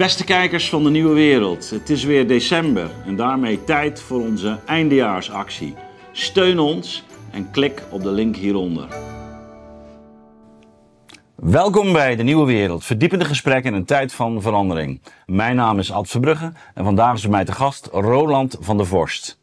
Beste 0.00 0.24
kijkers 0.24 0.68
van 0.68 0.84
de 0.84 0.90
Nieuwe 0.90 1.14
Wereld, 1.14 1.70
het 1.70 1.90
is 1.90 2.04
weer 2.04 2.28
december 2.28 2.90
en 3.06 3.16
daarmee 3.16 3.64
tijd 3.64 4.00
voor 4.00 4.20
onze 4.20 4.58
eindejaarsactie. 4.66 5.74
Steun 6.12 6.58
ons 6.58 7.04
en 7.30 7.50
klik 7.50 7.82
op 7.90 8.02
de 8.02 8.10
link 8.10 8.36
hieronder. 8.36 8.88
Welkom 11.34 11.92
bij 11.92 12.16
de 12.16 12.22
Nieuwe 12.22 12.46
Wereld, 12.46 12.84
verdiepende 12.84 13.24
gesprekken 13.24 13.72
in 13.72 13.76
een 13.76 13.84
tijd 13.84 14.12
van 14.12 14.42
verandering. 14.42 15.00
Mijn 15.26 15.56
naam 15.56 15.78
is 15.78 15.92
Ad 15.92 16.08
Verbrugge 16.08 16.52
en 16.74 16.84
vandaag 16.84 17.14
is 17.14 17.22
bij 17.22 17.30
mij 17.30 17.44
te 17.44 17.52
gast 17.52 17.88
Roland 17.92 18.56
van 18.60 18.76
der 18.76 18.86
Vorst. 18.86 19.38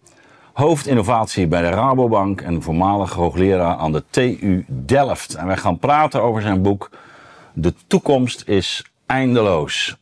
Hoofd 0.54 0.88
innovatie 0.88 1.48
bij 1.48 1.62
de 1.62 1.70
Rabobank 1.70 2.42
en 2.42 2.62
voormalig 2.62 3.14
hoogleraar 3.14 3.76
aan 3.76 3.92
de 3.92 4.04
TU 4.10 4.66
Delft. 4.68 5.34
En 5.34 5.48
wij 5.48 5.58
gaan 5.58 5.80
praten 5.80 6.22
over 6.22 6.42
zijn 6.42 6.62
boek 6.62 6.90
De 7.54 7.74
toekomst 7.88 8.44
is 8.48 8.86
eindeloos. 9.06 9.98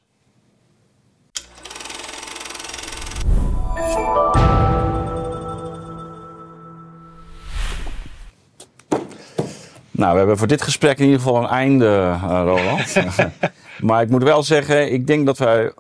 Nou, 9.98 10.12
we 10.12 10.18
hebben 10.18 10.38
voor 10.38 10.48
dit 10.48 10.62
gesprek 10.62 10.98
in 10.98 11.06
ieder 11.06 11.20
geval 11.20 11.38
een 11.38 11.50
einde, 11.50 11.86
uh, 11.86 12.42
Roland. 12.46 12.96
maar 13.88 14.02
ik 14.02 14.10
moet 14.10 14.24
wel 14.24 14.44
zeggen, 14.44 14.92
ik 14.92 15.08
denk 15.08 15.26
dat 15.26 15.38
wij 15.38 15.74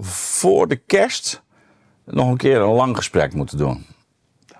voor 0.00 0.68
de 0.68 0.76
kerst 0.76 1.42
nog 2.04 2.28
een 2.28 2.36
keer 2.36 2.60
een 2.60 2.74
lang 2.74 2.96
gesprek 2.96 3.34
moeten 3.34 3.58
doen. 3.58 3.86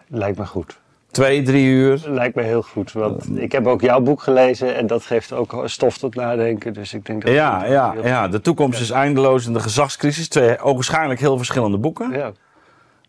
Lijkt 0.09 0.39
me 0.39 0.47
goed. 0.47 0.81
Twee, 1.11 1.43
drie 1.43 1.67
uur. 1.67 2.03
Lijkt 2.07 2.35
me 2.35 2.43
heel 2.43 2.63
goed. 2.63 2.93
Want 2.93 3.39
ik 3.39 3.53
heb 3.53 3.67
ook 3.67 3.81
jouw 3.81 4.01
boek 4.01 4.23
gelezen 4.23 4.77
en 4.77 4.87
dat 4.87 5.05
geeft 5.05 5.33
ook 5.33 5.63
stof 5.65 5.99
tot 5.99 6.15
nadenken. 6.15 6.73
Dus 6.73 6.95
ik 6.95 7.07
denk 7.07 7.25
dat. 7.25 7.35
Ja, 7.35 7.65
ja, 7.65 7.95
ja. 8.05 8.29
De 8.29 8.41
toekomst 8.41 8.81
is 8.81 8.91
eindeloos 8.91 9.47
en 9.47 9.53
de 9.53 9.61
gezagscrisis. 9.61 10.29
Twee 10.29 10.59
ogenschijnlijk 10.59 11.21
heel 11.21 11.37
verschillende 11.37 11.79
boeken. 11.79 12.11
Ja. 12.11 12.33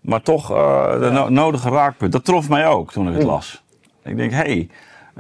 Maar 0.01 0.21
toch 0.21 0.51
uh, 0.51 0.99
de 0.99 1.25
nodige 1.29 1.69
raakpunt. 1.69 2.11
Dat 2.11 2.25
trof 2.25 2.49
mij 2.49 2.67
ook 2.67 2.91
toen 2.91 3.07
ik 3.07 3.13
het 3.13 3.23
las. 3.23 3.63
Ik 4.03 4.17
denk, 4.17 4.31
hé, 4.31 4.37
hey, 4.37 4.69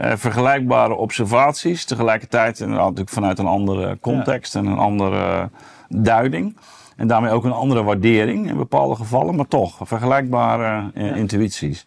uh, 0.01 0.11
vergelijkbare 0.15 0.93
observaties. 0.93 1.85
Tegelijkertijd 1.85 2.59
natuurlijk 2.59 3.09
vanuit 3.09 3.39
een 3.39 3.47
andere 3.47 3.97
context 4.01 4.55
en 4.55 4.65
een 4.65 4.77
andere 4.77 5.49
duiding. 5.87 6.57
En 6.95 7.07
daarmee 7.07 7.31
ook 7.31 7.43
een 7.43 7.51
andere 7.51 7.83
waardering 7.83 8.49
in 8.49 8.57
bepaalde 8.57 8.95
gevallen, 8.95 9.35
maar 9.35 9.47
toch 9.47 9.77
vergelijkbare 9.81 10.91
uh, 10.95 11.15
intuïties. 11.15 11.85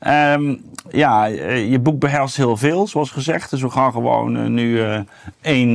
Ja. 0.00 0.32
Um, 0.34 0.64
ja, 0.90 1.24
je 1.24 1.78
boek 1.78 1.98
behelst 1.98 2.36
heel 2.36 2.56
veel, 2.56 2.86
zoals 2.86 3.10
gezegd. 3.10 3.50
Dus 3.50 3.62
we 3.62 3.70
gaan 3.70 3.92
gewoon 3.92 4.36
uh, 4.36 4.46
nu 4.46 4.78
uh, 4.78 5.00
één 5.40 5.72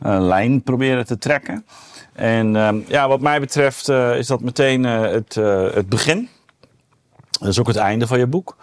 lijn 0.00 0.62
proberen 0.62 1.06
te 1.06 1.18
trekken. 1.18 1.66
En 2.12 2.56
um, 2.56 2.84
ja, 2.88 3.08
wat 3.08 3.20
mij 3.20 3.40
betreft 3.40 3.88
is 3.88 4.26
dat 4.26 4.40
meteen 4.40 4.84
het, 4.84 5.34
het 5.74 5.88
begin. 5.88 6.28
Dat 7.30 7.48
is 7.48 7.60
ook 7.60 7.66
het 7.66 7.76
einde 7.76 8.06
van 8.06 8.18
je 8.18 8.26
boek. 8.26 8.56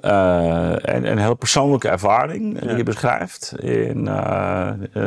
En 0.00 1.10
een 1.10 1.18
heel 1.18 1.34
persoonlijke 1.34 1.88
ervaring 1.88 2.60
die 2.60 2.76
je 2.76 2.82
beschrijft 2.82 3.54
in 3.58 4.02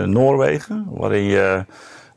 Noorwegen, 0.06 0.88
waarin 0.90 1.24
je 1.24 1.66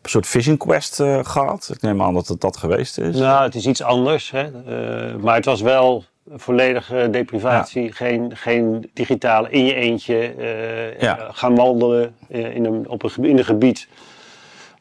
een 0.05 0.11
soort 0.11 0.27
vision 0.27 0.56
quest 0.56 1.00
uh, 1.00 1.19
gehad. 1.22 1.70
Ik 1.75 1.83
neem 1.83 2.02
aan 2.02 2.14
dat 2.14 2.28
het 2.28 2.41
dat 2.41 2.56
geweest 2.56 2.98
is. 2.98 3.17
Nou, 3.17 3.42
het 3.42 3.55
is 3.55 3.67
iets 3.67 3.83
anders. 3.83 4.30
Hè? 4.30 4.47
Uh, 4.47 5.14
maar 5.22 5.34
het 5.34 5.45
was 5.45 5.61
wel 5.61 6.05
volledige 6.30 7.08
deprivatie. 7.11 7.92
Geen, 7.92 8.36
geen 8.36 8.91
digitale 8.95 9.50
in 9.50 9.64
je 9.64 9.75
eentje 9.75 10.34
uh, 10.39 11.00
ja. 11.00 11.28
gaan 11.33 11.55
wandelen 11.55 12.14
in 12.28 12.64
een, 12.64 12.89
op 12.89 13.02
een, 13.02 13.25
in 13.25 13.39
een 13.39 13.45
gebied 13.45 13.89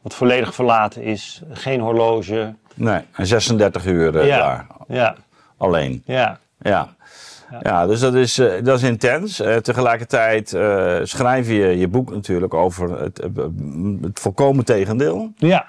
wat 0.02 0.14
volledig 0.14 0.54
verlaten 0.54 1.02
is. 1.02 1.42
Geen 1.50 1.80
horloge. 1.80 2.54
Nee, 2.74 3.00
en 3.12 3.26
36 3.26 3.86
uur 3.86 4.26
ja. 4.26 4.38
daar. 4.38 4.66
Ja. 4.88 5.14
Alleen. 5.56 6.02
Ja. 6.06 6.38
Ja. 6.58 6.93
Ja, 7.62 7.86
dus 7.86 8.00
dat 8.00 8.14
is, 8.14 8.38
uh, 8.38 8.52
dat 8.62 8.78
is 8.78 8.82
intens. 8.88 9.40
Uh, 9.40 9.56
tegelijkertijd 9.56 10.52
uh, 10.52 10.96
schrijf 11.02 11.48
je 11.48 11.78
je 11.78 11.88
boek 11.88 12.10
natuurlijk 12.10 12.54
over 12.54 13.00
het, 13.00 13.28
het 14.00 14.20
volkomen 14.20 14.64
tegendeel. 14.64 15.32
Ja. 15.36 15.66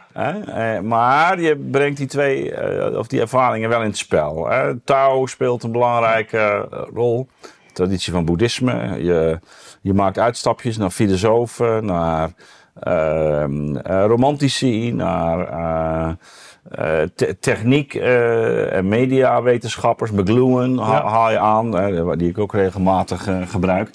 maar 0.81 1.41
je 1.41 1.57
brengt 1.71 1.97
die 1.97 2.07
twee, 2.07 2.53
of 2.97 3.07
die 3.07 3.21
ervaringen 3.21 3.69
wel 3.69 3.81
in 3.81 3.87
het 3.87 3.97
spel. 3.97 4.47
Tao 4.83 5.25
speelt 5.25 5.63
een 5.63 5.71
belangrijke 5.71 6.67
rol. 6.93 7.27
Traditie 7.73 8.13
van 8.13 8.25
boeddhisme. 8.25 9.03
Je, 9.03 9.39
je 9.81 9.93
maakt 9.93 10.19
uitstapjes 10.19 10.77
naar 10.77 10.89
filosofen, 10.89 11.85
naar 11.85 12.29
ehm, 12.79 13.77
romantici, 14.07 14.91
naar 14.91 16.17
uh, 16.71 17.01
te 17.15 17.37
techniek 17.39 17.93
uh, 17.93 18.73
en 18.73 18.87
mediawetenschappers, 18.87 20.11
McLuhan 20.11 20.73
ja. 20.73 21.07
haal 21.07 21.31
je 21.31 21.39
aan, 21.39 21.91
uh, 21.91 22.11
die 22.17 22.29
ik 22.29 22.37
ook 22.37 22.53
regelmatig 22.53 23.29
gebruik. 23.49 23.89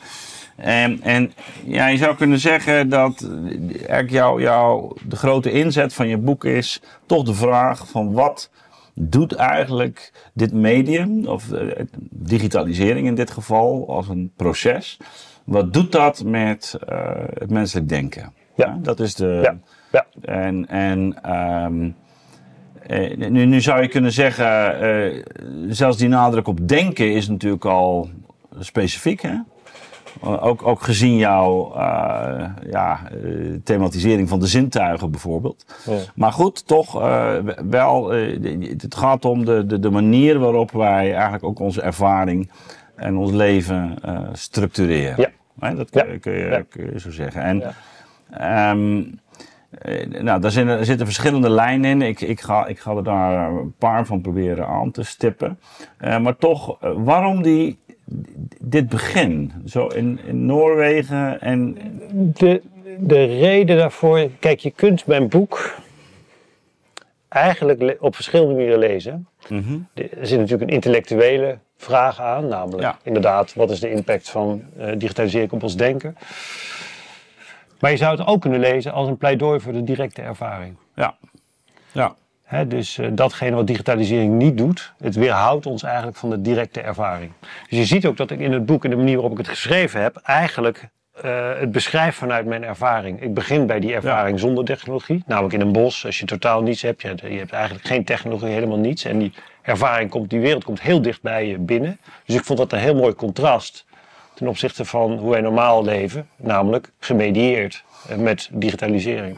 En, 0.56 1.03
en 1.03 1.32
ja, 1.64 1.86
je 1.86 1.97
zou 1.97 2.16
kunnen 2.16 2.38
zeggen 2.38 2.88
dat 2.88 3.28
eigenlijk 3.76 4.10
jou, 4.10 4.42
jou, 4.42 4.97
de 5.08 5.16
grote 5.16 5.50
inzet 5.50 5.94
van 5.94 6.08
je 6.08 6.19
boek 6.19 6.44
is 6.44 6.82
toch 7.06 7.25
de 7.25 7.34
vraag 7.34 7.88
van 7.88 8.12
wat 8.12 8.50
doet 8.94 9.34
eigenlijk 9.34 10.12
dit 10.34 10.52
medium, 10.52 11.26
of 11.26 11.44
digitalisering 12.10 13.06
in 13.06 13.14
dit 13.14 13.31
geval, 13.31 13.84
als 13.88 14.08
een 14.08 14.32
proces, 14.37 14.98
wat 15.44 15.72
doet 15.72 15.92
dat 15.92 16.25
met 16.25 16.78
het 17.38 17.50
menselijk 17.50 17.88
denken? 17.88 18.32
Ja. 18.54 18.78
dat 18.82 19.00
is 19.00 19.14
de. 19.14 19.41
Ja. 19.42 19.58
ja. 19.92 20.06
En, 20.22 20.69
en 20.69 21.31
um, 21.64 21.97
uh, 22.90 23.16
nu, 23.28 23.44
nu, 23.44 23.60
zou 23.60 23.82
je 23.82 23.88
kunnen 23.88 24.12
zeggen, 24.12 24.82
uh, 24.82 25.24
zelfs 25.68 25.96
die 25.96 26.08
nadruk 26.08 26.48
op 26.48 26.68
denken 26.68 27.12
is 27.12 27.28
natuurlijk 27.28 27.64
al 27.64 28.10
specifiek. 28.58 29.20
Hè? 29.20 29.34
Ook, 30.20 30.66
ook 30.66 30.82
gezien 30.82 31.16
jouw 31.16 31.72
uh, 31.76 32.44
ja, 32.70 33.00
thematisering 33.64 34.28
van 34.28 34.40
de 34.40 34.46
zintuigen 34.46 35.10
bijvoorbeeld. 35.10 35.64
Ja. 35.86 35.96
Maar 36.14 36.32
goed, 36.32 36.66
toch 36.66 36.92
wel, 37.70 38.10
het 38.10 38.94
gaat 38.94 39.24
om 39.24 39.44
de, 39.44 39.66
de, 39.66 39.78
de 39.78 39.90
manier 39.90 40.38
waarop 40.38 40.70
wij 40.70 41.12
eigenlijk 41.14 41.44
ook 41.44 41.58
onze 41.58 41.82
ervaring 41.82 42.50
en 42.94 43.16
ons 43.16 43.30
leven 43.32 43.98
structureren. 44.32 45.32
Ja. 45.60 45.74
Dat 45.74 45.90
kun, 45.90 46.12
ja. 46.12 46.18
kun, 46.18 46.32
je, 46.32 46.64
kun, 46.68 46.90
je, 46.92 47.00
zo 47.00 47.10
zeggen. 47.10 47.42
En, 47.42 47.74
um, 48.70 48.98
uh, 48.98 49.04
nou, 50.08 50.41
daar 50.41 50.50
zitten, 50.50 50.84
zitten 50.84 51.06
verschillende 51.06 51.50
lijnen 51.50 51.91
in. 51.91 52.03
Ik, 52.03 52.20
ik, 52.20 52.41
ga, 52.41 52.66
ik 52.66 52.78
ga 52.78 52.94
er 52.94 53.04
daar 53.04 53.50
een 53.50 53.75
paar 53.78 54.06
van 54.06 54.20
proberen 54.20 54.66
aan 54.66 54.91
te 54.91 55.03
stippen. 55.03 55.58
Uh, 56.00 56.19
maar 56.19 56.36
toch, 56.36 56.82
uh, 56.84 56.91
waarom 56.94 57.42
die, 57.42 57.78
dit 58.60 58.88
begin? 58.88 59.53
Zo 59.66 59.86
in, 59.86 60.20
in 60.26 60.47
Noorwegen 60.47 61.41
en... 61.41 61.76
De, 62.12 62.62
de 62.98 63.25
reden 63.25 63.76
daarvoor... 63.76 64.28
Kijk, 64.38 64.60
je 64.60 64.70
kunt 64.70 65.06
mijn 65.06 65.28
boek 65.28 65.75
eigenlijk 67.28 67.97
op 68.00 68.14
verschillende 68.14 68.54
manieren 68.54 68.78
lezen. 68.78 69.26
Mm 69.48 69.62
-hmm. 69.62 69.88
Er 69.94 70.26
zit 70.26 70.38
natuurlijk 70.38 70.70
een 70.70 70.75
intellectuele 70.75 71.58
vraag 71.76 72.20
aan. 72.20 72.48
Namelijk, 72.48 72.82
ja. 72.82 72.98
inderdaad, 73.02 73.54
wat 73.54 73.70
is 73.70 73.81
de 73.81 73.91
impact 73.91 74.31
van 74.31 74.62
digitalisering 74.97 75.52
op 75.52 75.62
ons 75.62 75.76
denken? 75.76 76.16
Maar 77.80 77.91
je 77.91 77.96
zou 77.96 78.18
het 78.18 78.26
ook 78.26 78.41
kunnen 78.41 78.60
lezen 78.60 78.92
als 78.92 79.08
een 79.08 79.16
pleidooi 79.16 79.60
voor 79.60 79.72
de 79.72 79.84
directe 79.84 80.22
ervaring. 80.22 80.76
Ja. 80.94 81.14
ja. 81.92 82.14
He, 82.42 82.66
dus 82.66 82.98
uh, 82.98 83.08
datgene 83.12 83.56
wat 83.56 83.66
digitalisering 83.66 84.34
niet 84.34 84.58
doet, 84.58 84.92
het 84.98 85.14
weerhoudt 85.14 85.66
ons 85.66 85.82
eigenlijk 85.82 86.16
van 86.16 86.30
de 86.30 86.40
directe 86.40 86.80
ervaring. 86.80 87.32
Dus 87.69 87.78
je 87.78 87.84
ziet 87.84 88.06
ook 88.06 88.16
dat 88.16 88.30
ik 88.30 88.40
in 88.40 88.52
het 88.52 88.66
boek 88.66 88.84
en 88.84 88.90
de 88.90 88.96
manier 88.96 89.14
waarop 89.14 89.32
ik 89.32 89.38
het 89.38 89.48
geschreven 89.48 90.02
heb, 90.02 90.16
eigenlijk 90.16 90.88
uh, 91.24 91.58
het 91.58 91.72
beschrijf 91.72 92.16
vanuit 92.16 92.46
mijn 92.46 92.64
ervaring. 92.64 93.22
Ik 93.22 93.34
begin 93.34 93.66
bij 93.66 93.80
die 93.80 93.94
ervaring 93.94 94.36
ja. 94.36 94.42
zonder 94.46 94.64
technologie. 94.64 95.22
Namelijk 95.26 95.54
in 95.54 95.60
een 95.60 95.72
bos, 95.72 96.06
als 96.06 96.19
je 96.19 96.26
totaal 96.26 96.62
niets 96.62 96.82
hebt. 96.82 97.02
Je, 97.02 97.14
je 97.20 97.38
hebt 97.38 97.52
eigenlijk 97.52 97.84
geen 97.84 98.05
technologie, 98.05 98.49
helemaal 98.49 98.78
niets. 98.78 99.05
En 99.05 99.19
die 99.19 99.32
ervaring 99.62 100.10
komt, 100.10 100.31
die 100.31 100.40
wereld 100.40 100.64
komt 100.64 100.81
heel 100.81 101.02
dicht 101.02 101.22
bij 101.22 101.46
je 101.46 101.58
binnen. 101.58 101.99
Dus 102.25 102.37
ik 102.37 102.44
vond 102.44 102.58
dat 102.58 102.72
een 102.72 102.78
heel 102.78 102.94
mooi 102.94 103.14
contrast 103.14 103.84
ten 104.40 104.48
opzichte 104.48 104.84
van 104.84 105.19
hoe 105.19 105.31
wij 105.31 105.40
normaal 105.40 105.84
leven, 105.84 106.28
namelijk 106.37 106.90
gemedieerd 106.98 107.84
met 108.16 108.48
digitalisering. 108.52 109.37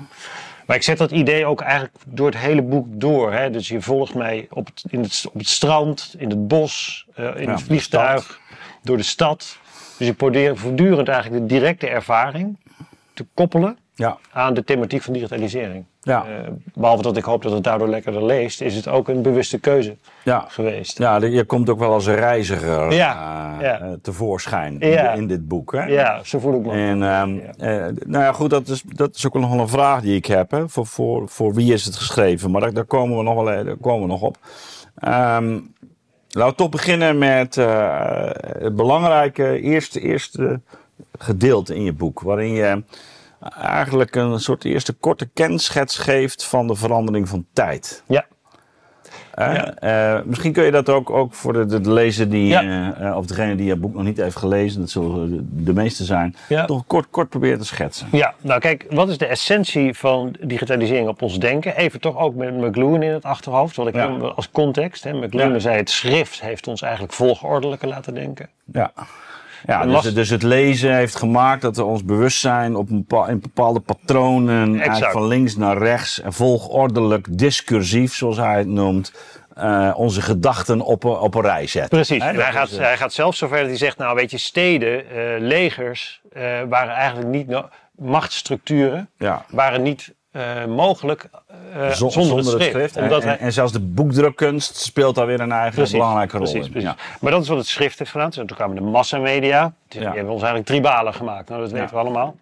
Maar 0.67 0.77
ik 0.77 0.83
zet 0.83 0.99
dat 0.99 1.11
idee 1.11 1.47
ook 1.47 1.61
eigenlijk 1.61 1.95
door 2.07 2.27
het 2.27 2.39
hele 2.39 2.63
boek 2.63 2.87
door. 2.89 3.33
Hè? 3.33 3.51
Dus 3.51 3.69
je 3.69 3.81
volgt 3.81 4.15
mij 4.15 4.47
op 4.51 4.67
het, 4.67 4.85
in 4.89 5.01
het, 5.01 5.25
op 5.33 5.39
het 5.39 5.49
strand, 5.49 6.15
in 6.19 6.31
het 6.31 6.49
bos, 6.49 7.07
uh, 7.19 7.37
in 7.37 7.43
ja, 7.43 7.51
het 7.51 7.63
vliegtuig, 7.63 8.27
de 8.27 8.57
door 8.83 8.97
de 8.97 9.03
stad. 9.03 9.59
Dus 9.99 10.09
ik 10.09 10.17
probeer 10.17 10.57
voortdurend 10.57 11.09
eigenlijk 11.09 11.43
de 11.43 11.55
directe 11.55 11.89
ervaring 11.89 12.57
te 13.15 13.27
koppelen 13.35 13.79
ja. 13.95 14.19
aan 14.33 14.55
de 14.55 14.65
thematiek 14.65 15.03
van 15.03 15.13
digitalisering. 15.13 15.85
Ja. 16.05 16.25
behalve 16.75 17.03
dat 17.03 17.17
ik 17.17 17.25
hoop 17.25 17.43
dat 17.43 17.53
het 17.53 17.65
daardoor 17.65 17.89
lekkerder 17.89 18.25
leest, 18.25 18.61
is 18.61 18.75
het 18.75 18.89
ook 18.89 19.09
een 19.09 19.23
bewuste 19.23 19.59
keuze 19.59 19.97
ja. 20.25 20.45
geweest. 20.49 20.99
Ja, 20.99 21.17
je 21.17 21.45
komt 21.45 21.71
ook 21.71 21.79
wel 21.79 21.93
als 21.93 22.07
een 22.07 22.15
reiziger 22.15 22.93
ja. 22.93 23.57
ja. 23.61 23.97
tevoorschijn 24.03 24.81
in, 24.81 25.15
in, 25.15 25.27
dit 25.27 25.49
boek. 25.49 25.73
Hè? 25.73 25.85
Ja, 25.85 26.21
zo 26.25 26.39
voel 26.39 26.55
ik 26.55 26.67
me. 26.67 26.73
En, 26.73 27.03
um, 27.03 27.43
nou 28.07 28.25
ja, 28.25 28.33
goed, 28.33 28.51
dat 28.51 28.69
is, 28.69 28.83
dat 28.87 29.15
is 29.15 29.27
ook 29.27 29.35
nog 29.35 29.51
wel 29.51 29.61
een 29.61 29.69
vraag 29.69 30.01
die 30.01 30.17
ik 30.17 30.27
heb. 30.27 30.51
Hè? 30.51 30.69
Voor, 30.69 30.87
voor, 30.87 31.29
voor 31.29 31.55
wie 31.55 31.73
is 31.73 31.85
het 31.85 31.97
geschreven? 31.97 32.51
Maar 32.51 32.61
daar, 32.61 32.73
daar 32.73 32.85
komen 32.85 33.17
we 33.17 33.23
nog 33.23 33.35
wel 33.35 33.65
daar 33.65 33.77
komen 33.77 34.01
we 34.01 34.07
nog 34.07 34.23
op. 34.23 34.37
Um, 35.09 35.73
Laten 36.35 36.51
we 36.51 36.57
toch 36.57 36.69
beginnen 36.69 37.19
met 37.19 37.57
uh, 37.57 38.31
het 38.59 38.77
belangrijke 38.77 39.61
eerste, 39.61 40.01
eerste 40.01 40.61
gedeelte 41.19 41.75
in 41.75 41.83
je 41.83 41.93
boek. 41.93 42.21
Waarin 42.21 42.53
je 42.53 42.83
eigenlijk 43.51 44.15
een 44.15 44.41
soort 44.41 44.65
eerste 44.65 44.93
korte 44.93 45.29
kenschets 45.35 45.99
geeft 45.99 46.45
van 46.45 46.67
de 46.67 46.75
verandering 46.75 47.29
van 47.29 47.47
tijd. 47.53 48.03
Ja. 48.07 48.25
Uh, 49.39 50.21
misschien 50.25 50.53
kun 50.53 50.65
je 50.65 50.71
dat 50.71 50.89
ook, 50.89 51.11
ook 51.11 51.35
voor 51.35 51.53
de, 51.53 51.81
de 51.81 51.91
lezer 51.91 52.29
die, 52.29 52.63
uh, 52.63 53.17
of 53.17 53.27
degene 53.27 53.55
die 53.55 53.67
je 53.67 53.77
boek 53.77 53.95
nog 53.95 54.03
niet 54.03 54.17
heeft 54.17 54.37
gelezen, 54.37 54.81
dat 54.81 54.91
zullen 54.91 55.49
de 55.65 55.73
meeste 55.73 56.05
zijn, 56.05 56.37
toch 56.67 56.87
kort, 56.87 57.07
kort 57.11 57.29
proberen 57.29 57.59
te 57.59 57.65
schetsen. 57.65 58.09
Ja, 58.11 58.35
nou 58.41 58.61
kijk, 58.61 58.87
wat 58.91 59.09
is 59.09 59.19
de 59.19 59.27
essentie 59.27 59.95
van 59.95 60.37
digitalisering 60.41 61.09
op 61.09 61.23
ons 61.23 61.39
denken? 61.39 61.77
Even 61.77 62.01
toch 62.01 62.17
ook 62.17 62.35
met 62.35 62.57
McLuhan 62.57 63.03
in 63.03 63.13
het 63.13 63.25
achterhoofd, 63.25 63.77
wat 63.77 63.87
ik 63.87 63.97
als 64.35 64.51
context. 64.51 65.05
Hè, 65.05 65.13
McLuhan 65.13 65.61
zei 65.61 65.77
het 65.77 65.91
schrift 65.91 66.41
heeft 66.41 66.69
ons 66.69 66.83
eigenlijk 66.83 67.13
volgordelijker 67.13 67.89
laten 67.89 68.15
denken. 68.15 68.49
Ja. 68.73 68.93
Ja, 69.67 69.87
dus, 69.87 70.15
dus, 70.15 70.31
het 70.31 70.43
lezen 70.43 70.95
heeft 70.95 71.17
gemaakt 71.17 71.63
dat 71.63 71.77
we 71.77 71.85
ons 71.85 72.05
bewustzijn 72.05 72.77
op 72.77 72.91
een 72.91 73.07
in 73.29 73.41
bepaalde 73.41 73.81
patronen, 73.81 74.81
eigenlijk 74.81 75.13
van 75.13 75.27
links 75.27 75.57
naar 75.57 75.79
rechts, 75.79 76.21
en 76.21 76.33
volgordelijk, 76.33 77.39
discursief, 77.39 78.15
zoals 78.15 78.37
hij 78.37 78.59
het 78.59 78.67
noemt, 78.67 79.13
uh, 79.59 79.93
onze 79.97 80.23
gedachten 80.23 80.81
op, 80.81 81.05
op 81.05 81.35
een 81.35 81.43
rij 81.43 81.67
zetten. 81.67 81.91
Precies. 81.91 82.23
hij, 82.23 82.53
gaat, 82.53 82.71
hij 82.71 82.97
gaat 82.97 83.13
zelfs 83.13 83.39
zover 83.39 83.59
dat 83.59 83.67
hij 83.67 83.77
zegt, 83.77 83.99
nou 83.99 84.15
weet 84.15 84.31
je, 84.31 84.39
steden, 84.39 85.05
uh, 85.05 85.23
legers, 85.39 86.21
waren 86.69 86.95
eigenlijk 86.95 87.29
niet, 87.29 87.63
machtsstructuren, 87.97 89.11
ja. 89.19 89.45
waren 89.51 89.83
niet 89.83 90.15
uh, 90.33 90.65
mogelijk 90.65 91.29
uh, 91.77 91.91
zonder, 91.91 92.23
zonder, 92.23 92.61
het 92.61 92.63
schrift. 92.63 92.97
Omdat 92.97 93.23
en, 93.23 93.39
en, 93.39 93.53
zelfs 93.53 93.73
de 93.73 93.81
boekdrukkunst 93.81 94.77
speelt 94.77 95.15
daar 95.15 95.27
weer 95.27 95.41
een 95.41 95.53
eigen 95.53 95.91
belangrijke 95.91 96.37
rol 96.37 96.47
precies, 96.47 96.67
in. 96.67 96.73
Precies. 96.73 96.91
Ja. 96.91 96.97
Maar 97.21 97.31
dat 97.31 97.43
is 97.43 97.49
wat 97.49 97.59
het 97.59 97.67
schrift 97.67 97.99
heeft 97.99 98.11
gedaan. 98.11 98.31
Toen 98.31 98.47
kwamen 98.47 98.77
de 98.77 98.83
massamedia. 98.83 99.73
Die 99.89 100.01
ja. 100.01 100.07
hebben 100.07 100.33
ons 100.33 100.43
eigenlijk 100.43 100.67
tribalen 100.67 101.15
gemaakt. 101.15 101.49
Nou, 101.49 101.61
dat 101.61 101.71
weten 101.71 101.95
we 101.95 102.01
allemaal. 102.01 102.37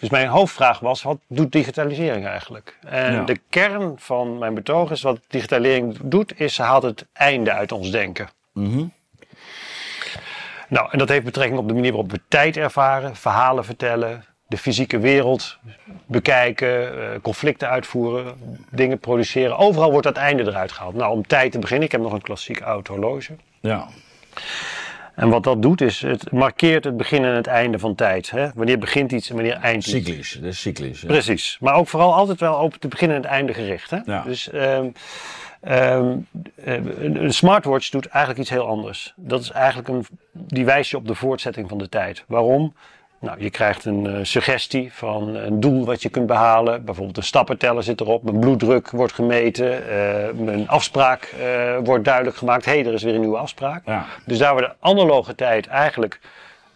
Dus 0.00 0.10
mijn 0.10 0.28
hoofdvraag 0.28 0.78
was, 0.78 1.02
wat 1.02 1.18
doet 1.28 1.52
digitalisering 1.52 2.26
eigenlijk? 2.26 2.78
En 2.86 3.24
de 3.24 3.40
kern 3.48 3.94
van 3.96 4.38
mijn 4.38 4.54
betoog 4.54 4.90
is, 4.90 5.02
wat 5.02 5.20
digitalisering 5.28 5.98
doet, 6.02 6.40
is 6.40 6.54
ze 6.54 6.62
haalt 6.62 6.82
het 6.82 7.06
einde 7.12 7.52
uit 7.52 7.72
ons 7.72 7.90
denken. 7.90 8.28
Mm 8.52 8.72
-hmm. 8.72 8.92
Nou, 10.68 10.88
en 10.90 10.98
dat 10.98 11.08
heeft 11.08 11.24
betrekking 11.24 11.58
op 11.58 11.68
de 11.68 11.74
manier 11.74 11.92
waarop 11.92 12.10
we 12.10 12.20
tijd 12.28 12.56
ervaren, 12.56 13.16
verhalen 13.16 13.64
vertellen, 13.64 14.24
de 14.48 14.56
fysieke 14.58 14.98
wereld 14.98 15.58
bekijken, 16.06 16.98
uh, 16.98 17.04
conflicten 17.22 17.68
uitvoeren, 17.68 18.34
dingen 18.70 18.98
produceren. 18.98 19.58
Overal 19.58 19.90
wordt 19.90 20.06
dat 20.06 20.16
einde 20.16 20.42
eruit 20.42 20.72
gehaald. 20.72 20.94
Nou, 20.94 21.12
om 21.12 21.26
tijd 21.26 21.52
te 21.52 21.58
beginnen, 21.58 21.86
ik 21.86 21.92
heb 21.92 22.00
nog 22.00 22.12
een 22.12 22.22
klassiek 22.22 22.62
oud 22.62 22.86
horloge. 22.86 23.32
Ja. 23.60 23.88
En 25.14 25.28
wat 25.28 25.44
dat 25.44 25.62
doet 25.62 25.80
is, 25.80 26.02
het 26.02 26.32
markeert 26.32 26.84
het 26.84 26.96
begin 26.96 27.24
en 27.24 27.34
het 27.34 27.46
einde 27.46 27.78
van 27.78 27.94
tijd. 27.94 28.30
Hè? 28.30 28.48
Wanneer 28.54 28.78
begint 28.78 29.12
iets 29.12 29.28
en 29.28 29.34
wanneer 29.34 29.56
eindigt 29.56 29.86
iets. 29.86 30.06
Cyclisch, 30.06 30.38
dus 30.40 30.60
cyclisch. 30.60 31.04
Precies. 31.04 31.56
Maar 31.60 31.74
ook 31.74 31.88
vooral 31.88 32.14
altijd 32.14 32.40
wel 32.40 32.54
op 32.54 32.72
het 32.72 32.88
begin 32.88 33.08
en 33.08 33.14
het 33.14 33.24
einde 33.24 33.54
gericht. 33.54 33.90
Hè? 33.90 33.98
Ja. 34.04 34.22
Dus 34.22 34.52
um, 34.52 34.92
um, 35.68 36.26
een 36.64 37.34
smartwatch 37.34 37.90
doet 37.90 38.06
eigenlijk 38.06 38.40
iets 38.40 38.50
heel 38.50 38.66
anders. 38.66 39.12
Dat 39.16 39.40
is 39.40 39.50
eigenlijk 39.50 39.88
een, 39.88 40.06
die 40.32 40.64
wijst 40.64 40.90
je 40.90 40.96
op 40.96 41.06
de 41.06 41.14
voortzetting 41.14 41.68
van 41.68 41.78
de 41.78 41.88
tijd. 41.88 42.24
Waarom? 42.26 42.74
Nou, 43.20 43.42
je 43.42 43.50
krijgt 43.50 43.84
een 43.84 44.04
uh, 44.04 44.18
suggestie 44.22 44.92
van 44.92 45.34
een 45.34 45.60
doel 45.60 45.84
wat 45.84 46.02
je 46.02 46.08
kunt 46.08 46.26
behalen. 46.26 46.84
Bijvoorbeeld 46.84 47.16
een 47.16 47.22
stappenteller 47.22 47.82
zit 47.82 48.00
erop, 48.00 48.22
mijn 48.22 48.40
bloeddruk 48.40 48.90
wordt 48.90 49.12
gemeten, 49.12 49.82
uh, 49.88 50.44
mijn 50.44 50.68
afspraak 50.68 51.34
uh, 51.40 51.76
wordt 51.84 52.04
duidelijk 52.04 52.36
gemaakt. 52.36 52.64
Hé, 52.64 52.72
hey, 52.72 52.86
er 52.86 52.92
is 52.92 53.02
weer 53.02 53.14
een 53.14 53.20
nieuwe 53.20 53.38
afspraak. 53.38 53.82
Ja. 53.86 54.06
Dus 54.26 54.38
daar 54.38 54.54
we 54.54 54.60
de 54.60 54.74
analoge 54.80 55.34
tijd 55.34 55.66
eigenlijk 55.66 56.20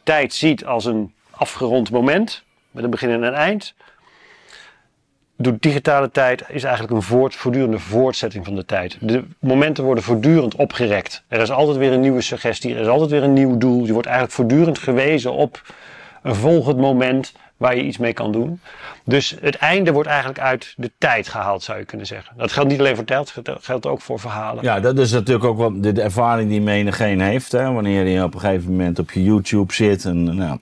tijd 0.02 0.34
ziet 0.34 0.64
als 0.66 0.84
een 0.84 1.14
afgerond 1.30 1.90
moment 1.90 2.44
met 2.70 2.84
een 2.84 2.90
begin 2.90 3.10
en 3.10 3.22
een 3.22 3.34
eind. 3.34 3.74
Doet 5.36 5.62
digitale 5.62 6.10
tijd 6.10 6.44
is 6.48 6.64
eigenlijk 6.64 6.94
een 6.94 7.02
voort, 7.02 7.34
voortdurende 7.34 7.78
voortzetting 7.78 8.44
van 8.44 8.54
de 8.54 8.64
tijd. 8.64 8.96
De 9.00 9.24
momenten 9.38 9.84
worden 9.84 10.04
voortdurend 10.04 10.54
opgerekt. 10.56 11.22
Er 11.28 11.40
is 11.40 11.50
altijd 11.50 11.76
weer 11.76 11.92
een 11.92 12.00
nieuwe 12.00 12.20
suggestie, 12.20 12.74
er 12.74 12.80
is 12.80 12.86
altijd 12.86 13.10
weer 13.10 13.22
een 13.22 13.32
nieuw 13.32 13.58
doel. 13.58 13.84
Je 13.84 13.92
wordt 13.92 14.06
eigenlijk 14.06 14.36
voortdurend 14.36 14.78
gewezen 14.78 15.32
op 15.32 15.62
volgend 16.22 16.76
moment 16.76 17.32
waar 17.62 17.76
je 17.76 17.82
iets 17.82 17.98
mee 17.98 18.12
kan 18.12 18.32
doen. 18.32 18.60
Dus 19.04 19.36
het 19.40 19.56
einde 19.56 19.92
wordt 19.92 20.08
eigenlijk 20.08 20.38
uit 20.38 20.74
de 20.76 20.90
tijd 20.98 21.28
gehaald, 21.28 21.62
zou 21.62 21.78
je 21.78 21.84
kunnen 21.84 22.06
zeggen. 22.06 22.34
Dat 22.36 22.52
geldt 22.52 22.70
niet 22.70 22.78
alleen 22.78 22.96
voor 22.96 23.04
tijd, 23.04 23.34
dat 23.42 23.64
geldt 23.64 23.86
ook 23.86 24.00
voor 24.00 24.18
verhalen. 24.18 24.64
Ja, 24.64 24.80
dat 24.80 24.98
is 24.98 25.12
natuurlijk 25.12 25.44
ook 25.44 25.56
wel 25.56 25.80
de, 25.80 26.02
ervaring 26.02 26.48
die 26.48 26.60
menigeen 26.60 27.20
heeft. 27.20 27.52
Hè? 27.52 27.72
Wanneer 27.72 28.06
je 28.06 28.22
op 28.22 28.34
een 28.34 28.40
gegeven 28.40 28.70
moment 28.70 28.98
op 28.98 29.10
je 29.10 29.22
YouTube 29.22 29.72
zit 29.72 30.04
en 30.04 30.36
nou, 30.36 30.58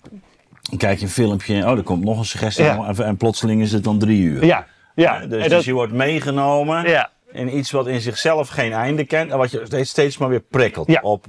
kijk 0.76 0.98
je 0.98 1.04
een 1.04 1.10
filmpje. 1.10 1.66
Oh, 1.66 1.76
er 1.76 1.82
komt 1.82 2.04
nog 2.04 2.18
een 2.18 2.24
suggestie. 2.24 2.64
En, 2.64 3.16
plotseling 3.16 3.62
is 3.62 3.72
het 3.72 3.84
dan 3.84 3.98
drie 3.98 4.22
uur. 4.22 4.44
Ja, 4.44 4.66
ja. 4.94 5.26
Dus, 5.26 5.48
dus, 5.48 5.64
je 5.64 5.72
wordt 5.72 5.92
meegenomen 5.92 6.88
ja. 6.88 7.10
in 7.32 7.56
iets 7.56 7.70
wat 7.70 7.86
in 7.86 8.00
zichzelf 8.00 8.48
geen 8.48 8.72
einde 8.72 9.04
kent. 9.04 9.30
En 9.30 9.38
wat 9.38 9.50
je 9.50 9.60
steeds, 9.64 9.90
steeds 9.90 10.18
maar 10.18 10.28
weer 10.28 10.40
prikkelt 10.40 10.88
ja. 10.88 11.00
op. 11.02 11.26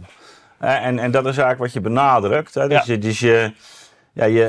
En, 0.59 0.99
en 0.99 1.11
dat 1.11 1.25
is 1.25 1.37
eigenlijk 1.37 1.59
wat 1.59 1.73
je 1.73 1.81
benadrukt. 1.81 2.53
Hè? 2.53 2.67
Dus, 2.67 2.85
dus 2.85 3.19
je 3.19 3.53
ja, 4.13 4.25
je, 4.25 4.41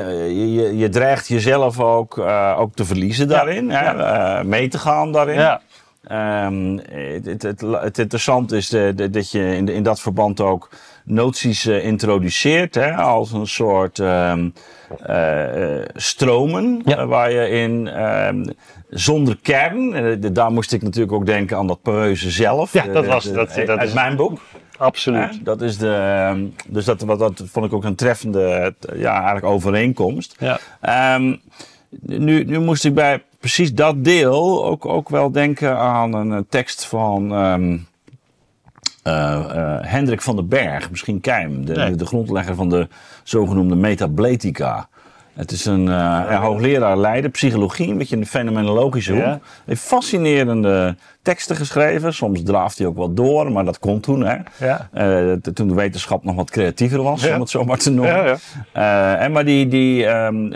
je, 0.53 0.77
je 0.77 0.89
dreigt 0.89 1.27
jezelf 1.27 1.79
ook, 1.79 2.17
uh, 2.17 2.55
ook 2.59 2.75
te 2.75 2.85
verliezen 2.85 3.27
daarin, 3.27 3.67
ja. 3.67 3.95
Hè? 3.95 4.39
Uh, 4.39 4.45
mee 4.45 4.67
te 4.67 4.77
gaan 4.77 5.11
daarin. 5.11 5.39
Ja. 5.39 5.61
Um, 6.45 6.79
het, 7.23 7.41
het, 7.43 7.61
het, 7.61 7.97
interessante 7.97 8.57
is 8.57 8.69
de, 8.69 8.91
de, 8.95 9.09
dat 9.09 9.31
je 9.31 9.55
in, 9.55 9.67
in 9.67 9.83
dat 9.83 9.99
verband 9.99 10.41
ook 10.41 10.69
noties 11.05 11.65
uh, 11.65 11.85
introduceert 11.85 12.75
hè, 12.75 12.93
als 12.93 13.31
een 13.31 13.47
soort 13.47 13.97
um, 13.97 14.53
stromen 15.93 16.81
waar 17.07 17.31
je 17.31 17.49
in 17.49 18.01
um, 18.03 18.45
zonder 18.89 19.37
kern, 19.41 20.33
daar 20.33 20.51
moest 20.51 20.73
ik 20.73 20.81
natuurlijk 20.81 21.13
ook 21.13 21.25
denken 21.25 21.57
aan 21.57 21.67
dat 21.67 21.81
Pereuze 21.81 22.31
zelf. 22.31 22.73
Ja, 22.73 22.85
dat 22.85 23.05
was 23.05 23.31
dat, 23.31 23.53
dat, 23.65 23.69
uit 23.69 23.93
mijn 23.93 24.15
boek. 24.15 24.39
Absoluut. 24.77 25.45
dat 25.45 25.61
is 25.61 25.77
de, 25.77 25.93
ehm, 25.93 26.45
dus 26.67 26.85
dat, 26.85 27.01
wat, 27.01 27.19
dat 27.19 27.43
vond 27.45 27.65
ik 27.65 27.73
ook 27.73 27.83
een 27.83 27.95
treffende 27.95 28.75
ja, 28.95 29.13
eigenlijk 29.15 29.45
overeenkomst. 29.45 30.35
Ja. 30.39 31.15
Um, 31.15 31.41
nu, 31.99 32.43
nu 32.43 32.59
moest 32.59 32.85
ik 32.85 32.93
bij 32.93 33.23
precies 33.39 33.73
dat 33.73 34.03
deel 34.03 34.65
ook, 34.65 34.85
ook 34.85 35.09
wel 35.09 35.31
denken 35.31 35.77
aan 35.77 36.13
een 36.13 36.45
tekst 36.49 36.85
van 36.85 37.31
um, 37.31 37.87
uh, 39.07 39.45
uh, 39.55 39.77
Hendrik 39.81 40.21
van 40.21 40.35
den 40.35 40.47
Berg, 40.47 40.89
misschien 40.89 41.21
Keim, 41.21 41.65
de, 41.65 41.95
de 41.95 42.05
grondlegger 42.05 42.55
van 42.55 42.69
de 42.69 42.87
zogenoemde 43.23 43.75
Metabletica. 43.75 44.87
Het 45.33 45.51
is 45.51 45.65
een 45.65 45.85
uh, 45.85 46.41
hoogleraar 46.41 46.97
Leiden, 46.97 47.31
psychologie, 47.31 47.89
een 47.89 47.97
beetje 47.97 48.17
een 48.17 48.25
fenomenologische 48.25 49.13
hoek. 49.13 49.23
Hij 49.23 49.39
heeft 49.65 49.81
fascinerende 49.81 50.95
teksten 51.21 51.55
geschreven. 51.55 52.13
Soms 52.13 52.43
draaft 52.43 52.77
hij 52.77 52.87
ook 52.87 52.97
wat 52.97 53.15
door, 53.15 53.51
maar 53.51 53.65
dat 53.65 53.79
kon 53.79 53.99
toen. 53.99 54.25
Hè? 54.25 54.35
Ja. 54.57 54.89
Uh, 54.97 55.33
toen 55.33 55.67
de 55.67 55.73
wetenschap 55.73 56.23
nog 56.23 56.35
wat 56.35 56.51
creatiever 56.51 57.03
was, 57.03 57.27
om 57.29 57.39
het 57.39 57.49
zo 57.49 57.63
maar 57.63 57.77
te 57.77 57.91
noemen. 57.91 58.25
Ja, 58.25 58.37
uh, 59.17 59.23
en 59.23 59.31
maar 59.31 59.45
die, 59.45 59.67
die 59.67 60.07
um, 60.07 60.53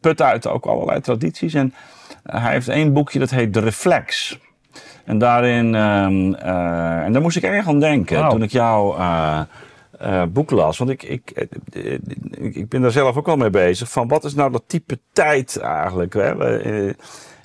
put 0.00 0.22
uit 0.22 0.46
ook 0.46 0.66
allerlei 0.66 1.00
tradities. 1.00 1.54
En 1.54 1.74
hij 2.22 2.52
heeft 2.52 2.68
één 2.68 2.92
boekje 2.92 3.18
dat 3.18 3.30
heet 3.30 3.54
De 3.54 3.60
Reflex. 3.60 4.38
En 5.04 5.18
daarin, 5.18 5.74
um, 5.74 6.34
en 7.04 7.12
daar 7.12 7.22
moest 7.22 7.36
ik 7.36 7.42
erg 7.42 7.68
aan 7.68 7.80
denken 7.80 8.28
toen 8.28 8.42
ik 8.42 8.50
jou 8.50 8.96
uh, 10.02 10.22
boek 10.28 10.50
las. 10.50 10.78
Want 10.78 10.90
ik, 10.90 11.02
ik, 11.02 11.48
ik, 12.30 12.54
ik, 12.56 12.68
ben 12.68 12.80
daar 12.80 12.90
zelf 12.90 13.16
ook 13.16 13.28
al 13.28 13.36
mee 13.36 13.50
bezig. 13.50 13.90
Van 13.90 14.08
wat 14.08 14.24
is 14.24 14.34
nou 14.34 14.52
dat 14.52 14.62
type 14.66 14.98
tijd 15.12 15.58
eigenlijk? 15.58 16.14
Hè? 16.14 16.58
Eh, 16.58 16.94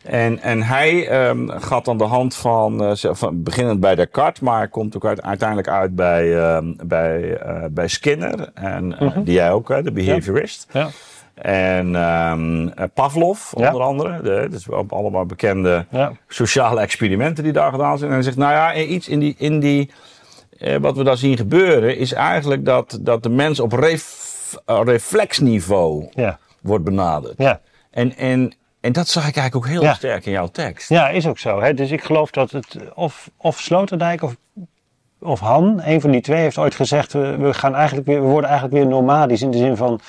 en, 0.04 0.40
en 0.40 0.64
hij 0.64 1.28
um, 1.28 1.50
gaat 1.50 1.88
aan 1.88 1.98
de 1.98 2.04
hand 2.04 2.36
van, 2.36 2.98
van, 2.98 3.44
beginnend 3.44 3.80
bij 3.80 3.96
Descartes, 3.96 4.40
maar 4.40 4.68
komt 4.68 4.96
ook 4.96 5.06
uit, 5.06 5.22
uiteindelijk 5.22 5.68
uit 5.68 5.96
bij, 5.96 6.26
uh, 6.26 6.58
bij, 6.84 7.42
uh, 7.48 7.64
bij 7.72 7.88
Skinner. 7.88 8.52
En 8.54 8.86
mm 8.86 8.94
-hmm. 8.94 9.24
die 9.24 9.34
jij 9.34 9.52
ook, 9.52 9.70
hè, 9.70 9.84
de 9.84 9.92
behaviorist. 9.92 10.68
Ja. 10.72 10.80
ja. 10.80 10.90
En 11.42 11.96
um, 11.96 12.74
Pavlov, 12.94 13.54
onder 13.54 13.74
ja. 13.74 13.80
andere. 13.80 14.22
De, 14.22 14.48
dus 14.50 14.70
allemaal 14.88 15.26
bekende 15.26 15.86
sociale 16.28 16.82
experimenten 16.82 17.44
die 17.44 17.54
daar 17.54 17.72
gedaan 17.72 17.98
zijn. 17.98 18.10
En 18.10 18.16
hij 18.16 18.26
zegt, 18.26 18.38
nou 18.38 18.54
ja, 18.54 18.76
iets 18.76 19.08
in 19.08 19.20
die, 19.20 19.36
in 19.38 19.60
die 19.60 19.92
eh, 20.60 20.76
wat 20.76 20.98
we 20.98 21.04
daar 21.04 21.18
zien 21.18 21.38
gebeuren, 21.38 21.98
is 21.98 22.14
eigenlijk 22.14 22.66
dat, 22.66 22.98
dat 23.02 23.24
de 23.24 23.30
mens 23.30 23.60
op 23.60 23.72
ref, 23.72 24.56
reflexniveau 24.66 26.08
ja. 26.12 26.40
wordt 26.62 26.84
benaderd. 26.84 27.34
Ja. 27.38 27.62
En, 27.92 28.18
en 28.18 28.54
en 28.82 28.92
dat 28.92 29.08
zag 29.08 29.28
ik 29.28 29.36
eigenlijk 29.36 29.56
ook 29.56 29.82
heel 29.82 29.94
sterk 29.94 30.26
in 30.26 30.32
jouw 30.32 30.48
tekst. 30.48 30.90
Ja, 30.90 31.10
is 31.10 31.28
ook 31.28 31.40
zo. 31.40 31.62
Hè? 31.62 31.74
Dus 31.74 31.92
ik 31.92 32.04
geloof 32.04 32.32
dat 32.32 32.52
het 32.52 32.78
of, 32.94 33.30
of 33.38 33.60
Sloterdijk 33.60 34.22
of, 34.22 34.36
of 35.20 35.40
Han, 35.40 35.82
een 35.84 36.02
van 36.02 36.12
die 36.12 36.22
twee, 36.22 36.42
heeft 36.42 36.58
ooit 36.58 36.76
gezegd: 36.76 37.14
we, 37.14 37.36
we, 37.38 37.54
gaan 37.54 37.76
eigenlijk 37.76 38.08
weer, 38.08 38.22
we 38.22 38.28
worden 38.28 38.50
eigenlijk 38.50 38.80
weer 38.80 38.92
nomadisch. 38.92 39.42
In 39.42 39.52
de 39.52 39.58
zin 39.58 39.78
van 39.78 40.00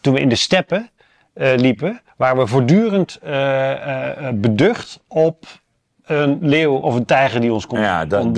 toen 0.00 0.14
we 0.14 0.20
in 0.20 0.28
de 0.28 0.34
steppen 0.34 0.90
uh, 1.34 1.52
liepen, 1.54 2.00
waren 2.16 2.38
we 2.38 2.46
voortdurend 2.46 3.18
uh, 3.24 3.30
uh, 3.30 4.28
beducht 4.34 5.00
op 5.08 5.46
een 6.10 6.38
leeuw 6.40 6.74
of 6.74 6.94
een 6.94 7.04
tijger 7.04 7.40
die 7.40 7.52
ons 7.52 7.66
kon, 7.66 7.80
ja, 7.80 8.04
dat. 8.04 8.34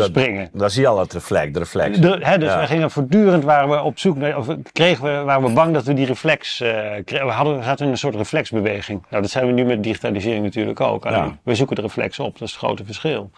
Dat, 0.53 0.73
zie 0.73 0.83
je 0.83 0.89
al 0.89 0.99
het 0.99 1.13
reflex, 1.13 1.53
de 1.53 1.59
reflex. 1.59 1.99
hè, 1.99 2.39
dus 2.39 2.55
we 2.55 2.67
gingen 2.67 2.91
voortdurend, 2.91 3.45
waren 3.45 3.69
we 3.69 3.83
op 3.83 3.99
zoek 3.99 4.17
naar, 4.17 4.37
of 4.37 4.47
kregen 4.73 5.05
we, 5.05 5.25
waren 5.25 5.43
we 5.49 5.53
bang 5.53 5.75
dat 5.75 5.85
we 5.85 5.95
die 5.95 6.07
reflex, 6.07 6.61
uh, 6.61 6.69
kregen, 7.05 7.27
we, 7.27 7.33
hadden, 7.33 7.65
zaten 7.65 7.85
in 7.85 7.91
een 7.91 7.99
soort 7.99 8.15
reflexbeweging. 8.15 9.05
Nou, 9.11 9.23
dat 9.23 9.31
zijn 9.31 9.47
we 9.47 9.53
nu 9.53 9.65
met 9.65 9.83
digitalisering 9.83 10.45
natuurlijk 10.45 10.81
ook. 10.81 11.05
Ja. 11.05 11.37
We 11.43 11.55
zoeken 11.55 11.77
de 11.77 11.83
reflex 11.83 12.19
op, 12.19 12.33
dat 12.39 12.49
is 12.49 12.55
het 12.55 12.63
grote 12.63 12.85
verschil. 12.85 13.31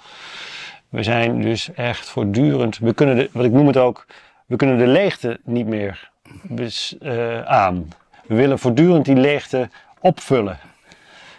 We 0.88 1.02
zijn 1.02 1.42
dus 1.42 1.72
echt 1.74 2.08
voortdurend, 2.08 2.78
we 2.78 2.94
kunnen 2.94 3.16
de, 3.16 3.28
wat 3.32 3.44
ik 3.44 3.52
noem 3.52 3.66
het 3.66 3.76
ook, 3.76 4.06
we 4.46 4.56
kunnen 4.56 4.78
de 4.78 4.86
leegte 4.86 5.40
niet 5.44 5.66
meer 5.66 6.10
bes, 6.42 6.96
uh, 7.02 7.42
aan. 7.42 7.88
We 8.26 8.34
willen 8.34 8.58
voortdurend 8.58 9.04
die 9.04 9.16
leegte 9.16 9.68
opvullen. 10.00 10.58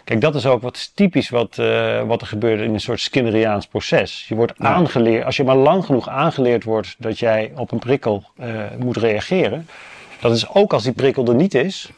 Kijk, 0.06 0.20
dat 0.20 0.34
is 0.34 0.46
ook 0.46 0.62
wat 0.62 0.90
typisch 0.94 1.28
wat, 1.28 1.56
uh, 1.60 2.02
wat 2.02 2.20
er 2.20 2.26
gebeurt 2.26 2.60
in 2.60 2.74
een 2.74 2.80
soort 2.80 3.00
Skinneriaans 3.00 3.66
proces. 3.66 4.24
Je 4.28 4.34
wordt 4.34 4.52
aangeleerd, 4.58 5.24
als 5.24 5.36
je 5.36 5.44
maar 5.44 5.56
lang 5.56 5.84
genoeg 5.84 6.08
aangeleerd 6.08 6.64
wordt 6.64 6.94
dat 6.98 7.18
jij 7.18 7.52
op 7.56 7.72
een 7.72 7.78
prikkel 7.78 8.24
uh, 8.40 8.46
moet 8.78 8.96
reageren, 8.96 9.68
dat 10.20 10.32
is 10.32 10.48
ook 10.48 10.72
als 10.72 10.82
die 10.82 10.92
prikkel 10.92 11.26
er 11.26 11.34
niet 11.34 11.54
is, 11.54 11.90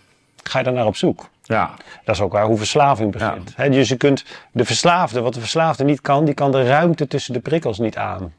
ga 0.42 0.58
je 0.58 0.64
daar 0.64 0.72
naar 0.72 0.86
op 0.86 0.96
zoek. 0.96 1.28
Ja. 1.42 1.74
Dat 2.04 2.14
is 2.14 2.20
ook 2.20 2.32
waar 2.32 2.46
hoe 2.46 2.56
verslaving 2.56 3.12
begint. 3.12 3.54
Ja. 3.56 3.68
dus 3.68 3.88
je 3.88 3.96
kunt 3.96 4.24
de 4.52 4.64
verslaafde, 4.64 5.20
wat 5.20 5.34
de 5.34 5.40
verslaafde 5.40 5.84
niet 5.84 6.00
kan, 6.00 6.24
die 6.24 6.34
kan 6.34 6.52
de 6.52 6.62
ruimte 6.62 7.06
tussen 7.06 7.32
de 7.32 7.40
prikkels 7.40 7.78
niet 7.78 7.96
aan. 7.96 8.32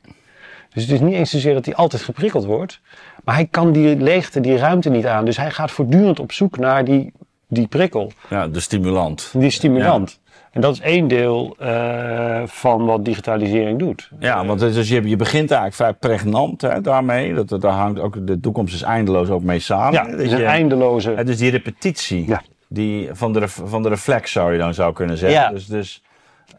Dus 0.73 0.83
het 0.83 0.91
is 0.91 0.99
niet 0.99 1.15
eens 1.15 1.31
zozeer 1.31 1.53
dat 1.53 1.65
hij 1.65 1.75
altijd 1.75 2.01
geprikkeld 2.01 2.45
wordt, 2.45 2.79
maar 3.23 3.35
hij 3.35 3.45
kan 3.45 3.71
die 3.71 3.95
leegte, 3.95 4.39
die 4.39 4.57
ruimte 4.57 4.89
niet 4.89 5.05
aan. 5.05 5.25
Dus 5.25 5.37
hij 5.37 5.51
gaat 5.51 5.71
voortdurend 5.71 6.19
op 6.19 6.31
zoek 6.31 6.57
naar 6.57 6.85
die 6.85 7.13
die 7.49 7.67
prikkel. 7.67 8.11
Ja, 8.29 8.47
de 8.47 8.59
stimulant. 8.59 9.31
Die 9.33 9.49
stimulant. 9.49 10.19
En 10.51 10.61
dat 10.61 10.73
is 10.73 10.79
één 10.79 11.07
deel 11.07 11.55
uh, 11.61 12.41
van 12.45 12.85
wat 12.85 13.05
digitalisering 13.05 13.79
doet. 13.79 14.11
Ja, 14.19 14.45
want 14.45 14.59
dus 14.59 14.89
je, 14.89 15.09
je 15.09 15.15
begint 15.15 15.51
eigenlijk 15.51 15.75
vrij 15.75 15.93
pregnant 15.93 16.61
hè, 16.61 16.81
daarmee. 16.81 17.33
Dat, 17.33 17.61
daar 17.61 17.71
hangt 17.71 17.99
ook 17.99 18.27
de 18.27 18.39
toekomst 18.39 18.73
is 18.73 18.81
eindeloos 18.81 19.29
ook 19.29 19.43
mee 19.43 19.59
samen. 19.59 19.93
Ja, 19.93 20.09
het 20.09 20.19
is 20.19 20.31
een 20.31 20.45
eindeloze... 20.45 21.11
Het 21.11 21.29
is 21.29 21.37
die 21.37 21.51
repetitie 21.51 22.27
ja. 22.27 22.41
die 22.67 23.09
van, 23.11 23.33
de, 23.33 23.47
van 23.47 23.83
de 23.83 23.89
reflex 23.89 24.31
zou 24.31 24.51
je 24.51 24.57
dan 24.57 24.73
zou 24.73 24.93
kunnen 24.93 25.17
zeggen. 25.17 25.41
Ja. 25.41 25.49
Dus, 25.49 25.65
dus 25.65 26.03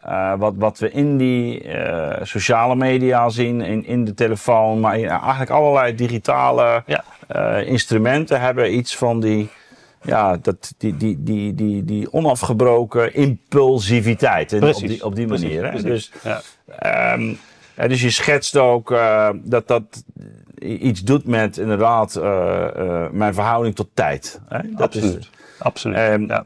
uh, 0.05 0.33
wat, 0.37 0.53
wat 0.57 0.79
we 0.79 0.91
in 0.91 1.17
die 1.17 1.63
uh, 1.63 2.09
sociale 2.21 2.75
media 2.75 3.29
zien, 3.29 3.61
in, 3.61 3.85
in 3.85 4.05
de 4.05 4.13
telefoon, 4.13 4.79
maar 4.79 4.99
in, 4.99 5.07
eigenlijk 5.07 5.51
allerlei 5.51 5.95
digitale 5.95 6.83
ja. 6.85 7.03
instrumenten 7.57 8.41
hebben 8.41 8.75
iets 8.75 8.95
van 8.95 9.19
die 9.19 9.49
ja, 10.01 10.37
dat, 10.37 10.73
die, 10.77 10.97
die, 10.97 11.23
die, 11.23 11.55
die, 11.55 11.85
die 11.85 12.13
onafgebroken 12.13 13.13
impulsiviteit. 13.13 14.53
Op 14.53 14.75
die, 14.75 15.05
op 15.05 15.15
die 15.15 15.27
manier. 15.27 15.71
Hè? 15.71 15.81
Dus, 15.81 16.11
ja. 16.23 16.41
Um, 17.13 17.37
dus 17.87 18.01
je 18.01 18.09
schetst 18.09 18.57
ook 18.57 18.91
uh, 18.91 19.29
dat 19.43 19.67
dat 19.67 20.03
iets 20.59 21.01
doet 21.01 21.27
met 21.27 21.57
inderdaad 21.57 22.15
uh, 22.15 22.67
uh, 22.77 23.05
mijn 23.11 23.33
verhouding 23.33 23.75
tot 23.75 23.89
tijd. 23.93 24.41
Hè? 24.47 24.59
Dat 24.71 24.81
Absoluut. 24.81 25.17
Is, 25.17 25.29
Absoluut. 25.59 25.97
Um, 25.97 26.27
ja. 26.27 26.45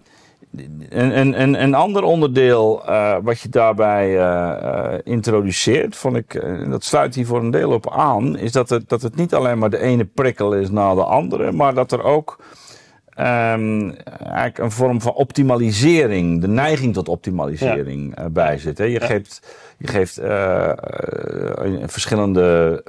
Een, 0.89 1.19
een, 1.19 1.41
een, 1.41 1.61
een 1.63 1.73
ander 1.73 2.03
onderdeel 2.03 2.83
wat 3.23 3.39
je 3.39 3.49
daarbij 3.49 4.07
introduceert, 5.03 5.95
vond 5.95 6.15
ik, 6.15 6.41
dat 6.69 6.83
sluit 6.83 7.15
hier 7.15 7.25
voor 7.25 7.39
een 7.39 7.51
deel 7.51 7.71
op 7.71 7.91
aan, 7.91 8.37
is 8.37 8.51
dat 8.51 8.69
het, 8.69 8.89
dat 8.89 9.01
het 9.01 9.15
niet 9.15 9.33
alleen 9.33 9.57
maar 9.57 9.69
de 9.69 9.79
ene 9.79 10.05
prikkel 10.05 10.53
is 10.53 10.69
na 10.69 10.93
de 10.93 11.03
andere, 11.03 11.51
maar 11.51 11.73
dat 11.73 11.91
er 11.91 12.03
ook 12.03 12.39
um, 13.19 13.95
eigenlijk 14.07 14.57
een 14.57 14.71
vorm 14.71 15.01
van 15.01 15.13
optimalisering, 15.13 16.41
de 16.41 16.47
neiging 16.47 16.93
tot 16.93 17.09
optimalisering 17.09 18.13
ja. 18.15 18.23
uh, 18.23 18.29
bij 18.29 18.57
zit. 18.57 18.77
Hè? 18.77 18.83
Je 18.83 18.99
ja. 18.99 19.05
geeft, 19.05 19.55
je 19.77 19.87
geeft 19.87 20.19
uh, 20.19 20.71
uh, 21.65 21.83
verschillende 21.85 22.83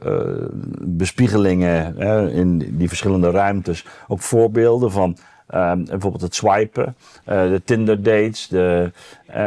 bespiegelingen 0.80 1.98
in 2.32 2.76
die 2.78 2.88
verschillende 2.88 3.30
ruimtes 3.30 3.84
ook 4.08 4.20
voorbeelden 4.20 4.90
van. 4.90 5.16
Um, 5.54 5.84
bijvoorbeeld 5.84 6.22
het 6.22 6.34
swipen, 6.34 6.96
de 7.24 7.62
Tinder 7.64 8.02
dates. 8.02 8.48
De, 8.48 8.90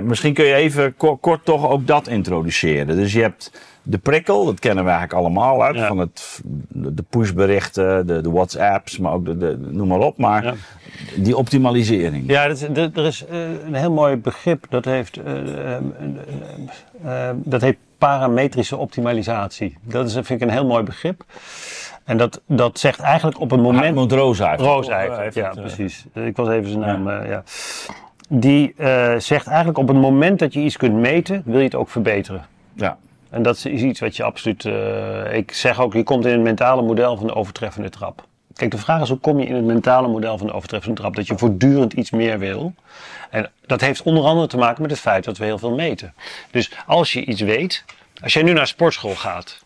misschien 0.03 0.33
kun 0.33 0.45
je 0.45 0.53
even 0.53 0.95
kort 0.97 1.45
toch 1.45 1.69
ook 1.69 1.87
dat 1.87 2.07
introduceren. 2.07 2.95
Dus 2.95 3.13
je 3.13 3.21
hebt 3.21 3.51
de 3.89 3.97
prikkel, 3.97 4.45
dat 4.45 4.59
kennen 4.59 4.83
we 4.83 4.89
eigenlijk 4.89 5.19
allemaal 5.19 5.63
uit. 5.63 5.79
Van 5.79 5.97
het, 5.97 6.41
de 6.69 7.03
pushberichten, 7.09 8.07
de, 8.07 8.21
de 8.21 8.31
WhatsApps, 8.31 8.97
maar 8.97 9.13
ook 9.13 9.25
de, 9.25 9.37
de 9.37 9.57
noem 9.59 9.87
maar 9.87 9.99
op. 9.99 10.17
Maar 10.17 10.43
ja. 10.43 10.53
die 11.15 11.37
optimalisering. 11.37 12.23
Ja, 12.27 12.47
dat, 12.47 12.67
dat, 12.71 12.97
er 12.97 13.05
is 13.05 13.25
uh, 13.31 13.39
een 13.65 13.73
heel 13.73 13.91
mooi 13.91 14.15
begrip. 14.15 14.65
Dat 14.69 14.85
heeft, 14.85 15.17
uh, 15.17 15.23
uh, 17.05 17.29
dat 17.35 17.61
heet 17.61 17.77
parametrische 17.97 18.77
optimalisatie. 18.77 19.77
Dat 19.81 20.07
is, 20.07 20.13
vind 20.13 20.29
ik 20.29 20.41
een 20.41 20.49
heel 20.49 20.65
mooi 20.65 20.83
begrip. 20.83 21.23
En 22.03 22.17
dat, 22.17 22.41
dat 22.45 22.79
zegt 22.79 22.99
eigenlijk 22.99 23.39
op 23.39 23.51
een 23.51 23.61
moment... 23.61 24.11
Rosa 24.11 24.49
heeft 24.49 25.17
heeft, 25.17 25.35
ja, 25.35 25.49
precies. 25.49 26.05
Ik 26.13 26.35
was 26.35 26.49
even 26.49 26.69
zijn 26.69 26.79
naam, 26.79 27.09
ja. 27.09 27.23
ja. 27.23 27.43
Die 28.29 28.73
zegt 29.17 29.47
eigenlijk 29.47 29.77
op 29.77 29.87
het 29.87 29.97
moment 29.97 30.39
dat 30.39 30.53
je 30.53 30.59
iets 30.59 30.77
kunt 30.77 30.93
meten, 30.93 31.41
wil 31.45 31.57
je 31.57 31.63
het 31.63 31.75
ook 31.75 31.89
verbeteren. 31.89 32.45
Ja. 32.73 32.97
En 33.29 33.43
dat 33.43 33.55
is 33.55 33.65
iets 33.65 33.99
wat 33.99 34.15
je 34.15 34.23
absoluut. 34.23 34.63
Uh, 34.63 35.33
ik 35.33 35.51
zeg 35.51 35.81
ook, 35.81 35.93
je 35.93 36.03
komt 36.03 36.25
in 36.25 36.31
het 36.31 36.41
mentale 36.41 36.81
model 36.81 37.17
van 37.17 37.27
de 37.27 37.35
overtreffende 37.35 37.89
trap. 37.89 38.27
Kijk, 38.53 38.71
de 38.71 38.77
vraag 38.77 39.01
is 39.01 39.09
hoe 39.09 39.17
kom 39.17 39.39
je 39.39 39.45
in 39.45 39.55
het 39.55 39.65
mentale 39.65 40.07
model 40.07 40.37
van 40.37 40.47
de 40.47 40.53
overtreffende 40.53 41.01
trap? 41.01 41.15
Dat 41.15 41.27
je 41.27 41.37
voortdurend 41.37 41.93
iets 41.93 42.11
meer 42.11 42.39
wil. 42.39 42.73
En 43.29 43.51
dat 43.65 43.81
heeft 43.81 44.01
onder 44.01 44.23
andere 44.23 44.47
te 44.47 44.57
maken 44.57 44.81
met 44.81 44.91
het 44.91 44.99
feit 44.99 45.23
dat 45.23 45.37
we 45.37 45.45
heel 45.45 45.57
veel 45.57 45.75
meten. 45.75 46.13
Dus 46.51 46.71
als 46.85 47.13
je 47.13 47.25
iets 47.25 47.41
weet, 47.41 47.83
als 48.21 48.33
jij 48.33 48.43
nu 48.43 48.53
naar 48.53 48.67
sportschool 48.67 49.15
gaat. 49.15 49.63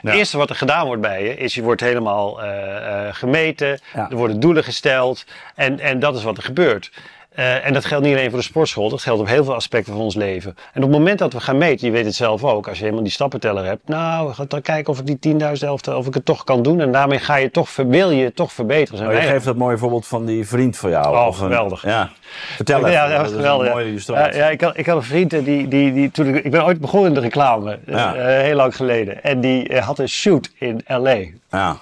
Het 0.00 0.14
eerste 0.14 0.36
wat 0.36 0.50
er 0.50 0.56
gedaan 0.56 0.86
wordt 0.86 1.02
bij 1.02 1.24
je 1.24 1.36
is 1.36 1.54
je 1.54 1.62
wordt 1.62 1.80
helemaal 1.80 2.44
uh, 2.44 2.48
uh, 2.48 3.08
gemeten, 3.10 3.80
ja. 3.94 4.10
er 4.10 4.16
worden 4.16 4.40
doelen 4.40 4.64
gesteld 4.64 5.24
en, 5.54 5.80
en 5.80 5.98
dat 5.98 6.16
is 6.16 6.22
wat 6.22 6.36
er 6.36 6.42
gebeurt. 6.42 6.90
Uh, 7.40 7.66
en 7.66 7.72
dat 7.72 7.84
geldt 7.84 8.04
niet 8.04 8.14
alleen 8.14 8.30
voor 8.30 8.38
de 8.38 8.44
sportschool, 8.44 8.88
dat 8.88 9.02
geldt 9.02 9.20
op 9.20 9.28
heel 9.28 9.44
veel 9.44 9.54
aspecten 9.54 9.92
van 9.92 10.02
ons 10.02 10.14
leven. 10.14 10.56
En 10.72 10.82
op 10.82 10.88
het 10.88 10.98
moment 10.98 11.18
dat 11.18 11.32
we 11.32 11.40
gaan 11.40 11.58
meten, 11.58 11.86
je 11.86 11.92
weet 11.92 12.04
het 12.04 12.14
zelf 12.14 12.44
ook, 12.44 12.68
als 12.68 12.76
je 12.76 12.82
helemaal 12.82 13.04
die 13.04 13.12
stappenteller 13.12 13.64
hebt, 13.64 13.88
nou, 13.88 14.28
we 14.28 14.34
gaan 14.34 14.44
dan 14.48 14.62
kijken 14.62 14.92
of 14.92 15.00
ik 15.00 15.22
die 15.22 15.34
10.000 15.38 15.40
elfte, 15.60 15.96
of 15.96 16.06
ik 16.06 16.14
het 16.14 16.24
toch 16.24 16.44
kan 16.44 16.62
doen. 16.62 16.80
En 16.80 16.92
daarmee 16.92 17.18
ga 17.18 17.36
je 17.36 17.50
toch, 17.50 17.76
wil 17.76 18.10
je 18.10 18.32
toch 18.32 18.52
verbeteren. 18.52 19.08
Oh, 19.08 19.14
je 19.14 19.20
geeft 19.20 19.44
dat 19.44 19.56
mooie 19.56 19.78
voorbeeld 19.78 20.06
van 20.06 20.24
die 20.24 20.46
vriend 20.48 20.76
van 20.76 20.90
jou. 20.90 21.16
Oh, 21.16 21.34
geweldig. 21.34 21.84
Een, 21.84 21.90
ja. 21.90 22.10
Vertel 22.54 22.78
even. 22.78 22.90
Ja, 22.90 23.08
dat 23.08 23.20
was 23.20 23.30
geweldig. 23.30 23.66
Een 23.66 23.72
mooie 23.72 23.86
illustratie. 23.86 24.38
Ja, 24.38 24.44
ja, 24.44 24.50
ik, 24.50 24.60
had, 24.60 24.76
ik 24.76 24.86
had 24.86 24.96
een 24.96 25.02
vriend 25.02 25.30
die, 25.30 25.68
die, 25.68 25.92
die, 25.92 26.10
toen 26.10 26.26
ik, 26.26 26.44
ik 26.44 26.50
ben 26.50 26.64
ooit 26.64 26.80
begonnen 26.80 27.08
in 27.08 27.14
de 27.14 27.20
reclame, 27.20 27.78
ja. 27.86 28.16
uh, 28.16 28.22
heel 28.22 28.56
lang 28.56 28.76
geleden. 28.76 29.22
En 29.22 29.40
die 29.40 29.68
uh, 29.68 29.86
had 29.86 29.98
een 29.98 30.08
shoot 30.08 30.50
in 30.58 30.84
L.A. 30.86 31.18
Ja. 31.50 31.76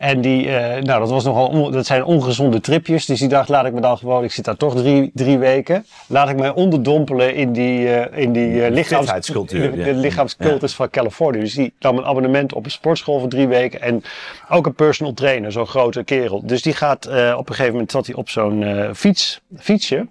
En 0.00 0.20
die, 0.20 0.46
uh, 0.46 0.52
nou, 0.52 1.00
dat, 1.00 1.10
was 1.10 1.24
nogal 1.24 1.70
dat 1.70 1.86
zijn 1.86 2.04
ongezonde 2.04 2.60
tripjes. 2.60 3.06
Dus 3.06 3.18
die 3.18 3.28
dacht, 3.28 3.48
laat 3.48 3.66
ik 3.66 3.72
me 3.72 3.80
dan 3.80 3.98
gewoon, 3.98 4.24
ik 4.24 4.32
zit 4.32 4.44
daar 4.44 4.56
toch 4.56 4.74
drie, 4.74 5.10
drie 5.14 5.38
weken. 5.38 5.86
Laat 6.06 6.28
ik 6.28 6.36
mij 6.36 6.50
onderdompelen 6.50 7.34
in 7.34 7.52
die, 7.52 7.80
uh, 7.80 8.18
in 8.18 8.32
die 8.32 8.48
uh, 8.48 8.70
lichaams, 8.70 9.26
de, 9.26 9.70
de 9.70 9.94
lichaamscultus 9.94 10.70
ja. 10.70 10.76
van 10.76 10.90
Californië. 10.90 11.40
Dus 11.40 11.54
die 11.54 11.72
nam 11.78 11.98
een 11.98 12.04
abonnement 12.04 12.52
op 12.52 12.64
een 12.64 12.70
sportschool 12.70 13.18
voor 13.18 13.28
drie 13.28 13.48
weken. 13.48 13.80
En 13.80 14.02
ook 14.48 14.66
een 14.66 14.74
personal 14.74 15.14
trainer, 15.14 15.52
zo'n 15.52 15.66
grote 15.66 16.04
kerel. 16.04 16.46
Dus 16.46 16.62
die 16.62 16.74
gaat, 16.74 17.06
op 17.06 17.48
een 17.48 17.54
gegeven 17.54 17.72
moment 17.72 17.90
zat 17.90 18.06
hij 18.06 18.14
op 18.14 18.28
zo'n 18.28 18.90
fiets, 18.94 19.40
fietsje. 19.58 20.06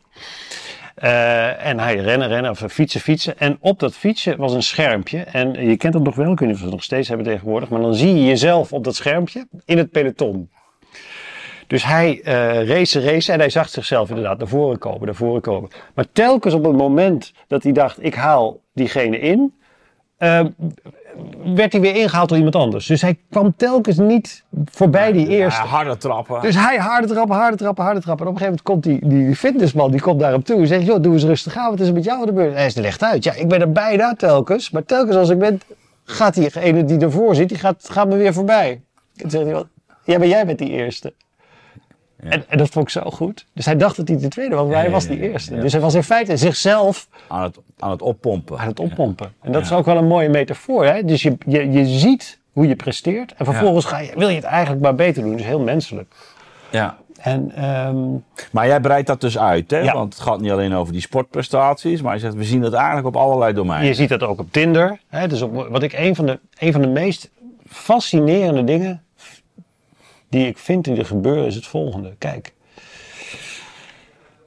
Uh, 1.03 1.65
en 1.65 1.79
hij 1.79 1.95
rennen, 1.95 2.27
rennen, 2.27 2.51
of 2.51 2.63
fietsen, 2.69 3.01
fietsen. 3.01 3.39
En 3.39 3.57
op 3.59 3.79
dat 3.79 3.95
fietsje 3.95 4.35
was 4.35 4.53
een 4.53 4.63
schermpje. 4.63 5.19
En 5.19 5.67
je 5.67 5.77
kent 5.77 5.93
het 5.93 6.03
nog 6.03 6.15
wel, 6.15 6.35
we 6.35 6.45
het 6.45 6.63
nog 6.63 6.83
steeds 6.83 7.07
hebben 7.07 7.25
tegenwoordig. 7.25 7.69
Maar 7.69 7.81
dan 7.81 7.95
zie 7.95 8.15
je 8.15 8.25
jezelf 8.25 8.73
op 8.73 8.83
dat 8.83 8.95
schermpje 8.95 9.47
in 9.65 9.77
het 9.77 9.91
peloton. 9.91 10.49
Dus 11.67 11.85
hij 11.85 12.21
uh, 12.23 12.67
race, 12.67 13.01
race 13.01 13.31
en 13.31 13.39
hij 13.39 13.49
zag 13.49 13.69
zichzelf 13.69 14.09
inderdaad 14.09 14.37
naar 14.37 14.47
voren 14.47 14.77
komen, 14.77 15.05
naar 15.05 15.15
voren 15.15 15.41
komen. 15.41 15.69
Maar 15.93 16.05
telkens 16.11 16.53
op 16.53 16.63
het 16.63 16.75
moment 16.75 17.33
dat 17.47 17.63
hij 17.63 17.71
dacht, 17.71 18.03
ik 18.03 18.15
haal 18.15 18.61
diegene 18.73 19.19
in, 19.19 19.53
uh, 20.19 20.45
werd 21.55 21.71
hij 21.71 21.81
weer 21.81 21.95
ingehaald 21.95 22.29
door 22.29 22.37
iemand 22.37 22.55
anders. 22.55 22.85
Dus 22.85 23.01
hij 23.01 23.17
kwam 23.29 23.53
telkens 23.57 23.97
niet 23.97 24.43
voorbij 24.65 25.11
die 25.11 25.27
eerste. 25.27 25.61
Ja, 25.61 25.67
harde 25.67 25.97
trappen. 25.97 26.41
Dus 26.41 26.55
hij 26.55 26.77
harde 26.77 27.07
trappen, 27.07 27.35
harde 27.35 27.57
trappen, 27.57 27.83
harde 27.83 28.01
trappen. 28.01 28.25
En 28.25 28.31
op 28.31 28.39
een 28.39 28.47
gegeven 28.47 28.63
moment 28.65 29.01
komt 29.01 29.11
die, 29.11 29.25
die 29.25 29.35
fitnessman, 29.35 29.91
die 29.91 30.01
komt 30.01 30.21
hem 30.21 30.43
toe 30.43 30.59
en 30.59 30.67
zegt, 30.67 30.85
joh, 30.85 31.01
doe 31.01 31.13
eens 31.13 31.23
rustig 31.23 31.57
aan, 31.57 31.69
wat 31.69 31.79
is 31.79 31.87
er 31.87 31.93
met 31.93 32.03
jou 32.03 32.25
gebeurd? 32.25 32.53
Hij 32.53 32.65
is 32.65 32.75
er 32.75 32.81
licht 32.81 33.03
uit. 33.03 33.23
Ja, 33.23 33.33
ik 33.33 33.47
ben 33.47 33.61
er 33.61 33.71
bijna 33.71 34.13
telkens, 34.13 34.71
maar 34.71 34.85
telkens 34.85 35.15
als 35.15 35.29
ik 35.29 35.39
ben, 35.39 35.61
gaat 36.03 36.33
diegene 36.33 36.85
die 36.85 36.99
ervoor 36.99 37.35
zit, 37.35 37.49
die 37.49 37.57
gaat, 37.57 37.89
gaat 37.91 38.07
me 38.07 38.15
weer 38.15 38.33
voorbij. 38.33 38.81
En 39.15 39.29
zegt 39.29 39.45
hij, 39.45 39.63
ja, 40.03 40.17
maar 40.17 40.27
jij 40.27 40.45
bent 40.45 40.57
die 40.57 40.69
eerste. 40.69 41.13
En, 42.19 42.43
en, 42.47 42.57
dat 42.57 42.69
vond 42.69 42.85
ik 42.85 42.91
zo 42.91 43.09
goed. 43.09 43.45
Dus 43.53 43.65
hij 43.65 43.75
dacht 43.77 43.95
dat 43.95 44.07
hij 44.07 44.17
de 44.17 44.27
tweede 44.27 44.55
was, 44.55 44.67
maar 44.67 44.79
hij 44.79 44.89
was 44.89 45.07
die 45.07 45.31
eerste. 45.31 45.57
Dus 45.57 45.71
hij 45.71 45.81
was 45.81 45.93
in 45.93 46.03
feite 46.03 46.37
zichzelf... 46.37 47.07
Aan 47.27 47.43
het, 47.43 47.57
aan 47.79 47.91
het 47.91 48.01
oppompen. 48.01 48.57
Aan 48.57 48.67
het 48.67 48.79
oppompen. 48.79 49.33
En 49.41 49.51
dat 49.51 49.61
is 49.61 49.71
ook 49.71 49.85
wel 49.85 49.97
een 49.97 50.07
mooie 50.07 50.29
metafoor. 50.29 50.85
Hè? 50.85 51.03
Dus 51.03 51.21
je, 51.21 51.37
je, 51.45 51.71
je 51.71 51.85
ziet 51.85 52.39
hoe 52.53 52.67
je 52.67 52.75
presteert. 52.75 53.33
En 53.33 53.45
vervolgens 53.45 53.85
ga 53.85 53.99
je, 53.99 54.11
wil 54.15 54.29
je 54.29 54.35
het 54.35 54.43
eigenlijk 54.43 54.81
maar 54.81 54.95
beter 54.95 55.23
doen. 55.23 55.35
Dus 55.35 55.45
heel 55.45 55.59
menselijk. 55.59 56.13
Ja. 56.69 56.97
En, 57.21 57.51
ehm, 57.55 58.07
Maar 58.51 58.67
jij 58.67 58.79
breidt 58.79 59.07
dat 59.07 59.21
dus 59.21 59.37
uit, 59.37 59.71
hè? 59.71 59.91
Want 59.91 60.13
het 60.13 60.23
gaat 60.23 60.39
niet 60.39 60.51
alleen 60.51 60.73
over 60.73 60.93
die 60.93 61.01
sportprestaties, 61.01 62.01
maar 62.01 62.13
je 62.13 62.19
zegt 62.19 62.33
we 62.33 62.43
zien 62.43 62.61
dat 62.61 62.73
eigenlijk 62.73 63.07
op 63.07 63.15
allerlei 63.15 63.53
domeinen. 63.53 63.87
Je 63.87 63.93
ziet 63.93 64.09
dat 64.09 64.23
ook 64.23 64.39
op 64.39 64.51
Tinder. 64.51 64.99
Hè? 65.07 65.27
Dus 65.27 65.41
op, 65.41 65.67
wat 65.69 65.83
ik 65.83 65.93
een 65.93 66.15
van, 66.15 66.25
de, 66.25 66.39
een 66.57 66.71
van 66.71 66.81
de 66.81 66.87
meest 66.87 67.29
fascinerende 67.67 68.63
dingen 68.63 69.03
die 70.29 70.47
ik 70.47 70.57
vind 70.57 70.83
die 70.83 70.95
er 70.95 71.05
gebeuren 71.05 71.45
is 71.45 71.55
het 71.55 71.67
volgende. 71.67 72.15
Kijk. 72.17 72.53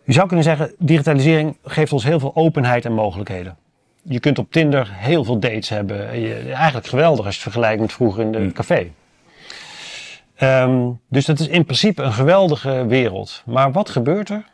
Je 0.04 0.12
zou 0.12 0.26
kunnen 0.26 0.44
zeggen, 0.44 0.74
digitalisering 0.78 1.56
geeft 1.64 1.92
ons 1.92 2.04
heel 2.04 2.20
veel 2.20 2.36
openheid 2.36 2.84
en 2.84 2.92
mogelijkheden. 2.92 3.56
Je 4.02 4.20
kunt 4.20 4.38
op 4.38 4.52
Tinder 4.52 4.88
heel 4.92 5.24
veel 5.24 5.38
dates 5.38 5.68
hebben. 5.68 6.08
eigenlijk 6.54 6.86
geweldig 6.86 7.26
als 7.26 7.34
je 7.34 7.40
het 7.42 7.52
vergelijkt 7.52 7.80
met 7.80 7.92
vroeger 7.92 8.22
in 8.22 8.32
de 8.32 8.38
mm. 8.38 8.52
café. 8.52 8.90
Um, 10.40 11.00
dus 11.08 11.24
dat 11.24 11.40
is 11.40 11.48
in 11.48 11.64
principe 11.64 12.02
een 12.02 12.12
geweldige 12.12 12.86
wereld. 12.86 13.42
Maar 13.46 13.72
wat 13.72 13.90
gebeurt 13.90 14.28
er 14.28 14.44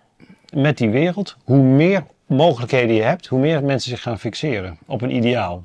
met 0.53 0.79
die 0.79 0.91
wereld? 0.91 1.37
Hoe 1.45 1.63
meer 1.63 2.05
mogelijkheden 2.27 2.95
je 2.95 3.03
hebt, 3.03 3.27
hoe 3.27 3.41
meer 3.41 3.65
mensen 3.65 3.91
zich 3.91 4.03
gaan 4.03 4.19
fixeren 4.19 4.79
op 4.87 5.03
een 5.03 5.15
ideaal. 5.15 5.63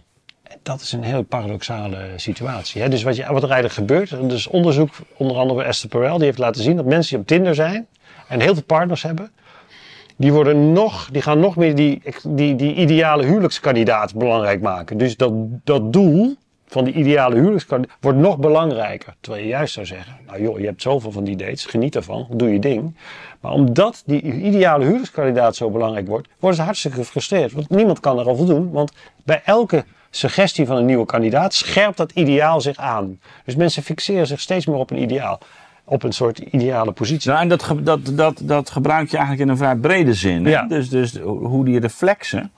Dat 0.64 0.82
is 0.82 0.92
een 0.92 1.04
heel 1.04 1.24
paradoxale 1.24 1.98
situatie. 2.16 2.82
Hè? 2.82 2.90
Dus 2.90 3.04
wat, 3.04 3.16
je, 3.16 3.26
wat 3.34 3.44
er 3.44 3.52
eigenlijk 3.52 3.74
gebeurt, 3.74 4.12
er 4.12 4.34
is 4.34 4.48
onderzoek 4.48 4.90
onder 5.18 5.38
andere 5.38 5.60
bij 5.60 5.70
Esther 5.70 5.90
Perel, 5.90 6.18
die 6.18 6.26
heeft 6.26 6.38
laten 6.38 6.64
zien 6.64 6.76
dat 6.76 6.86
mensen 6.86 7.10
die 7.10 7.20
op 7.20 7.28
Tinder 7.28 7.56
zijn 7.56 7.88
en 8.28 8.40
heel 8.40 8.54
veel 8.54 8.64
partners 8.64 9.04
hebben, 9.04 9.32
die, 10.16 10.34
worden 10.34 10.72
nog, 10.72 11.10
die 11.12 11.22
gaan 11.22 11.40
nog 11.40 11.56
meer 11.56 11.76
die, 11.76 12.02
die, 12.28 12.56
die 12.56 12.74
ideale 12.74 13.26
huwelijkskandidaat 13.26 14.16
belangrijk 14.16 14.62
maken. 14.62 14.98
Dus 14.98 15.18
dat, 15.18 15.34
dat 15.64 15.94
doel, 15.94 16.36
van 16.74 16.84
die 16.84 16.94
ideale 16.94 17.36
huwelijkskandidaat 17.36 17.98
wordt 18.02 18.18
nog 18.18 18.38
belangrijker. 18.38 19.16
Terwijl 19.20 19.44
je 19.44 19.50
juist 19.50 19.74
zou 19.74 19.86
zeggen, 19.86 20.18
nou 20.28 20.42
joh, 20.42 20.60
je 20.60 20.66
hebt 20.66 20.82
zoveel 20.82 21.12
van 21.12 21.24
die 21.24 21.36
dates, 21.36 21.66
geniet 21.66 21.96
ervan, 21.96 22.28
doe 22.30 22.54
je 22.54 22.60
ding. 22.60 22.96
Maar 23.40 23.52
omdat 23.52 24.04
die 24.06 24.22
ideale 24.22 24.84
huwelijkskandidaat 24.84 25.56
zo 25.56 25.70
belangrijk 25.70 26.08
wordt, 26.08 26.28
worden 26.40 26.58
ze 26.58 26.66
hartstikke 26.66 26.98
gefrustreerd. 26.98 27.52
Want 27.52 27.70
niemand 27.70 28.00
kan 28.00 28.20
er 28.20 28.28
al 28.28 28.36
voldoen, 28.36 28.72
want 28.72 28.92
bij 29.24 29.42
elke 29.46 29.84
suggestie 30.16 30.66
van 30.66 30.78
een 30.78 30.86
nieuwe 30.86 31.06
kandidaat 31.06 31.54
scherpt 31.54 31.98
dat 31.98 32.12
ideaal 32.12 32.62
zich 32.62 32.78
aan. 32.78 33.20
Dus 33.46 33.56
mensen 33.56 33.84
fixeren 33.84 34.28
zich 34.28 34.40
steeds 34.40 34.66
meer 34.66 34.78
op 34.78 34.92
een 34.92 35.02
ideaal. 35.02 35.40
Op 35.86 36.04
een 36.04 36.12
soort 36.12 36.38
ideale 36.38 36.92
positie. 36.92 37.30
Nou, 37.30 37.42
en 37.42 37.48
dat, 37.48 37.74
dat, 37.80 38.00
dat, 38.14 38.42
dat 38.44 38.70
gebruik 38.70 39.10
je 39.10 39.18
eigenlijk 39.18 39.46
in 39.46 39.52
een 39.52 39.62
vrij 39.62 39.76
brede 39.76 40.14
zin. 40.14 40.44
Ja. 40.44 40.64
Dus, 40.64 40.90
dus 40.90 41.18
hoe 41.20 41.66
die 41.66 41.80
reflexen 41.80 42.52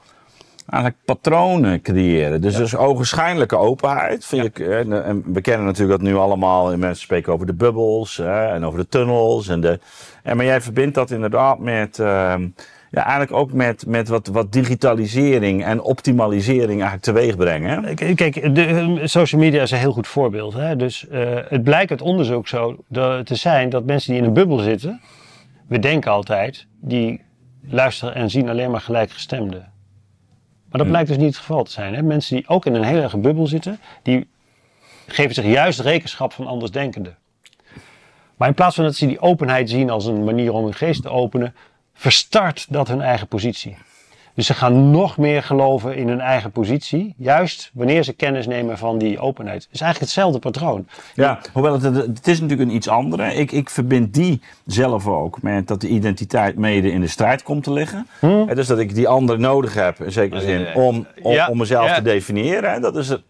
eigenlijk 0.69 1.03
patronen 1.05 1.81
creëren. 1.81 2.41
Dus, 2.41 2.55
dus 2.55 2.75
ogenschijnlijke 2.75 3.57
openheid. 3.57 4.25
Vind 4.25 4.57
je, 4.57 4.65
en 5.05 5.23
we 5.33 5.41
kennen 5.41 5.65
natuurlijk 5.65 5.99
dat 5.99 6.09
nu 6.09 6.15
allemaal. 6.15 6.77
Mensen 6.77 7.03
spreken 7.03 7.33
over 7.33 7.45
de 7.45 7.53
bubbels 7.53 8.17
hè, 8.17 8.45
en 8.45 8.65
over 8.65 8.79
de 8.79 8.87
tunnels. 8.87 9.47
En 9.47 9.61
de, 9.61 9.79
en, 10.23 10.37
maar 10.37 10.45
jij 10.45 10.61
verbindt 10.61 10.95
dat 10.95 11.11
inderdaad 11.11 11.59
met. 11.59 11.97
Uh, 11.97 12.33
ja, 12.91 13.03
eigenlijk 13.03 13.31
ook 13.31 13.53
met, 13.53 13.85
met 13.87 14.07
wat, 14.07 14.27
wat 14.27 14.51
digitalisering 14.51 15.63
en 15.63 15.81
optimalisering 15.81 16.81
eigenlijk 16.81 17.01
teweeg 17.01 17.35
brengen. 17.35 17.95
Kijk, 18.15 18.55
de, 18.55 18.65
ehm, 18.65 19.05
social 19.05 19.41
media 19.41 19.61
is 19.61 19.71
een 19.71 19.77
heel 19.77 19.91
goed 19.91 20.07
voorbeeld. 20.07 20.53
Hè? 20.53 20.75
Dus 20.75 21.05
uh, 21.11 21.39
het 21.47 21.63
blijkt 21.63 21.91
uit 21.91 22.01
onderzoek 22.01 22.47
zo 22.47 22.77
te 23.23 23.35
zijn 23.35 23.69
dat 23.69 23.85
mensen 23.85 24.11
die 24.11 24.21
in 24.21 24.27
een 24.27 24.33
bubbel 24.33 24.57
zitten, 24.57 25.01
we 25.67 25.79
denken 25.79 26.11
altijd, 26.11 26.67
die 26.79 27.21
luisteren 27.67 28.15
en 28.15 28.29
zien 28.29 28.49
alleen 28.49 28.71
maar 28.71 28.81
gelijkgestemden. 28.81 29.73
Maar 30.69 30.83
dat 30.83 30.87
blijkt 30.87 31.07
dus 31.07 31.17
niet 31.17 31.27
het 31.27 31.37
geval 31.37 31.63
te 31.63 31.71
zijn. 31.71 31.93
Hè? 31.93 32.01
Mensen 32.01 32.35
die 32.35 32.47
ook 32.47 32.65
in 32.65 32.73
een 32.73 32.83
heel 32.83 33.01
erge 33.01 33.17
bubbel 33.17 33.47
zitten, 33.47 33.79
die 34.01 34.27
geven 35.07 35.35
zich 35.35 35.45
juist 35.45 35.79
rekenschap 35.79 36.33
van 36.33 36.47
andersdenkenden. 36.47 37.17
Maar 38.37 38.47
in 38.47 38.53
plaats 38.53 38.75
van 38.75 38.83
dat 38.83 38.95
ze 38.95 39.07
die 39.07 39.19
openheid 39.19 39.69
zien 39.69 39.89
als 39.89 40.05
een 40.05 40.23
manier 40.23 40.53
om 40.53 40.63
hun 40.63 40.73
geest 40.73 41.01
te 41.01 41.09
openen, 41.09 41.55
verstart 41.95 42.65
dat 42.69 42.87
hun 42.87 43.01
eigen 43.01 43.27
positie. 43.27 43.77
Dus 44.35 44.45
ze 44.45 44.53
gaan 44.53 44.91
nog 44.91 45.17
meer 45.17 45.43
geloven 45.43 45.95
in 45.95 46.07
hun 46.07 46.19
eigen 46.19 46.51
positie, 46.51 47.13
juist 47.17 47.71
wanneer 47.73 48.03
ze 48.03 48.13
kennis 48.13 48.47
nemen 48.47 48.77
van 48.77 48.97
die 48.97 49.19
openheid. 49.19 49.63
Het 49.63 49.73
is 49.73 49.81
eigenlijk 49.81 50.11
hetzelfde 50.11 50.39
patroon. 50.39 50.87
Ja, 51.13 51.39
hoewel 51.53 51.73
het, 51.73 51.95
het 51.95 52.27
is 52.27 52.41
natuurlijk 52.41 52.69
een 52.69 52.75
iets 52.75 52.87
andere. 52.87 53.33
Ik, 53.33 53.51
ik 53.51 53.69
verbind 53.69 54.13
die 54.13 54.41
zelf 54.65 55.07
ook 55.07 55.41
met 55.41 55.67
dat 55.67 55.81
de 55.81 55.87
identiteit 55.87 56.55
mede 56.57 56.91
in 56.91 57.01
de 57.01 57.07
strijd 57.07 57.43
komt 57.43 57.63
te 57.63 57.71
liggen. 57.71 58.07
Hm? 58.19 58.45
Dus 58.55 58.67
dat 58.67 58.79
ik 58.79 58.95
die 58.95 59.07
andere 59.07 59.39
nodig 59.39 59.73
heb, 59.73 59.99
in 59.99 60.11
zekere 60.11 60.41
zin, 60.41 60.67
om, 60.73 61.07
om, 61.21 61.37
om 61.49 61.57
mezelf 61.57 61.93
te 61.93 62.01
definiëren. 62.01 62.81
Dat 62.81 62.95
is 62.95 63.09
het. 63.09 63.21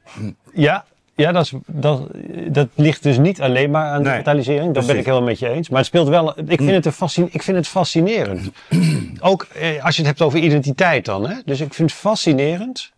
Ja, 0.54 0.86
ja, 1.15 1.32
dat, 1.32 1.45
is, 1.45 1.54
dat, 1.65 2.08
dat 2.47 2.67
ligt 2.75 3.04
dus 3.04 3.17
niet 3.17 3.41
alleen 3.41 3.71
maar 3.71 3.89
aan 3.89 4.04
digitalisering. 4.04 4.73
Dat 4.73 4.86
ben 4.86 4.97
ik 4.97 5.06
helemaal 5.06 5.28
met 5.28 5.39
je 5.39 5.49
eens. 5.49 5.69
Maar 5.69 5.78
het 5.78 5.88
speelt 5.88 6.08
wel. 6.08 6.30
Ik 6.30 6.45
vind, 6.45 6.62
mm. 6.62 6.67
het, 6.67 6.86
een 6.86 7.30
ik 7.32 7.43
vind 7.43 7.58
het 7.58 7.67
fascinerend. 7.67 8.51
Ook 9.19 9.47
eh, 9.54 9.84
als 9.84 9.95
je 9.95 10.01
het 10.01 10.10
hebt 10.10 10.21
over 10.21 10.39
identiteit 10.39 11.06
dan. 11.06 11.30
Hè? 11.30 11.36
Dus 11.45 11.60
ik 11.60 11.73
vind 11.73 11.89
het 11.89 11.99
fascinerend 11.99 12.91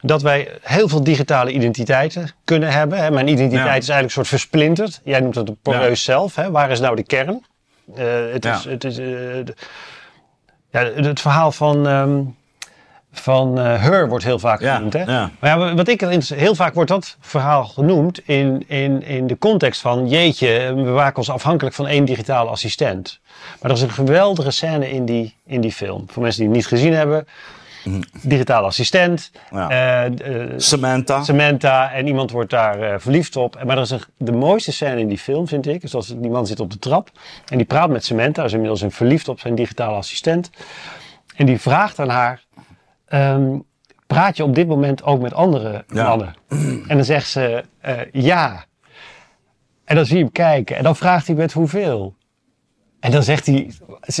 dat 0.00 0.22
wij 0.22 0.48
heel 0.62 0.88
veel 0.88 1.04
digitale 1.04 1.52
identiteiten 1.52 2.30
kunnen 2.44 2.72
hebben. 2.72 2.98
Hè? 2.98 3.10
Mijn 3.10 3.28
identiteit 3.28 3.82
is 3.82 3.88
eigenlijk 3.88 4.02
een 4.02 4.10
soort 4.10 4.28
versplinterd. 4.28 5.00
Jij 5.04 5.20
noemt 5.20 5.34
het 5.34 5.48
een 5.48 5.58
poreus 5.62 6.04
zelf. 6.04 6.34
Hè? 6.34 6.50
Waar 6.50 6.70
is 6.70 6.80
nou 6.80 6.96
de 6.96 7.04
kern? 7.04 7.44
Uh, 7.98 8.04
het, 8.32 8.44
is, 8.44 8.64
het, 8.64 8.84
is, 8.84 8.98
uh, 8.98 9.36
ja, 10.70 10.84
het 10.84 11.20
verhaal 11.20 11.52
van. 11.52 11.86
Um, 11.86 12.36
van 13.12 13.58
uh, 13.58 13.82
Her 13.82 14.08
wordt 14.08 14.24
heel 14.24 14.38
vaak 14.38 14.62
genoemd. 14.62 14.92
Hè? 14.92 15.04
Maar 15.04 15.30
ja, 15.40 15.74
wat 15.74 15.88
ik 15.88 16.00
heel 16.00 16.54
vaak 16.54 16.74
wordt 16.74 16.90
dat 16.90 17.16
verhaal 17.20 17.64
genoemd 17.64 18.28
in, 18.28 18.64
in, 18.66 19.02
in 19.02 19.26
de 19.26 19.38
context 19.38 19.80
van 19.80 20.08
jeetje, 20.08 20.74
we 20.74 20.90
maken 20.90 21.16
ons 21.16 21.30
afhankelijk 21.30 21.74
van 21.74 21.86
één 21.86 22.04
digitale 22.04 22.50
assistent. 22.50 23.20
Maar 23.60 23.70
er 23.70 23.76
is 23.76 23.82
een 23.82 23.90
geweldige 23.90 24.50
scène 24.50 24.90
in 24.90 25.04
die, 25.04 25.36
in 25.46 25.60
die 25.60 25.72
film. 25.72 26.04
Voor 26.06 26.22
mensen 26.22 26.40
die 26.40 26.48
het 26.48 26.58
niet 26.58 26.66
gezien 26.66 26.92
hebben. 26.92 27.26
Mhm. 27.84 28.00
Digitale 28.22 28.66
assistent. 28.66 29.30
Uh, 29.52 30.04
Samantha. 30.56 31.22
Samantha. 31.22 31.92
En 31.92 32.06
iemand 32.06 32.30
wordt 32.30 32.50
daar 32.50 33.00
verliefd 33.00 33.36
op. 33.36 33.64
Maar 33.64 33.76
er 33.76 33.82
is 33.82 33.90
een, 33.90 34.00
de 34.16 34.32
mooiste 34.32 34.72
scène 34.72 35.00
in 35.00 35.08
die 35.08 35.18
film, 35.18 35.48
vind 35.48 35.66
ik. 35.66 35.82
Is 35.82 35.94
als 35.94 36.06
die 36.06 36.30
man 36.30 36.46
zit 36.46 36.60
op 36.60 36.70
de 36.70 36.78
trap. 36.78 37.10
En 37.48 37.56
die 37.56 37.66
praat 37.66 37.88
met 37.88 38.04
Samantha. 38.04 38.44
Is 38.44 38.52
inmiddels 38.52 38.80
een 38.80 38.90
verliefd 38.90 39.28
op 39.28 39.40
zijn 39.40 39.54
digitale 39.54 39.96
assistent. 39.96 40.50
En 41.36 41.46
die 41.46 41.60
vraagt 41.60 41.98
aan 41.98 42.08
haar 42.08 42.42
Ehm, 43.12 43.58
praat 44.06 44.36
je 44.36 44.44
op 44.44 44.54
dit 44.54 44.68
moment 44.68 45.02
ook 45.02 45.20
met 45.20 45.34
andere 45.34 45.84
mannen? 45.88 46.34
En 46.88 46.96
dan 46.96 47.04
zegt 47.04 47.28
ze 47.28 47.64
uh, 47.86 47.92
ja. 48.12 48.64
En 49.84 49.96
dan 49.96 50.06
zie 50.06 50.16
je 50.16 50.22
hem 50.22 50.32
kijken. 50.32 50.76
En 50.76 50.82
dan 50.82 50.96
vraagt 50.96 51.26
hij 51.26 51.36
met 51.36 51.52
hoeveel? 51.52 52.14
En 53.00 53.10
dan 53.10 53.22
zegt, 53.22 53.46
hij, 53.46 53.72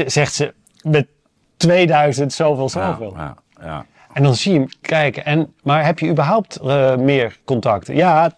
zegt 0.06 0.34
ze 0.34 0.54
met 0.82 1.06
2000 1.56 2.32
zoveel 2.32 2.68
zoveel. 2.68 3.14
Ja, 3.16 3.36
ja, 3.60 3.86
en 4.12 4.22
dan 4.22 4.34
zie 4.34 4.52
je 4.52 4.58
hem 4.58 4.68
kijken. 4.80 5.24
En, 5.24 5.54
maar 5.62 5.84
heb 5.84 5.98
je 5.98 6.08
überhaupt 6.08 6.58
uh, 6.62 6.96
meer 6.96 7.38
contacten? 7.44 7.94
Ja, 7.94 8.36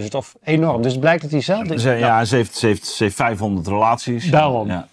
20.000 0.00 0.06
of 0.10 0.36
enorm. 0.42 0.82
Dus 0.82 0.92
het 0.92 1.00
blijkt 1.00 1.22
dat 1.22 1.30
hij 1.30 1.40
zelf... 1.40 1.82
ja, 1.82 2.24
ze 2.24 2.36
heeft, 2.36 2.56
ze, 2.56 2.66
heeft, 2.66 2.86
ze 2.86 3.04
heeft 3.04 3.16
500 3.16 3.66
relaties. 3.66 4.30
Daarom. 4.30 4.84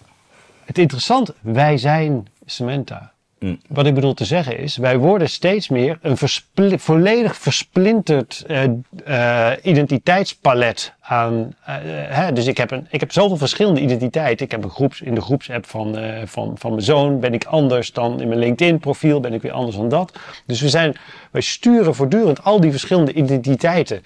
Het 0.64 0.78
interessante, 0.78 1.34
wij 1.40 1.78
zijn 1.78 2.26
Samantha. 2.44 3.12
Mm. 3.40 3.60
Wat 3.68 3.86
ik 3.86 3.94
bedoel 3.94 4.14
te 4.14 4.24
zeggen 4.24 4.58
is, 4.58 4.76
wij 4.76 4.98
worden 4.98 5.28
steeds 5.28 5.68
meer 5.68 5.98
een 6.02 6.78
volledig 6.78 7.36
versplinterd 7.36 8.44
uh, 8.48 8.62
uh, 9.08 9.50
identiteitspalet 9.62 10.92
aan. 11.00 11.32
Uh, 11.32 11.74
hè? 12.08 12.32
Dus 12.32 12.46
ik 12.46 12.56
heb, 12.56 12.70
een, 12.70 12.86
ik 12.90 13.00
heb 13.00 13.12
zoveel 13.12 13.36
verschillende 13.36 13.80
identiteiten. 13.80 14.44
Ik 14.44 14.50
heb 14.50 14.64
een 14.64 14.70
groeps, 14.70 15.00
in 15.00 15.14
de 15.14 15.20
groepsapp 15.20 15.66
van, 15.66 15.96
van, 16.24 16.54
van 16.58 16.70
mijn 16.70 16.82
zoon 16.82 17.20
ben 17.20 17.34
ik 17.34 17.44
anders 17.44 17.92
dan 17.92 18.20
in 18.20 18.28
mijn 18.28 18.40
LinkedIn 18.40 18.78
profiel 18.78 19.20
ben 19.20 19.32
ik 19.32 19.42
weer 19.42 19.52
anders 19.52 19.76
dan 19.76 19.88
dat. 19.88 20.18
Dus 20.46 20.60
we 20.60 20.68
zijn, 20.68 20.96
wij 21.30 21.42
sturen 21.42 21.94
voortdurend 21.94 22.44
al 22.44 22.60
die 22.60 22.70
verschillende 22.70 23.12
identiteiten 23.12 24.02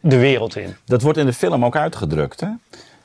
de 0.00 0.18
wereld 0.18 0.56
in. 0.56 0.76
Dat 0.84 1.02
wordt 1.02 1.18
in 1.18 1.26
de 1.26 1.32
film 1.32 1.64
ook 1.64 1.76
uitgedrukt, 1.76 2.40
hè? 2.40 2.48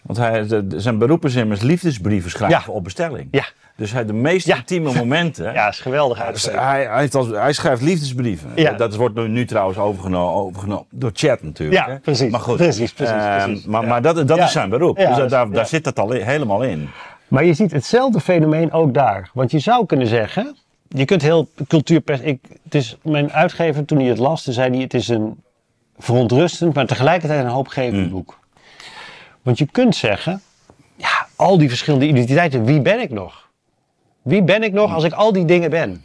Want 0.03 0.17
hij, 0.17 0.63
zijn 0.75 0.97
beroep 0.97 1.25
is 1.25 1.35
immers 1.35 1.61
liefdesbrieven 1.61 2.31
schrijven 2.31 2.73
op 2.73 2.83
bestelling. 2.83 3.27
Ja. 3.31 3.45
Dus 3.75 3.91
hij 3.91 4.05
de 4.05 4.13
meest 4.13 4.47
intieme 4.47 4.93
momenten. 4.93 5.53
Ja, 5.53 5.67
is 5.67 5.79
geweldig 5.79 6.25
dus 6.31 6.45
hij, 6.45 6.85
hij, 6.85 7.09
als, 7.11 7.27
hij, 7.27 7.53
schrijft 7.53 7.81
liefdesbrieven. 7.81 8.51
Ja. 8.55 8.71
Dat 8.73 8.95
wordt 8.95 9.15
nu, 9.15 9.27
nu 9.27 9.45
trouwens 9.45 9.77
overgenomen, 9.77 10.33
overgenomen 10.33 10.85
door 10.89 11.11
chat 11.13 11.43
natuurlijk. 11.43 11.87
Ja, 11.87 11.99
precies. 12.01 12.31
Maar 12.31 12.39
goed. 12.39 12.57
Precies, 12.57 12.93
precies, 12.93 13.15
ehm, 13.15 13.43
precies. 13.45 13.65
Maar, 13.65 13.83
maar 13.83 14.01
dat, 14.01 14.27
dat 14.27 14.37
is 14.37 14.51
zijn 14.51 14.69
beroep. 14.69 14.97
dus 14.97 15.29
daar, 15.29 15.49
daar 15.49 15.67
zit 15.67 15.83
dat 15.83 15.99
al 15.99 16.11
helemaal 16.11 16.63
in. 16.63 16.89
Maar 17.27 17.45
je 17.45 17.53
ziet 17.53 17.71
hetzelfde 17.71 18.19
fenomeen 18.19 18.71
ook 18.71 18.93
daar. 18.93 19.29
Want 19.33 19.51
je 19.51 19.59
zou 19.59 19.85
kunnen 19.85 20.07
zeggen, 20.07 20.55
je 20.87 21.05
kunt 21.05 21.21
heel 21.21 21.49
cultuurpers. 21.67 22.19
Ik, 22.19 22.39
het 22.63 22.75
is 22.75 22.97
mijn 23.01 23.31
uitgever 23.31 23.85
toen 23.85 23.99
hij 23.99 24.07
het 24.07 24.17
las, 24.17 24.43
zei 24.43 24.69
hij: 24.69 24.81
het 24.81 24.93
is 24.93 25.07
een 25.07 25.43
verontrustend, 25.97 26.73
maar 26.73 26.85
tegelijkertijd 26.85 27.43
een 27.43 27.51
hoopgevend 27.51 28.05
mm. 28.05 28.09
boek. 28.09 28.39
Want 29.41 29.57
je 29.57 29.65
kunt 29.71 29.95
zeggen, 29.95 30.41
ja, 30.95 31.27
al 31.35 31.57
die 31.57 31.69
verschillende 31.69 32.07
identiteiten, 32.07 32.65
wie 32.65 32.81
ben 32.81 33.01
ik 33.01 33.09
nog? 33.09 33.42
Wie 34.23 34.43
ben 34.43 34.63
ik 34.63 34.73
nog 34.73 34.93
als 34.93 35.03
ik 35.03 35.13
al 35.13 35.33
die 35.33 35.45
dingen 35.45 35.69
ben? 35.69 36.03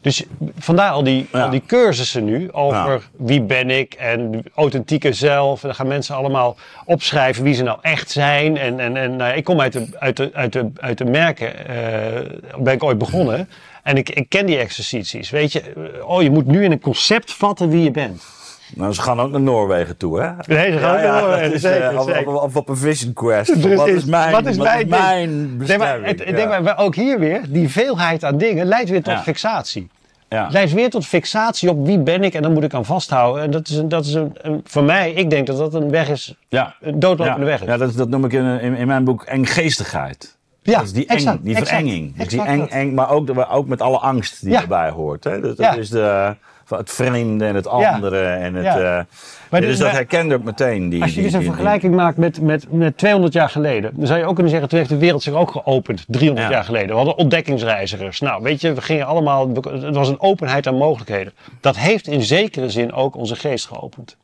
Dus 0.00 0.24
vandaar 0.58 0.90
al 0.90 1.02
die, 1.02 1.28
al 1.32 1.50
die 1.50 1.62
cursussen 1.66 2.24
nu 2.24 2.52
over 2.52 3.08
wie 3.16 3.42
ben 3.42 3.70
ik 3.70 3.94
en 3.94 4.42
authentieke 4.54 5.12
zelf. 5.12 5.62
En 5.62 5.68
dan 5.68 5.76
gaan 5.76 5.86
mensen 5.86 6.14
allemaal 6.14 6.56
opschrijven 6.84 7.44
wie 7.44 7.54
ze 7.54 7.62
nou 7.62 7.78
echt 7.82 8.10
zijn. 8.10 8.56
En, 8.56 8.80
en, 8.80 8.96
en 8.96 9.16
nou, 9.16 9.36
ik 9.36 9.44
kom 9.44 9.60
uit 9.60 9.72
de, 9.72 9.86
uit 9.98 10.16
de, 10.16 10.30
uit 10.32 10.52
de, 10.52 10.70
uit 10.76 10.98
de 10.98 11.04
merken, 11.04 11.52
uh, 11.70 12.62
ben 12.62 12.74
ik 12.74 12.82
ooit 12.82 12.98
begonnen. 12.98 13.48
En 13.82 13.96
ik, 13.96 14.10
ik 14.10 14.28
ken 14.28 14.46
die 14.46 14.58
exercities. 14.58 15.30
Weet 15.30 15.52
je, 15.52 15.62
oh, 16.04 16.22
je 16.22 16.30
moet 16.30 16.46
nu 16.46 16.64
in 16.64 16.72
een 16.72 16.80
concept 16.80 17.32
vatten 17.32 17.68
wie 17.68 17.82
je 17.82 17.90
bent. 17.90 18.22
Nou, 18.74 18.92
ze 18.92 19.02
gaan 19.02 19.20
ook 19.20 19.30
naar 19.30 19.40
Noorwegen 19.40 19.96
toe, 19.96 20.20
hè? 20.20 20.30
Nee, 20.46 20.72
ze 20.72 20.78
gaan 20.78 20.96
ook 20.96 21.02
naar 21.02 21.22
Noorwegen, 21.22 21.52
is, 21.52 21.60
zeker, 21.60 21.92
uh, 21.92 22.00
zeker. 22.00 22.28
Of, 22.28 22.42
of, 22.42 22.56
op 22.56 22.68
een 22.68 22.76
vision 22.76 23.12
quest. 23.12 23.62
Dus 23.62 23.74
wat 23.74 23.88
is 23.88 24.04
mijn, 24.04 24.32
wat 24.32 24.46
is 24.46 24.56
mijn, 24.56 24.88
wat 24.88 24.98
is 24.98 25.06
mijn 25.06 25.56
bestemming? 25.58 26.02
Nee, 26.02 26.16
maar, 26.16 26.34
denk 26.34 26.62
maar, 26.62 26.78
ook 26.78 26.94
hier 26.94 27.18
weer, 27.18 27.40
die 27.48 27.68
veelheid 27.68 28.24
aan 28.24 28.38
dingen 28.38 28.66
leidt 28.66 28.90
weer 28.90 29.02
tot 29.02 29.18
fixatie. 29.18 29.88
Ja. 30.28 30.48
Leidt 30.50 30.72
weer 30.72 30.90
tot 30.90 31.06
fixatie 31.06 31.70
op 31.70 31.86
wie 31.86 31.98
ben 31.98 32.24
ik 32.24 32.34
en 32.34 32.42
dan 32.42 32.52
moet 32.52 32.64
ik 32.64 32.74
aan 32.74 32.84
vasthouden. 32.84 33.42
En 33.42 33.50
dat 33.50 33.68
is, 33.68 33.76
een, 33.76 33.88
dat 33.88 34.04
is 34.04 34.14
een, 34.14 34.32
een 34.34 34.60
voor 34.64 34.82
mij, 34.82 35.12
ik 35.12 35.30
denk 35.30 35.46
dat 35.46 35.58
dat 35.58 35.74
een 35.74 35.90
weg 35.90 36.08
is, 36.08 36.34
een 36.80 37.00
doodlopende 37.00 37.46
weg 37.46 37.60
is. 37.60 37.66
Ja, 37.66 37.76
dat, 37.76 37.94
dat 37.96 38.08
noem 38.08 38.24
ik 38.24 38.32
in, 38.32 38.60
in, 38.60 38.76
in 38.76 38.86
mijn 38.86 39.04
boek 39.04 39.22
enggeestigheid. 39.22 40.36
Ja, 40.62 40.82
die, 40.92 41.06
eng, 41.06 41.38
die 41.42 41.56
verenging. 41.56 42.16
Dus 42.16 42.28
die 42.28 42.42
eng, 42.42 42.66
eng, 42.66 42.94
maar 42.94 43.10
ook, 43.10 43.30
ook 43.50 43.66
met 43.66 43.80
alle 43.80 43.98
angst 43.98 44.44
die 44.44 44.56
erbij 44.56 44.90
hoort. 44.90 45.24
Hè? 45.24 45.40
Dus, 45.40 45.56
dat 45.56 45.76
is 45.76 45.88
de, 45.88 46.36
het 46.68 46.90
vreemde 46.90 47.46
en 47.46 47.54
het 47.54 47.66
andere. 47.66 48.22
En 48.22 48.54
het, 48.54 48.76
uh, 48.76 49.00
maar 49.50 49.60
dus, 49.60 49.70
dus 49.70 49.78
dat 49.78 49.90
herkende 49.90 50.34
ik 50.34 50.42
meteen. 50.42 50.88
Die, 50.88 51.02
als 51.02 51.14
je 51.14 51.22
dus 51.22 51.32
een 51.32 51.42
vergelijking 51.42 51.94
maakt 51.94 52.16
met, 52.16 52.40
met, 52.40 52.72
met 52.72 52.98
200 52.98 53.32
jaar 53.32 53.48
geleden, 53.48 53.90
dan 53.94 54.06
zou 54.06 54.18
je 54.18 54.24
ook 54.24 54.34
kunnen 54.34 54.50
zeggen: 54.50 54.68
toen 54.68 54.78
heeft 54.78 54.90
de 54.90 54.96
wereld 54.96 55.22
zich 55.22 55.34
ook 55.34 55.50
geopend, 55.50 56.04
300 56.08 56.50
jaar 56.50 56.64
geleden. 56.64 56.88
We 56.88 56.94
hadden 56.94 57.16
ontdekkingsreizigers. 57.16 58.20
Nou, 58.20 58.42
weet 58.42 58.60
je, 58.60 58.72
we 58.72 58.80
gingen 58.80 59.06
allemaal. 59.06 59.48
Het 59.54 59.94
was 59.94 60.08
een 60.08 60.20
openheid 60.20 60.66
aan 60.66 60.76
mogelijkheden. 60.76 61.32
Dat 61.60 61.76
heeft 61.76 62.06
in 62.06 62.22
zekere 62.22 62.70
zin 62.70 62.92
ook 62.92 63.16
onze 63.16 63.36
geest 63.36 63.66
geopend 63.66 64.16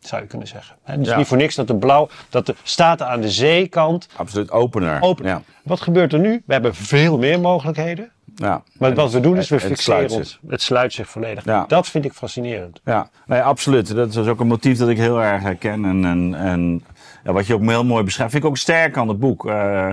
zou 0.00 0.22
je 0.22 0.28
kunnen 0.28 0.48
zeggen. 0.48 0.76
Het 0.82 1.06
is 1.06 1.14
niet 1.14 1.26
voor 1.26 1.36
niks 1.36 1.54
dat 1.54 1.66
de 1.66 1.76
blauw, 1.76 2.08
dat 2.28 2.46
de 2.46 2.54
staten 2.62 3.06
aan 3.06 3.20
de 3.20 3.30
zeekant. 3.30 4.08
Absoluut 4.16 4.50
opener. 4.50 5.02
Open. 5.02 5.26
Ja. 5.26 5.42
Wat 5.62 5.80
gebeurt 5.80 6.12
er 6.12 6.18
nu? 6.18 6.42
We 6.46 6.52
hebben 6.52 6.74
veel 6.74 7.18
meer 7.18 7.40
mogelijkheden. 7.40 8.10
Ja. 8.38 8.62
Maar 8.78 8.94
wat 8.94 9.12
we 9.12 9.20
doen 9.20 9.36
is 9.36 9.48
we 9.48 9.60
fixeren 9.60 10.10
ons. 10.10 10.40
Het 10.48 10.62
sluit 10.62 10.92
zich 10.92 11.08
volledig. 11.08 11.44
Ja. 11.44 11.64
Dat 11.68 11.88
vind 11.88 12.04
ik 12.04 12.12
fascinerend. 12.12 12.80
Ja, 12.84 13.08
nee, 13.26 13.40
absoluut. 13.40 13.94
Dat 13.94 14.16
is 14.16 14.26
ook 14.26 14.40
een 14.40 14.46
motief 14.46 14.78
dat 14.78 14.88
ik 14.88 14.96
heel 14.96 15.22
erg 15.22 15.42
herken. 15.42 15.84
En, 15.84 16.04
en, 16.04 16.34
en 16.34 16.84
ja, 17.24 17.32
wat 17.32 17.46
je 17.46 17.54
ook 17.54 17.62
heel 17.62 17.84
mooi 17.84 18.04
beschrijft, 18.04 18.32
vind 18.32 18.44
ik 18.44 18.50
ook 18.50 18.56
sterk 18.56 18.96
aan 18.96 19.08
het 19.08 19.18
boek. 19.18 19.46
Uh, 19.46 19.90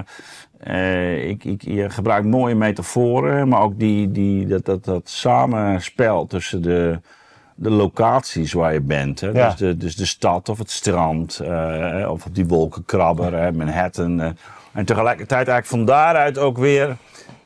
uh, 0.68 1.30
ik, 1.30 1.44
ik, 1.44 1.62
je 1.62 1.90
gebruikt 1.90 2.28
mooie 2.28 2.56
metaforen, 2.56 3.48
maar 3.48 3.62
ook 3.62 3.80
die, 3.80 4.12
die, 4.12 4.48
dat, 4.48 4.66
dat, 4.66 4.86
dat 4.86 5.10
samenspel 5.10 6.28
tussen 6.28 6.62
de, 6.62 7.00
de 7.56 7.70
locaties 7.70 8.54
waar 8.54 8.74
je 8.74 8.82
bent. 8.82 9.20
Hè? 9.20 9.32
Dus, 9.32 9.56
de, 9.56 9.78
dus 9.78 9.96
de 9.96 10.06
stad 10.06 10.50
of 10.50 10.58
het 10.58 10.72
strand, 10.72 11.42
uh, 11.44 12.08
of 12.12 12.26
op 12.26 12.36
die 12.36 12.46
wolkenkrabber, 12.46 13.34
hè, 13.34 13.52
Manhattan. 13.52 14.20
en 14.74 14.86
tegelijkertijd 14.86 15.48
eigenlijk 15.48 15.68
van 15.68 15.86
daaruit 15.86 16.38
ook 16.38 16.58
weer 16.58 16.98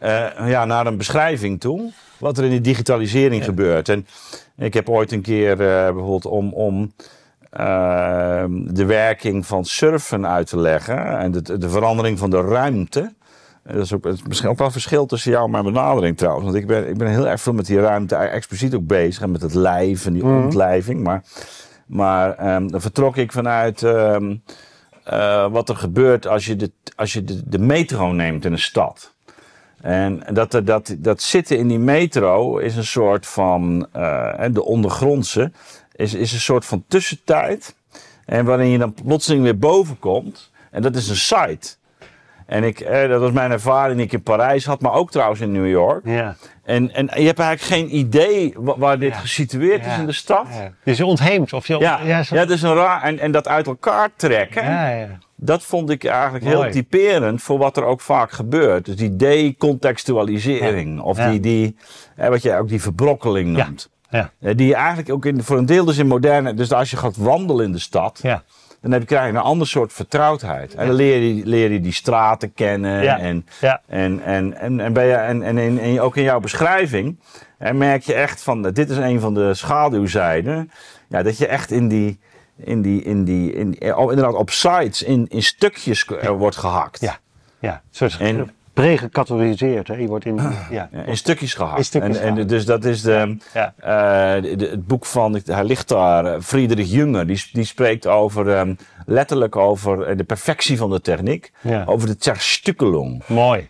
uh, 0.04 0.50
ja, 0.50 0.66
naar 0.66 0.88
een 0.88 0.98
beschrijving 0.98 1.60
toe. 1.60 1.92
Wat 2.18 2.38
er 2.38 2.44
in 2.44 2.50
die 2.50 2.62
digitalisering 2.62 3.44
gebeurt. 3.44 3.90
En 3.90 4.08
ik 4.58 4.74
heb 4.74 4.90
ooit 4.90 5.12
een 5.12 5.22
keer 5.22 5.52
uh, 5.52 5.58
bijvoorbeeld 5.58 6.26
om, 6.26 6.54
om 6.54 6.94
uh, 7.60 8.44
de 8.50 8.86
werking 8.86 9.46
van 9.46 9.66
surfen 9.66 10.28
uit 10.28 10.48
te 10.48 10.58
leggen. 10.60 11.18
En 11.20 11.32
de, 11.32 11.58
de 11.58 11.70
verandering 11.70 12.20
van 12.20 12.30
de 12.30 12.42
ruimte. 12.42 13.14
Dat 13.64 13.76
is 13.76 13.94
ook 13.94 14.06
is 14.06 14.24
misschien 14.24 14.50
ook 14.50 14.58
wel 14.58 14.72
verschil 14.72 15.06
tussen 15.06 15.32
jou 15.32 15.46
en 15.46 15.52
mijn 15.52 15.64
benadering 15.64 16.18
trouwens. 16.18 16.46
Want 16.46 16.58
ik 16.58 16.68
ben, 16.68 16.90
ik 16.90 16.98
ben 16.98 17.08
heel 17.08 17.28
erg 17.28 17.42
veel 17.42 17.54
met 17.54 17.66
die 17.66 17.80
ruimte 17.80 18.16
expliciet 18.16 18.76
ook 18.76 18.88
bezig. 18.88 19.24
En 19.24 19.32
met 19.32 19.42
het 19.42 19.54
lijf 19.54 20.06
en 20.06 20.14
die 20.14 20.24
mm. 20.24 20.44
ontlijving. 20.44 21.04
Maar, 21.04 21.24
maar 21.86 22.56
um, 22.56 22.72
dan 22.72 22.82
vertrok 22.82 23.18
ik 23.18 23.32
vanuit 23.32 23.82
um, 23.82 24.44
uh, 25.14 25.52
wat 25.52 25.70
er 25.70 25.76
gebeurt 25.76 26.28
als 26.28 26.46
je, 26.46 26.56
de, 26.56 26.72
als 26.96 27.14
je 27.14 27.24
de, 27.24 27.50
de 27.50 27.60
metro 27.60 28.12
neemt 28.12 28.46
in 28.46 28.52
een 28.52 28.60
stad. 28.60 29.14
En 29.82 30.24
dat, 30.32 30.62
dat, 30.63 30.96
dat 30.98 31.22
zitten 31.22 31.58
in 31.58 31.68
die 31.68 31.80
metro 31.80 32.58
is 32.58 32.76
een 32.76 32.86
soort 32.86 33.28
van, 33.28 33.88
uh, 33.96 34.44
de 34.52 34.63
ondergrondse, 34.63 35.52
is, 35.96 36.13
is 36.13 36.34
een 36.34 36.39
soort 36.39 36.65
van 36.65 36.84
tussentijd. 36.88 37.76
En 38.26 38.46
waarin 38.46 38.68
je 38.68 38.78
dan 38.78 38.94
plotseling 38.94 39.44
weer 39.44 39.58
boven 39.58 40.00
komt. 40.00 40.52
En 40.72 40.82
dat 40.82 40.96
is 40.96 41.10
een 41.10 41.15
site. 41.15 41.78
En 42.46 42.63
ik, 42.63 42.80
eh, 42.80 43.10
dat 43.10 43.22
was 43.22 43.32
mijn 43.32 43.52
ervaring 43.52 43.96
die 43.96 44.06
ik 44.06 44.13
in 44.13 44.24
Parijs 44.24 44.65
had, 44.65 44.82
maar 44.82 44.94
ook 44.94 45.12
trouwens 45.12 45.42
in 45.42 45.52
New 45.52 45.70
York. 45.70 46.06
Ja. 46.06 46.36
En, 46.63 46.94
en 46.94 47.06
je 47.15 47.26
hebt 47.26 47.39
eigenlijk 47.39 47.62
geen 47.62 47.98
idee 47.98 48.54
waar, 48.58 49.00
dit 49.00 49.15
gesitueerd 49.15 49.86
is 49.86 49.98
in 49.98 50.06
de 50.06 50.12
stad. 50.12 50.48
Ja. 50.52 50.72
Dus 50.84 50.98
je 50.98 51.06
ontheemt. 51.06 51.54
Of 51.54 51.68
je, 51.68 51.78
ja, 51.78 52.00
ja, 52.04 52.24
ja, 52.30 52.36
dat 52.36 52.50
is 52.50 52.62
een 52.62 52.74
raar. 52.74 53.04
En, 53.04 53.20
en 53.20 53.32
dat 53.32 53.48
uit 53.48 53.68
elkaar 53.68 54.10
trekken. 54.15 54.63
Ja, 54.63 54.89
ja 54.89 55.08
dat 55.41 55.63
vond 55.63 55.89
ik 55.89 56.04
eigenlijk 56.04 56.45
heel 56.45 56.71
typerend 56.71 57.41
voor 57.41 57.58
wat 57.58 57.78
er 57.78 57.84
ook 57.84 58.02
vaak 58.02 58.32
gebeurt. 58.32 58.86
Dus 58.86 58.95
die 58.95 59.15
decontextualisering. 59.15 61.02
Of 61.02 61.17
die, 61.17 61.39
die 61.39 61.75
wat 62.15 62.41
je 62.41 62.56
ook 62.56 62.67
die 62.67 62.82
verbrokkeling 62.82 63.58
noemt. 63.58 63.89
Ja. 64.10 64.32
Ja. 64.39 64.54
Die 64.54 64.75
eigenlijk 64.75 65.10
ook 65.10 65.25
in, 65.25 65.43
voor 65.43 65.58
een 65.58 65.65
deel 65.65 65.86
dus 65.86 65.97
in 65.97 66.08
moderne... 66.08 66.54
Dus 66.54 66.71
als 66.73 66.89
je 66.89 66.97
gaat 66.97 67.17
wandelen 67.17 67.65
in 67.65 67.71
de 67.71 67.80
stad... 67.80 68.19
Ja. 68.21 68.43
Dan 68.82 68.91
heb 68.91 69.02
je, 69.02 69.08
krijg 69.08 69.23
je 69.23 69.38
een 69.38 69.43
ander 69.43 69.67
soort 69.67 69.93
vertrouwdheid. 69.93 70.75
En 70.75 70.88
dan 70.88 70.95
leer 70.95 71.21
je, 71.21 71.45
leer 71.45 71.71
je 71.71 71.80
die 71.80 71.93
straten 71.93 72.54
kennen. 72.54 73.02
En, 73.19 73.45
en, 73.88 74.21
en, 74.23 74.54
en, 74.54 74.80
en, 74.80 74.93
ben 74.93 75.06
je, 75.06 75.13
en, 75.13 75.43
en, 75.43 75.80
en, 75.80 76.02
ook 76.02 76.17
in 76.17 76.23
jouw 76.23 76.39
beschrijving 76.39 77.19
en 77.58 77.78
merk 77.78 78.04
je 78.04 78.13
echt 78.13 78.43
van... 78.43 78.62
Dit 78.62 78.89
is 78.89 78.97
een 78.97 79.19
van 79.19 79.34
de 79.34 79.54
schaduwzijden. 79.54 80.71
Ja, 81.10 81.23
dat 81.23 81.38
je 81.38 81.47
echt 81.47 81.71
in 81.71 81.88
die 81.88 82.19
in 82.63 82.82
die, 82.82 83.04
in 83.04 83.24
die, 83.24 83.54
in, 83.54 83.95
oh, 83.95 84.12
inderdaad 84.12 84.36
op 84.36 84.50
sites 84.50 85.04
in, 85.04 85.26
in 85.30 85.43
stukjes 85.43 86.06
ja. 86.22 86.34
wordt 86.34 86.56
gehakt. 86.56 87.02
Ja, 87.02 87.19
ja. 87.60 87.82
soort 87.89 88.17
en, 88.19 88.52
pre-gecategoriseerd. 88.74 89.88
Hè? 89.88 89.93
Je 89.93 90.08
wordt 90.08 90.26
in, 90.26 90.39
ja, 90.69 90.89
in 91.06 91.17
stukjes 91.17 91.54
gehakt. 91.54 91.78
In 91.78 91.84
stukjes 91.84 92.17
en, 92.17 92.38
en, 92.38 92.48
dus 92.48 92.65
dat 92.65 92.86
is 92.86 93.02
de, 93.02 93.38
ja. 93.54 93.74
Uh, 93.80 94.58
de, 94.58 94.67
het 94.69 94.88
boek 94.88 95.06
van, 95.06 95.41
hij 95.45 95.63
ligt 95.63 95.88
daar, 95.88 96.26
eh, 96.26 96.41
Friedrich 96.41 96.91
Jünger, 96.91 97.28
die, 97.28 97.43
die 97.52 97.65
spreekt 97.65 98.08
over, 98.08 98.60
um, 98.60 98.78
letterlijk 99.06 99.56
over 99.56 100.04
eh, 100.04 100.17
de 100.17 100.24
perfectie 100.24 100.78
van 100.78 100.89
de 100.89 101.02
techniek. 101.02 101.52
Over 101.86 102.08
de 102.08 102.15
Zerstückelung. 102.19 103.24
Mooi. 103.28 103.69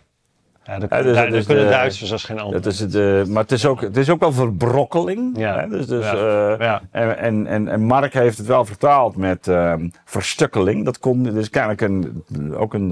Ja, 0.70 0.78
dat, 0.78 0.90
ja, 0.90 1.02
dus, 1.02 1.14
daar, 1.14 1.30
dus 1.30 1.46
kunnen 1.46 1.64
de, 1.64 1.70
Duitsers 1.70 2.12
als 2.12 2.24
geen 2.24 2.40
ander. 2.40 2.62
Dat 2.62 2.72
is 2.72 2.80
het, 2.80 2.94
uh, 2.94 3.24
maar 3.24 3.42
het 3.42 3.52
is, 3.52 3.66
ook, 3.66 3.80
het 3.80 3.96
is 3.96 4.10
ook 4.10 4.20
wel 4.20 4.32
verbrokkeling. 4.32 5.38
Ja. 5.38 5.58
Hè? 5.58 5.68
Dus, 5.68 5.86
dus, 5.86 6.04
ja. 6.04 6.14
Uh, 6.14 6.58
ja. 6.58 6.82
En, 6.90 7.46
en, 7.46 7.68
en 7.68 7.80
Mark 7.80 8.12
heeft 8.12 8.38
het 8.38 8.46
wel 8.46 8.64
vertaald 8.64 9.16
met 9.16 9.46
uh, 9.46 9.74
verstukkeling. 10.04 10.84
Dat 10.84 10.98
komt, 10.98 11.32
dus 11.32 11.50
kennelijk 11.50 11.80
een, 11.80 12.24
ook 12.56 12.74
een. 12.74 12.90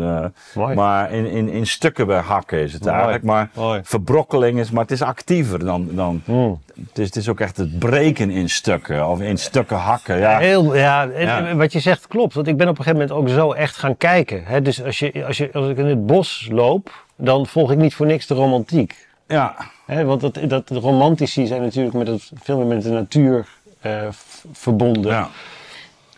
Uh, 0.57 0.75
maar 0.75 1.13
in, 1.13 1.27
in, 1.27 1.49
in 1.49 1.67
stukken 1.67 2.19
hakken 2.19 2.59
is 2.59 2.73
het 2.73 2.83
Mooi. 2.83 2.95
eigenlijk. 2.95 3.25
Maar 3.25 3.51
Mooi. 3.55 3.81
verbrokkeling 3.85 4.59
is, 4.59 4.71
maar 4.71 4.83
het 4.83 4.93
is 4.93 5.03
actiever 5.03 5.65
dan. 5.65 5.89
dan 5.91 6.23
mm. 6.25 6.61
het, 6.89 6.99
is, 6.99 7.07
het 7.07 7.17
is 7.17 7.29
ook 7.29 7.41
echt 7.41 7.57
het 7.57 7.79
breken 7.79 8.31
in 8.31 8.49
stukken 8.49 9.09
of 9.09 9.21
in 9.21 9.39
stukken 9.39 9.77
hakken. 9.77 10.19
Ja, 10.19 10.39
Heel, 10.39 10.75
ja, 10.75 11.03
ja. 11.03 11.57
wat 11.57 11.73
je 11.73 11.81
zegt 11.81 12.07
klopt. 12.07 12.35
Want 12.35 12.47
ik 12.47 12.57
ben 12.57 12.69
op 12.69 12.79
een 12.79 12.85
gegeven 12.85 13.07
moment 13.09 13.19
ook 13.19 13.37
zo 13.37 13.53
echt 13.53 13.77
gaan 13.77 13.97
kijken. 13.97 14.43
Hè? 14.45 14.63
Dus 14.63 14.85
als, 14.85 14.99
je, 14.99 15.25
als, 15.27 15.37
je, 15.37 15.51
als 15.53 15.69
ik 15.69 15.77
in 15.77 15.87
het 15.87 16.07
bos 16.07 16.49
loop 16.51 17.07
dan 17.19 17.47
volg 17.47 17.71
ik 17.71 17.79
niet 17.79 17.95
voor 17.95 18.07
niks 18.07 18.27
de 18.27 18.35
romantiek. 18.35 19.07
Ja. 19.29 19.57
want 19.87 20.21
dat, 20.21 20.39
dat, 20.49 20.69
de 20.69 20.79
romantici 20.79 21.47
zijn 21.47 21.63
natuurlijk 21.63 21.95
met 21.95 22.07
het, 22.07 22.31
veel 22.35 22.57
meer 22.57 22.67
met 22.67 22.83
de 22.83 22.91
natuur 22.91 23.49
uh, 23.87 24.09
verbonden. 24.53 25.13
Ja. 25.13 25.31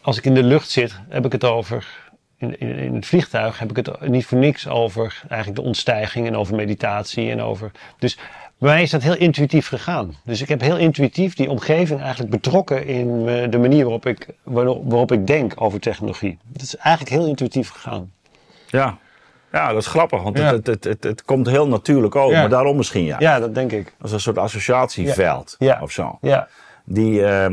Als 0.01 0.19
ik 0.19 0.25
in 0.25 0.35
de 0.35 0.43
lucht 0.43 0.71
zit, 0.71 1.01
heb 1.09 1.25
ik 1.25 1.33
het 1.33 1.45
over. 1.45 1.87
In, 2.37 2.61
in, 2.61 2.77
in, 2.77 2.95
het 2.95 3.07
vliegtuig 3.07 3.59
heb 3.59 3.71
ik 3.71 3.77
het 3.77 4.09
niet 4.09 4.27
voor 4.27 4.39
niks 4.39 4.69
over 4.69 5.23
eigenlijk 5.29 5.61
de 5.61 5.67
ontstijging 5.67 6.27
en 6.27 6.37
over 6.37 6.55
meditatie 6.55 7.31
en 7.31 7.41
over. 7.43 7.71
Dus 7.99 8.19
bij 8.59 8.73
mij 8.73 8.83
is 8.83 8.91
dat 8.91 9.03
heel 9.03 9.17
intuïtief 9.17 9.67
gegaan. 9.67 10.15
Dus 10.25 10.41
ik 10.41 10.49
heb 10.49 10.61
heel 10.61 10.77
intuïtief 10.77 11.35
die 11.35 11.51
omgeving 11.51 12.01
eigenlijk 12.01 12.31
betrokken 12.31 12.87
in 12.87 13.25
de 13.51 13.59
manier 13.59 13.83
waarop 13.83 14.07
ik, 14.07 14.29
waarop 14.43 15.13
ik 15.13 15.27
denk 15.27 15.53
over 15.57 15.81
technologie. 15.81 16.39
Het 16.53 16.63
is 16.63 16.77
eigenlijk 16.77 17.15
heel 17.17 17.27
intuïtief 17.27 17.69
gegaan. 17.69 18.13
Ja, 18.67 18.99
ja, 19.53 19.69
dat 19.69 19.83
is 19.83 19.87
grappig, 19.87 20.23
want 20.23 20.39
het, 20.39 20.67
het, 20.67 20.85
het, 20.85 21.05
het, 21.05 21.25
komt 21.25 21.47
heel 21.47 21.69
natuurlijk 21.69 22.17
over. 22.17 22.39
Maar 22.39 22.49
daarom 22.49 22.77
misschien 22.77 23.05
ja. 23.05 23.17
Ja, 23.19 23.41
dat 23.41 23.55
denk 23.55 23.73
ik. 23.73 23.95
Als 24.01 24.13
een 24.13 24.21
soort 24.21 24.39
associatieveld 24.39 25.57
of 25.81 25.91
zo. 25.91 26.19
Ja. 26.21 26.49
Die, 26.85 27.21
uh, 27.21 27.45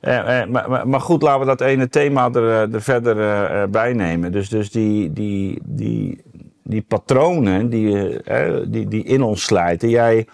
eh, 0.00 0.48
maar, 0.48 0.88
maar, 0.88 1.00
goed, 1.00 1.22
laten 1.22 1.40
we 1.40 1.46
dat 1.46 1.60
ene 1.60 1.88
thema 1.88 2.30
er, 2.32 2.48
eh, 2.48 2.74
er 2.74 2.82
verder 2.82 3.16
uh, 3.16 3.62
bij 3.68 3.92
nemen. 3.92 4.32
Dus, 4.32 4.48
dus 4.48 4.70
die, 4.70 5.12
die, 5.12 5.58
die, 5.64 6.22
die 6.62 6.82
patronen 6.82 7.68
die, 7.68 8.24
uh, 8.24 8.60
die, 8.66 8.88
die 8.88 9.04
in 9.04 9.22
ons 9.22 9.44
slijten. 9.44 9.88
Jij 9.88 10.26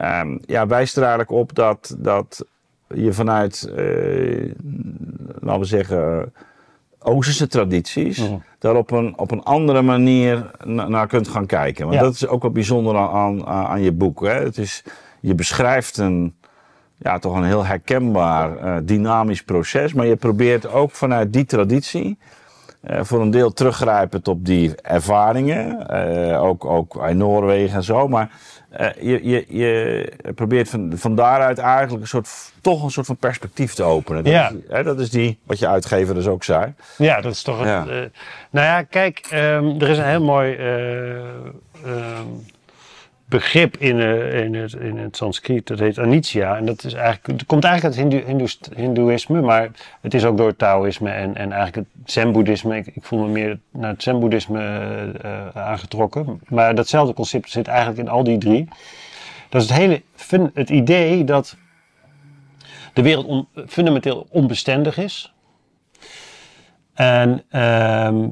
um, 0.00 0.40
ja, 0.46 0.66
wijst 0.66 0.96
er 0.96 1.02
eigenlijk 1.02 1.30
op 1.30 1.54
dat, 1.54 1.96
dat 1.98 2.44
je 2.94 3.12
vanuit, 3.12 3.70
laten 5.40 5.60
we 5.60 5.64
zeggen 5.64 6.32
Oosterse 7.02 7.46
tradities, 7.46 8.18
mhm. 8.18 8.36
daar 8.58 8.76
op 8.76 8.90
een, 8.90 9.18
op 9.18 9.30
een 9.30 9.42
andere 9.42 9.82
manier 9.82 10.50
naar 10.64 11.06
kunt 11.06 11.28
gaan 11.28 11.46
kijken. 11.46 11.86
Want 11.86 12.00
dat 12.00 12.14
is 12.14 12.26
ook 12.26 12.42
wat 12.42 12.52
bijzonder 12.52 12.96
aan, 12.96 13.46
aan, 13.46 13.82
je 13.82 13.92
boek. 13.92 14.20
Hè? 14.20 14.32
Het 14.32 14.58
is, 14.58 14.84
je 15.20 15.34
beschrijft 15.34 15.96
een, 15.96 16.34
ja, 16.96 17.18
toch 17.18 17.36
een 17.36 17.44
heel 17.44 17.64
herkenbaar 17.64 18.64
uh, 18.64 18.76
dynamisch 18.82 19.42
proces, 19.42 19.92
maar 19.92 20.06
je 20.06 20.16
probeert 20.16 20.72
ook 20.72 20.90
vanuit 20.90 21.32
die 21.32 21.44
traditie 21.44 22.18
uh, 22.90 23.00
voor 23.02 23.20
een 23.20 23.30
deel 23.30 23.52
teruggrijpend 23.52 24.28
op 24.28 24.44
die 24.44 24.76
ervaringen, 24.76 25.86
uh, 25.90 26.42
ook, 26.42 26.64
ook 26.64 27.06
in 27.08 27.16
Noorwegen 27.16 27.76
en 27.76 27.84
zo, 27.84 28.08
maar 28.08 28.30
uh, 28.80 28.88
je, 29.00 29.28
je, 29.28 29.44
je 29.48 30.12
probeert 30.34 30.68
van, 30.68 30.92
van 30.94 31.14
daaruit 31.14 31.58
eigenlijk 31.58 32.02
een 32.02 32.08
soort, 32.08 32.28
toch 32.60 32.82
een 32.82 32.90
soort 32.90 33.06
van 33.06 33.16
perspectief 33.16 33.74
te 33.74 33.82
openen. 33.82 34.24
Dat, 34.24 34.32
ja. 34.32 34.50
is, 34.50 34.56
hè, 34.68 34.82
dat 34.82 35.00
is 35.00 35.10
die, 35.10 35.38
wat 35.44 35.58
je 35.58 35.68
uitgever 35.68 36.14
dus 36.14 36.26
ook 36.26 36.44
zei. 36.44 36.74
Ja, 36.98 37.20
dat 37.20 37.32
is 37.32 37.42
toch. 37.42 37.64
Ja. 37.64 37.84
nou 38.50 38.66
ja, 38.66 38.82
kijk, 38.82 39.28
um, 39.32 39.80
er 39.80 39.88
is 39.88 39.98
een 39.98 40.08
heel 40.08 40.24
mooi. 40.24 40.56
Um, 41.86 42.44
begrip 43.32 43.76
in, 43.76 43.96
uh, 43.96 44.44
in, 44.44 44.54
het, 44.54 44.72
in 44.72 44.98
het 44.98 45.16
Sanskriet, 45.16 45.66
dat 45.66 45.78
heet 45.78 45.98
Anicca. 45.98 46.56
En 46.56 46.66
dat 46.66 46.84
is 46.84 46.92
eigenlijk, 46.92 47.26
het 47.26 47.46
komt 47.46 47.64
eigenlijk 47.64 47.96
uit 47.96 48.12
het 48.12 48.26
Hindu, 48.26 48.48
Hindoeïsme, 48.74 49.40
maar 49.40 49.70
het 50.00 50.14
is 50.14 50.24
ook 50.24 50.36
door 50.36 50.46
het 50.46 50.58
Taoïsme 50.58 51.10
en, 51.10 51.36
en 51.36 51.52
eigenlijk 51.52 51.88
het 51.88 52.10
Zen-boeddhisme. 52.12 52.76
Ik, 52.76 52.92
voel 53.00 53.18
me 53.18 53.28
meer 53.28 53.58
naar 53.70 53.90
het 53.90 54.02
Zen-boeddhisme 54.02 54.60
uh, 55.24 55.48
aangetrokken. 55.48 56.40
Maar 56.48 56.74
datzelfde 56.74 57.14
concept 57.14 57.50
zit 57.50 57.68
eigenlijk 57.68 57.98
in 57.98 58.08
al 58.08 58.24
die 58.24 58.38
drie. 58.38 58.68
Dat 59.48 59.62
is 59.62 59.68
het 59.68 59.78
hele 59.78 60.02
het 60.54 60.70
idee 60.70 61.24
dat 61.24 61.56
de 62.92 63.02
wereld 63.02 63.46
fundamenteel 63.66 64.26
onbestendig 64.30 64.98
is. 64.98 65.34
En 66.94 67.42
uh, 67.50 68.28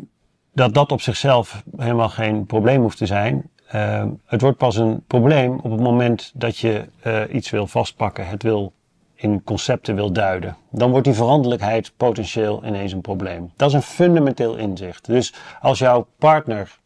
dat 0.52 0.74
dat 0.74 0.92
op 0.92 1.00
zichzelf 1.00 1.62
helemaal 1.76 2.08
geen 2.08 2.46
probleem 2.46 2.80
hoeft 2.80 2.98
te 2.98 3.06
zijn. 3.06 3.50
Uh, 3.74 4.04
het 4.26 4.40
wordt 4.40 4.56
pas 4.56 4.76
een 4.76 5.02
probleem 5.06 5.59
op 5.62 5.70
het 5.70 5.80
moment 5.80 6.33
dat 6.35 6.59
je 6.59 6.85
uh, 7.06 7.22
iets 7.30 7.50
wil 7.50 7.66
vastpakken, 7.66 8.26
het 8.26 8.42
wil 8.42 8.72
in 9.14 9.44
concepten 9.44 9.94
wil 9.94 10.12
duiden. 10.12 10.56
Dan 10.70 10.90
wordt 10.90 11.04
die 11.04 11.14
veranderlijkheid 11.14 11.92
potentieel 11.96 12.64
ineens 12.64 12.92
een 12.92 13.00
probleem. 13.00 13.52
Dat 13.56 13.68
is 13.68 13.74
een 13.74 13.83
fundamenteel 13.83 14.56
inzicht. 14.56 15.06
Dus 15.06 15.35
als 15.61 15.78
jouw 15.78 16.06
partner 16.18 16.78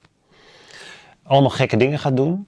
allemaal 1.23 1.51
gekke 1.51 1.77
dingen 1.77 1.99
gaat 1.99 2.17
doen, 2.17 2.47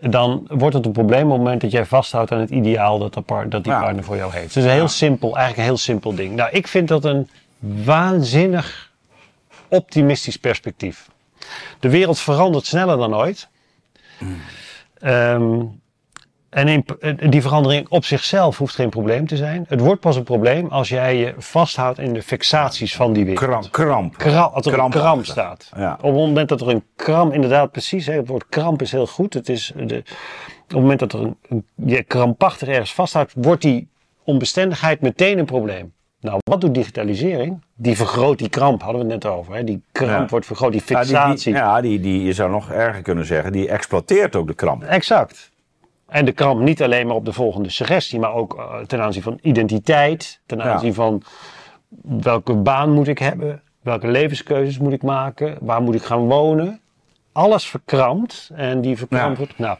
dan 0.00 0.46
wordt 0.48 0.74
het 0.74 0.86
een 0.86 0.92
probleem 0.92 1.24
op 1.24 1.30
het 1.30 1.38
moment 1.38 1.60
dat 1.60 1.70
jij 1.70 1.86
vasthoudt 1.86 2.32
aan 2.32 2.40
het 2.40 2.50
ideaal 2.50 2.98
dat, 2.98 3.14
dat 3.48 3.64
die 3.64 3.72
partner 3.72 4.04
voor 4.04 4.16
jou 4.16 4.32
heeft. 4.32 4.54
Dus 4.54 4.64
een 4.64 4.70
heel 4.70 4.88
simpel, 4.88 5.28
eigenlijk 5.28 5.58
een 5.58 5.64
heel 5.64 5.76
simpel 5.76 6.14
ding. 6.14 6.34
Nou, 6.34 6.50
ik 6.50 6.68
vind 6.68 6.88
dat 6.88 7.04
een 7.04 7.28
waanzinnig 7.58 8.92
optimistisch 9.68 10.36
perspectief. 10.36 11.10
De 11.80 11.88
wereld 11.88 12.18
verandert 12.18 12.66
sneller 12.66 12.96
dan 12.96 13.16
ooit. 13.16 13.48
Um, 15.02 15.80
en 16.52 16.68
in, 16.68 16.84
die 17.30 17.42
verandering 17.42 17.88
op 17.88 18.04
zichzelf 18.04 18.58
hoeft 18.58 18.74
geen 18.74 18.90
probleem 18.90 19.26
te 19.26 19.36
zijn. 19.36 19.64
Het 19.68 19.80
wordt 19.80 20.00
pas 20.00 20.16
een 20.16 20.22
probleem 20.22 20.68
als 20.68 20.88
jij 20.88 21.16
je 21.16 21.34
vasthoudt 21.38 21.98
in 21.98 22.12
de 22.12 22.22
fixaties 22.22 22.96
van 22.96 23.12
die 23.12 23.24
wereld. 23.24 23.44
Kramp. 23.44 23.72
kramp. 23.72 24.16
Kram, 24.16 24.52
als 24.52 24.66
er 24.66 24.78
een 24.78 24.90
kramp 24.90 25.24
staat. 25.24 25.70
Ja. 25.76 25.92
Op 25.92 26.02
het 26.02 26.12
moment 26.12 26.48
dat 26.48 26.60
er 26.60 26.68
een 26.68 26.84
kramp, 26.96 27.32
inderdaad 27.32 27.70
precies, 27.70 28.06
hè, 28.06 28.12
het 28.12 28.28
woord 28.28 28.46
kramp 28.48 28.82
is 28.82 28.92
heel 28.92 29.06
goed. 29.06 29.34
Het 29.34 29.48
is 29.48 29.72
de, 29.76 29.96
op 29.96 30.68
het 30.68 30.78
moment 30.78 30.98
dat 30.98 31.12
er 31.12 31.20
een, 31.20 31.36
een, 31.48 31.66
je 31.74 32.02
krampachtig 32.02 32.68
ergens 32.68 32.94
vasthoudt, 32.94 33.32
wordt 33.36 33.62
die 33.62 33.88
onbestendigheid 34.24 35.00
meteen 35.00 35.38
een 35.38 35.44
probleem. 35.44 35.92
Nou, 36.22 36.38
wat 36.44 36.60
doet 36.60 36.74
digitalisering? 36.74 37.62
Die 37.74 37.96
vergroot 37.96 38.38
die 38.38 38.48
kramp, 38.48 38.82
hadden 38.82 39.06
we 39.06 39.12
het 39.12 39.22
net 39.22 39.32
over. 39.32 39.54
Hè? 39.54 39.64
Die 39.64 39.82
kramp 39.92 40.30
wordt 40.30 40.46
vergroot, 40.46 40.72
die 40.72 40.80
fixatie. 40.80 41.52
Ja, 41.52 41.80
die, 41.80 42.00
die, 42.00 42.00
die, 42.00 42.24
je 42.24 42.32
zou 42.32 42.50
nog 42.50 42.70
erger 42.70 43.02
kunnen 43.02 43.26
zeggen, 43.26 43.52
die 43.52 43.68
exploiteert 43.68 44.36
ook 44.36 44.46
de 44.46 44.54
kramp. 44.54 44.82
Exact. 44.82 45.50
En 46.08 46.24
de 46.24 46.32
kramp 46.32 46.60
niet 46.60 46.82
alleen 46.82 47.06
maar 47.06 47.16
op 47.16 47.24
de 47.24 47.32
volgende 47.32 47.70
suggestie, 47.70 48.18
maar 48.18 48.34
ook 48.34 48.54
uh, 48.54 48.78
ten 48.78 49.00
aanzien 49.00 49.22
van 49.22 49.38
identiteit, 49.42 50.40
ten 50.46 50.62
aanzien 50.62 50.94
van 50.94 51.22
welke 52.02 52.54
baan 52.54 52.92
moet 52.92 53.08
ik 53.08 53.18
hebben, 53.18 53.62
welke 53.80 54.08
levenskeuzes 54.08 54.78
moet 54.78 54.92
ik 54.92 55.02
maken, 55.02 55.56
waar 55.60 55.82
moet 55.82 55.94
ik 55.94 56.02
gaan 56.02 56.26
wonen. 56.28 56.80
Alles 57.32 57.66
verkrampt 57.66 58.50
en 58.54 58.80
die 58.80 58.96
verkrampt 58.96 59.38
wordt. 59.38 59.58
Nou, 59.58 59.78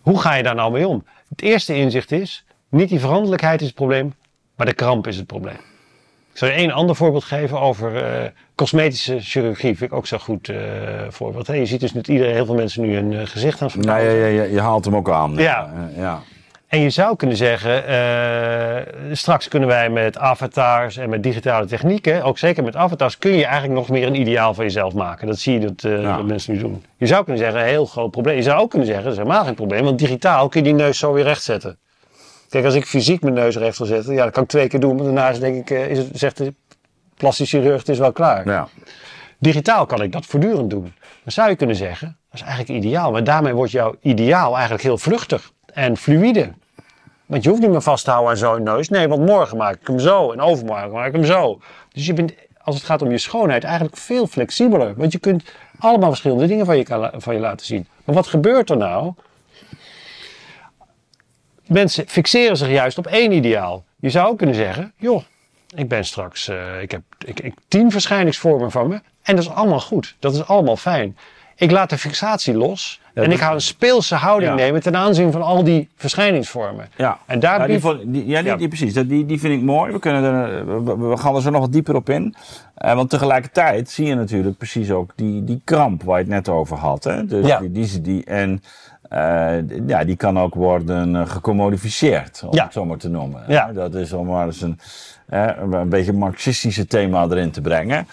hoe 0.00 0.20
ga 0.20 0.34
je 0.34 0.42
daar 0.42 0.54
nou 0.54 0.72
mee 0.72 0.88
om? 0.88 1.04
Het 1.28 1.42
eerste 1.42 1.76
inzicht 1.76 2.12
is, 2.12 2.44
niet 2.68 2.88
die 2.88 3.00
veranderlijkheid 3.00 3.60
is 3.60 3.66
het 3.66 3.76
probleem, 3.76 4.14
maar 4.60 4.68
de 4.68 4.74
kramp 4.74 5.06
is 5.06 5.16
het 5.16 5.26
probleem. 5.26 5.58
Ik 6.32 6.38
zal 6.38 6.48
je 6.48 6.54
één 6.54 6.70
ander 6.70 6.96
voorbeeld 6.96 7.24
geven 7.24 7.60
over 7.60 7.94
uh, 7.94 8.28
cosmetische 8.54 9.20
chirurgie. 9.20 9.76
Vind 9.76 9.90
ik 9.90 9.96
ook 9.96 10.06
zo 10.06 10.18
goed 10.18 10.48
uh, 10.48 10.58
voorbeeld. 11.08 11.46
Hey, 11.46 11.58
je 11.58 11.66
ziet 11.66 11.80
dus 11.80 11.92
niet 11.92 12.08
iedereen, 12.08 12.34
heel 12.34 12.44
veel 12.44 12.54
mensen 12.54 12.82
nu 12.82 12.96
een 12.96 13.12
uh, 13.12 13.20
gezicht 13.24 13.62
aan 13.62 13.70
veranderen. 13.70 14.02
Nee, 14.04 14.34
je, 14.34 14.42
je, 14.42 14.52
je, 14.52 14.60
haalt 14.60 14.84
hem 14.84 14.96
ook 14.96 15.10
aan. 15.10 15.34
Ja. 15.34 15.72
ja. 15.96 16.20
En 16.66 16.80
je 16.80 16.90
zou 16.90 17.16
kunnen 17.16 17.36
zeggen, 17.36 17.84
straks 19.16 19.48
kunnen 19.48 19.68
wij 19.68 19.90
met 19.90 20.18
avatars 20.18 20.96
en 20.96 21.10
met 21.10 21.22
digitale 21.22 21.66
technieken, 21.66 22.22
ook 22.22 22.38
zeker 22.38 22.64
met 22.64 22.76
avatars, 22.76 23.18
kun 23.18 23.32
je 23.32 23.44
eigenlijk 23.44 23.74
nog 23.74 23.88
meer 23.88 24.06
een 24.06 24.20
ideaal 24.20 24.54
van 24.54 24.64
jezelf 24.64 24.94
maken. 24.94 25.26
Dat 25.26 25.38
zie 25.38 25.52
je 25.52 25.60
dat, 25.60 25.82
ja. 25.82 26.16
dat 26.16 26.26
mensen 26.26 26.52
nu 26.52 26.58
doen. 26.58 26.84
Je 26.96 27.06
zou 27.06 27.24
kunnen 27.24 27.42
zeggen, 27.42 27.60
een 27.60 27.66
heel 27.66 27.86
groot 27.86 28.10
probleem. 28.10 28.36
Je 28.36 28.42
zou 28.42 28.60
ook 28.60 28.70
kunnen 28.70 28.86
zeggen, 28.86 29.04
dat 29.04 29.14
is 29.14 29.18
helemaal 29.18 29.44
geen 29.44 29.54
probleem, 29.54 29.84
want 29.84 29.98
digitaal 29.98 30.48
kun 30.48 30.64
je 30.64 30.66
die 30.66 30.82
neus 30.82 30.98
zo 30.98 31.12
weer 31.12 31.24
rechtzetten. 31.24 31.78
Kijk, 32.50 32.64
als 32.64 32.74
ik 32.74 32.86
fysiek 32.86 33.22
mijn 33.22 33.34
neus 33.34 33.56
recht 33.56 33.78
wil 33.78 33.86
zetten, 33.86 34.14
ja, 34.14 34.24
dat 34.24 34.32
kan 34.32 34.42
ik 34.42 34.48
twee 34.48 34.68
keer 34.68 34.80
doen. 34.80 34.96
Maar 34.96 35.04
daarna 35.04 35.32
denk 35.32 35.56
ik, 35.56 35.70
uh, 35.70 35.90
is 35.90 35.98
het, 35.98 36.08
zegt 36.12 36.36
de 36.36 36.54
plastisch 37.16 37.50
chirurg, 37.50 37.78
het 37.78 37.88
is 37.88 37.98
wel 37.98 38.12
klaar. 38.12 38.48
Ja. 38.48 38.68
Digitaal 39.38 39.86
kan 39.86 40.02
ik 40.02 40.12
dat 40.12 40.26
voortdurend 40.26 40.70
doen. 40.70 40.92
Dan 41.22 41.32
zou 41.32 41.48
je 41.48 41.56
kunnen 41.56 41.76
zeggen, 41.76 42.16
dat 42.30 42.40
is 42.40 42.46
eigenlijk 42.46 42.84
ideaal. 42.84 43.12
Maar 43.12 43.24
daarmee 43.24 43.54
wordt 43.54 43.72
jouw 43.72 43.94
ideaal 44.00 44.52
eigenlijk 44.52 44.82
heel 44.82 44.98
vluchtig 44.98 45.52
en 45.72 45.96
fluïde. 45.96 46.52
Want 47.26 47.42
je 47.42 47.48
hoeft 47.48 47.62
niet 47.62 47.70
meer 47.70 47.82
vast 47.82 48.04
te 48.04 48.10
houden 48.10 48.30
aan 48.30 48.36
zo'n 48.36 48.62
neus. 48.62 48.88
Nee, 48.88 49.08
want 49.08 49.26
morgen 49.26 49.56
maak 49.56 49.74
ik 49.74 49.86
hem 49.86 49.98
zo 49.98 50.32
en 50.32 50.40
overmorgen 50.40 50.90
maak 50.90 51.06
ik 51.06 51.12
hem 51.12 51.24
zo. 51.24 51.60
Dus 51.92 52.06
je 52.06 52.12
bent, 52.12 52.34
als 52.62 52.74
het 52.74 52.84
gaat 52.84 53.02
om 53.02 53.10
je 53.10 53.18
schoonheid, 53.18 53.64
eigenlijk 53.64 53.96
veel 53.96 54.26
flexibeler. 54.26 54.94
Want 54.96 55.12
je 55.12 55.18
kunt 55.18 55.44
allemaal 55.78 56.08
verschillende 56.08 56.46
dingen 56.46 56.66
van 56.66 56.76
je, 56.76 57.10
van 57.12 57.34
je 57.34 57.40
laten 57.40 57.66
zien. 57.66 57.86
Maar 58.04 58.14
wat 58.14 58.26
gebeurt 58.26 58.70
er 58.70 58.76
nou 58.76 59.12
mensen 61.70 62.04
fixeren 62.08 62.56
zich 62.56 62.68
juist 62.68 62.98
op 62.98 63.06
één 63.06 63.32
ideaal. 63.32 63.84
Je 63.96 64.10
zou 64.10 64.28
ook 64.28 64.38
kunnen 64.38 64.56
zeggen, 64.56 64.92
joh, 64.96 65.22
ik 65.74 65.88
ben 65.88 66.04
straks, 66.04 66.48
uh, 66.48 66.82
ik 66.82 66.90
heb 66.90 67.02
ik, 67.26 67.40
ik, 67.40 67.54
tien 67.68 67.90
verschijningsvormen 67.90 68.70
van 68.70 68.88
me. 68.88 69.00
En 69.22 69.36
dat 69.36 69.44
is 69.44 69.50
allemaal 69.50 69.80
goed. 69.80 70.16
Dat 70.18 70.34
is 70.34 70.46
allemaal 70.46 70.76
fijn. 70.76 71.16
Ik 71.56 71.70
laat 71.70 71.90
de 71.90 71.98
fixatie 71.98 72.54
los. 72.54 73.00
en 73.14 73.32
ik 73.32 73.38
ga 73.38 73.52
een 73.52 73.60
speelse 73.60 74.14
houding 74.14 74.54
nemen 74.54 74.82
ten 74.82 74.96
aanzien 74.96 75.32
van 75.32 75.42
al 75.42 75.64
die 75.64 75.88
verschijningsvormen. 75.96 76.88
Ja, 76.96 77.18
en 77.26 77.40
daar 77.40 77.70
ja, 77.70 77.94
die, 78.04 78.26
ja, 78.26 78.56
die, 78.56 78.68
precies. 78.68 78.94
Die, 78.94 79.26
die 79.26 79.40
vind 79.40 79.54
ik 79.54 79.62
mooi. 79.62 79.92
We, 79.92 79.98
kunnen 79.98 80.22
er, 80.22 81.08
we, 81.08 81.16
gaan 81.16 81.34
er 81.34 81.42
zo 81.42 81.50
nog 81.50 81.60
wat 81.60 81.72
dieper 81.72 81.94
op 81.94 82.08
in. 82.08 82.34
Uh, 82.78 82.94
want 82.94 83.10
tegelijkertijd 83.10 83.90
zie 83.90 84.06
je 84.06 84.14
natuurlijk 84.14 84.56
precies 84.56 84.90
ook 84.90 85.12
die, 85.16 85.44
die 85.44 85.60
kramp 85.64 86.02
waar 86.02 86.18
je 86.18 86.24
het 86.24 86.32
net 86.32 86.48
over 86.48 86.76
had. 86.76 87.04
Hè? 87.04 87.26
Dus 87.26 87.46
ja. 87.46 87.58
die, 87.58 87.70
die, 87.70 88.00
die, 88.00 88.24
en 88.24 88.62
uh, 89.12 89.86
ja, 89.86 90.04
die 90.04 90.16
kan 90.16 90.38
ook 90.38 90.54
worden 90.54 91.14
uh, 91.14 91.28
gecommodificeerd, 91.28 92.42
om 92.46 92.58
het 92.58 92.72
zo 92.72 92.84
maar 92.84 92.96
te 92.96 93.08
noemen. 93.08 93.42
Ja. 93.48 93.72
Dat 93.72 93.94
is 93.94 94.12
om 94.12 94.26
maar 94.26 94.46
eens 94.46 94.60
een, 94.60 94.78
een 95.70 95.88
beetje 95.88 96.12
marxistische 96.12 96.86
thema 96.86 97.22
erin 97.22 97.50
te 97.50 97.60
brengen. 97.60 98.06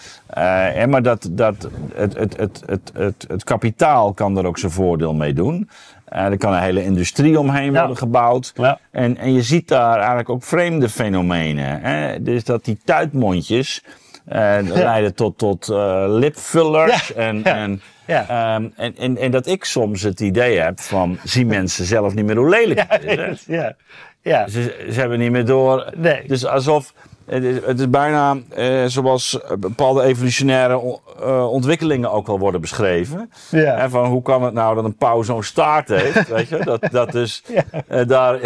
en 0.74 0.90
maar 0.90 1.02
dat, 1.02 1.28
dat 1.30 1.68
het, 1.94 2.16
het, 2.18 2.36
het, 2.36 2.62
het, 2.66 2.92
het, 2.94 3.24
het 3.28 3.44
kapitaal 3.44 4.12
kan 4.12 4.38
er 4.38 4.46
ook 4.46 4.58
zijn 4.58 4.72
voordeel 4.72 5.14
mee 5.14 5.32
doen. 5.32 5.68
er 6.04 6.36
kan 6.36 6.52
een 6.52 6.62
hele 6.62 6.84
industrie 6.84 7.38
omheen 7.38 7.72
ja. 7.72 7.78
worden 7.78 7.96
gebouwd. 7.96 8.52
Ja. 8.54 8.78
En, 8.90 9.16
en 9.16 9.32
je 9.32 9.42
ziet 9.42 9.68
daar 9.68 9.96
eigenlijk 9.96 10.28
ook 10.28 10.42
vreemde 10.42 10.88
fenomenen. 10.88 11.80
Hè? 11.80 12.22
Dus 12.22 12.44
dat 12.44 12.64
die 12.64 12.78
tuitmondjes 12.84 13.82
leiden 14.74 15.14
tot, 15.14 15.38
tot 15.38 15.68
lipvullers 16.08 17.14
en... 17.14 17.44
en 17.44 17.80
ja. 18.08 18.54
Um, 18.54 18.72
en, 18.76 18.96
en, 18.96 19.16
en 19.16 19.30
dat 19.30 19.46
ik 19.46 19.64
soms 19.64 20.02
het 20.02 20.20
idee 20.20 20.58
heb 20.58 20.80
van, 20.80 21.18
zien 21.24 21.46
mensen 21.56 21.84
zelf 21.84 22.14
niet 22.14 22.24
meer 22.24 22.36
hoe 22.36 22.48
lelijk 22.48 22.84
het 22.88 23.04
is. 23.04 23.44
Ja, 23.46 23.76
ja. 24.22 24.48
Ze, 24.48 24.86
ze 24.92 25.00
hebben 25.00 25.18
niet 25.18 25.30
meer 25.30 25.44
door. 25.44 25.92
Nee. 25.96 26.22
Dus 26.26 26.46
alsof, 26.46 26.92
het 27.26 27.44
is, 27.44 27.56
het 27.64 27.78
is 27.78 27.90
bijna 27.90 28.36
uh, 28.56 28.84
zoals 28.86 29.40
bepaalde 29.58 30.02
evolutionaire 30.02 31.00
uh, 31.20 31.52
ontwikkelingen 31.52 32.10
ook 32.10 32.26
wel 32.26 32.38
worden 32.38 32.60
beschreven. 32.60 33.30
Ja. 33.50 33.76
En 33.76 33.90
van 33.90 34.04
hoe 34.06 34.22
kan 34.22 34.42
het 34.42 34.54
nou 34.54 34.74
dat 34.74 34.84
een 34.84 34.96
pauw 34.96 35.22
zo'n 35.22 35.42
staart 35.42 35.88
heeft, 35.88 36.28
weet 36.34 36.48
je? 36.48 36.58
Dat, 36.64 36.88
dat, 36.90 37.14
is, 37.14 37.42
ja. 37.46 37.64
uh, 37.90 38.06
daar, 38.06 38.38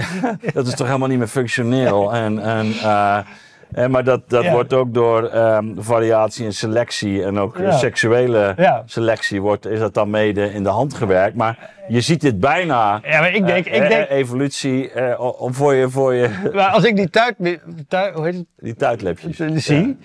dat 0.54 0.66
is 0.66 0.74
toch 0.74 0.86
helemaal 0.86 1.08
niet 1.08 1.18
meer 1.18 1.26
functioneel. 1.26 2.12
En, 2.12 2.38
en 2.38 2.74
eh, 3.74 3.86
maar 3.86 4.04
dat, 4.04 4.30
dat 4.30 4.48
wordt 4.48 4.72
ook 4.72 4.94
door 4.94 5.34
um, 5.34 5.74
variatie 5.78 6.44
en 6.44 6.54
selectie 6.54 7.24
en 7.24 7.38
ook 7.38 7.58
ja. 7.58 7.70
seksuele 7.70 8.54
ja. 8.56 8.82
selectie 8.86 9.40
wordt, 9.40 9.66
is 9.66 9.78
dat 9.78 9.94
dan 9.94 10.10
mede 10.10 10.52
in 10.52 10.62
de 10.62 10.68
hand 10.68 10.94
gewerkt. 10.94 11.36
Maar 11.36 11.70
je 11.88 12.00
ziet 12.00 12.20
dit 12.20 12.40
bijna. 12.40 13.00
Ja, 13.02 13.20
maar 13.20 13.34
ik 13.34 13.46
denk, 13.46 13.66
uh, 13.66 13.74
ik 13.74 13.88
denk 13.88 14.08
evolutie 14.08 14.92
uh, 14.94 15.40
om 15.40 15.54
voor 15.54 15.74
je, 15.74 15.90
voor 15.90 16.14
je. 16.14 16.30
Maar 16.54 16.68
als 16.68 16.84
ik 16.84 16.96
die 16.96 17.10
tuit, 17.10 17.36
tuit 17.88 18.14
hoe 18.14 18.24
heet 18.24 18.34
het? 18.34 18.46
Die 18.56 18.74
tuitlepjes. 18.74 19.64
zie, 19.64 19.98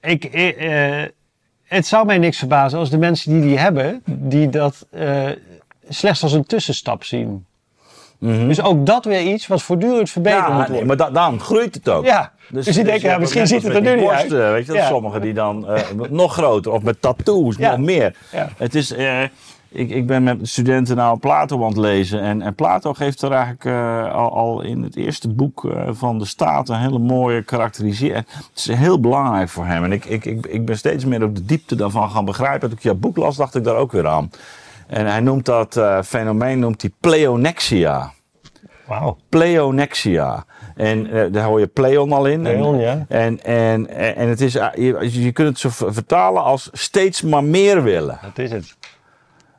ik, 0.00 0.34
uh, 0.34 1.02
het 1.64 1.86
zou 1.86 2.06
mij 2.06 2.18
niks 2.18 2.38
verbazen 2.38 2.78
als 2.78 2.90
de 2.90 2.98
mensen 2.98 3.32
die 3.32 3.42
die 3.42 3.58
hebben, 3.58 4.02
die 4.04 4.48
dat 4.48 4.86
slechts 5.88 6.22
als 6.22 6.32
een 6.32 6.44
tussenstap 6.44 7.04
zien. 7.04 7.46
Mhm. 8.22 8.48
Dus 8.48 8.62
ook 8.62 8.86
dat 8.86 9.04
weer 9.04 9.22
iets 9.22 9.46
wat 9.46 9.62
voortdurend 9.62 10.10
verbeterd 10.10 10.46
ja, 10.46 10.48
moet 10.48 10.56
worden. 10.56 10.86
Nee, 10.86 10.96
maar 10.96 11.12
dan 11.12 11.40
groeit 11.40 11.74
het 11.74 11.88
ook. 11.88 12.04
Ja, 12.04 12.32
dus, 12.48 12.64
dus 12.64 12.76
je 12.76 12.84
denkt, 12.84 13.00
ja, 13.00 13.18
misschien 13.18 13.46
ziet 13.46 13.62
het 13.62 13.74
er 13.74 13.82
nu 13.82 13.96
niet 13.96 14.08
uit. 14.08 14.28
Weet 14.30 14.66
je, 14.66 14.84
sommigen 14.88 15.20
die 15.20 15.34
dan 15.34 15.66
uh, 15.68 16.08
nog 16.10 16.32
groter 16.32 16.72
of 16.72 16.82
met 16.82 17.00
tattoos, 17.00 17.56
nog 17.58 17.78
meer. 17.78 18.16
Het 18.56 18.74
is... 18.74 18.92
Uh, 18.92 19.22
ik, 19.68 19.90
ik 19.90 20.06
ben 20.06 20.22
met 20.22 20.38
studenten 20.42 20.96
nou 20.96 21.18
Plato 21.18 21.62
aan 21.62 21.68
het 21.68 21.76
lezen. 21.76 22.20
En, 22.20 22.42
en 22.42 22.54
Plato 22.54 22.92
geeft 22.92 23.22
er 23.22 23.32
eigenlijk 23.32 23.64
uh, 23.64 24.14
al, 24.14 24.32
al, 24.32 24.62
in 24.62 24.82
het 24.82 24.96
eerste 24.96 25.28
boek 25.28 25.64
uh, 25.64 25.82
van 25.90 26.18
de 26.18 26.24
staat 26.24 26.68
een 26.68 26.78
hele 26.78 26.98
mooie 26.98 27.42
karakterisering. 27.42 28.26
Het 28.26 28.50
is 28.54 28.66
heel 28.66 29.00
belangrijk 29.00 29.48
voor 29.48 29.66
hem. 29.66 29.84
En 29.84 29.92
ik, 29.92 30.04
ik, 30.04 30.24
ik, 30.24 30.46
ik 30.46 30.64
ben 30.64 30.76
steeds 30.76 31.04
meer 31.04 31.22
op 31.22 31.36
de 31.36 31.44
diepte 31.44 31.74
daarvan 31.74 32.10
gaan 32.10 32.24
begrijpen. 32.24 32.68
Toen 32.68 32.78
ik 32.78 32.84
jouw 32.84 32.94
boek 32.94 33.16
las, 33.16 33.36
dacht 33.36 33.54
ik 33.54 33.64
daar 33.64 33.76
ook 33.76 33.92
weer 33.92 34.08
aan. 34.08 34.30
En 34.92 35.06
hij 35.06 35.20
noemt 35.20 35.44
dat 35.44 35.76
uh, 35.76 36.02
fenomeen 36.02 36.58
noemt 36.58 36.82
hij 36.82 36.90
pleonexia. 37.00 38.12
Wauw. 38.86 39.16
Pleonexia. 39.28 40.44
En 40.74 41.06
uh, 41.06 41.32
daar 41.32 41.44
hoor 41.44 41.60
je 41.60 41.66
pleon 41.66 42.12
al 42.12 42.26
in. 42.26 42.42
Pleon, 42.42 42.78
ja. 42.78 43.04
En, 43.08 43.42
en, 43.42 43.88
en, 44.16 44.28
het 44.28 44.40
is, 44.40 44.52
je, 44.52 45.08
je 45.22 45.32
kunt 45.32 45.48
het 45.48 45.58
zo 45.58 45.90
vertalen 45.90 46.42
als 46.42 46.68
steeds 46.72 47.22
maar 47.22 47.44
meer 47.44 47.82
willen. 47.82 48.18
Dat 48.22 48.38
is 48.38 48.50
het. 48.50 48.76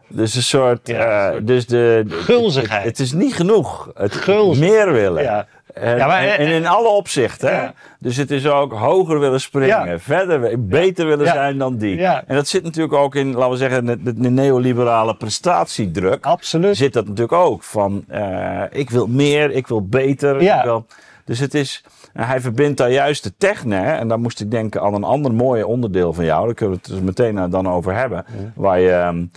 Dus 0.08 0.36
een 0.36 0.44
soort. 0.44 0.88
Ja, 0.88 1.40
dus 1.40 1.68
de, 1.68 2.06
Gulzigheid. 2.08 2.84
Het, 2.84 3.00
is 3.00 3.12
niet 3.12 3.34
genoeg. 3.34 3.92
Het 3.94 4.16
Gulzig. 4.16 4.70
meer 4.70 4.92
willen. 4.92 5.24
Ja. 5.24 5.48
En, 5.74 5.98
ja, 5.98 6.08
maar, 6.08 6.24
en, 6.24 6.48
in 6.48 6.68
alle 6.68 6.88
opzichten. 6.88 7.52
Ja. 7.52 7.74
Dus 8.00 8.18
het 8.18 8.32
is 8.32 8.48
ook 8.48 8.74
hoger 8.74 9.20
willen 9.20 9.42
springen, 9.42 10.00
verder, 10.02 10.68
beter 10.68 11.06
willen 11.06 11.28
zijn 11.28 11.58
dan 11.58 11.78
die. 11.78 12.06
En 12.06 12.36
dat 12.36 12.48
zit 12.48 12.64
natuurlijk 12.64 12.94
ook 12.94 13.16
in, 13.16 13.34
laten 13.34 13.52
we 13.52 13.58
zeggen, 13.58 13.86
de, 13.86 14.14
de 14.14 14.30
neoliberale 14.30 15.16
prestatiedruk. 15.16 16.26
Absoluut. 16.26 16.78
Zit 16.78 16.94
dat 16.94 17.06
natuurlijk 17.06 17.34
ook 17.34 17.64
van, 17.64 18.06
uh, 18.12 18.62
ik 18.70 18.90
wil 18.90 19.08
meer, 19.08 19.52
ik 19.52 19.68
wil 19.68 19.88
beter. 19.88 20.42
Ik 20.42 20.64
wil, 20.64 20.86
dus 21.26 21.40
het 21.40 21.54
is, 21.54 21.84
en 22.14 22.28
hij 22.28 22.42
verbindt 22.42 22.78
daar 22.78 22.92
juist 22.92 23.24
de 23.24 23.34
techne. 23.38 23.78
En 23.78 24.08
dan 24.08 24.22
moest 24.22 24.40
ik 24.40 24.52
denken 24.52 24.82
aan 24.82 24.94
een 24.94 25.04
ander 25.04 25.34
mooi 25.34 25.64
onderdeel 25.64 26.14
van 26.14 26.26
jou. 26.26 26.46
Daar 26.46 26.54
kunnen 26.56 26.76
we 26.76 26.82
het 26.84 26.92
dus 26.92 27.02
meteen 27.02 27.38
eh, 27.38 27.46
dan 27.50 27.70
over 27.70 27.96
hebben. 27.96 28.26
Waar 28.56 28.80
je 28.80 28.92
um, 28.92 29.32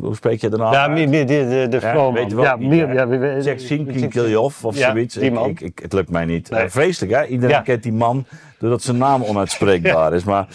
hoe 0.00 0.14
spreek 0.14 0.40
je 0.40 0.48
daarna? 0.48 0.72
Ja, 0.72 0.88
de, 0.88 1.24
de, 1.24 1.66
de 1.70 1.78
ja, 1.80 2.12
weet 2.12 2.30
je 2.30 2.36
wel, 2.36 2.44
ja, 2.44 2.56
niet, 2.56 2.72
ja, 2.72 2.92
ja, 2.92 3.06
of 4.38 4.76
zoiets. 4.76 5.16
Ik, 5.16 5.38
ik, 5.38 5.60
ik, 5.60 5.78
het 5.82 5.92
lukt 5.92 6.10
mij 6.10 6.24
niet. 6.24 6.50
Nee. 6.50 6.64
Uh, 6.64 6.70
vreselijk 6.70 7.12
hè? 7.12 7.24
Iedereen 7.26 7.62
kent 7.62 7.82
die 7.82 7.92
man 7.92 8.24
doordat 8.58 8.82
zijn 8.82 8.96
naam 8.96 9.22
onuitspreekbaar 9.22 10.14
is. 10.18 10.24
Maar 10.24 10.48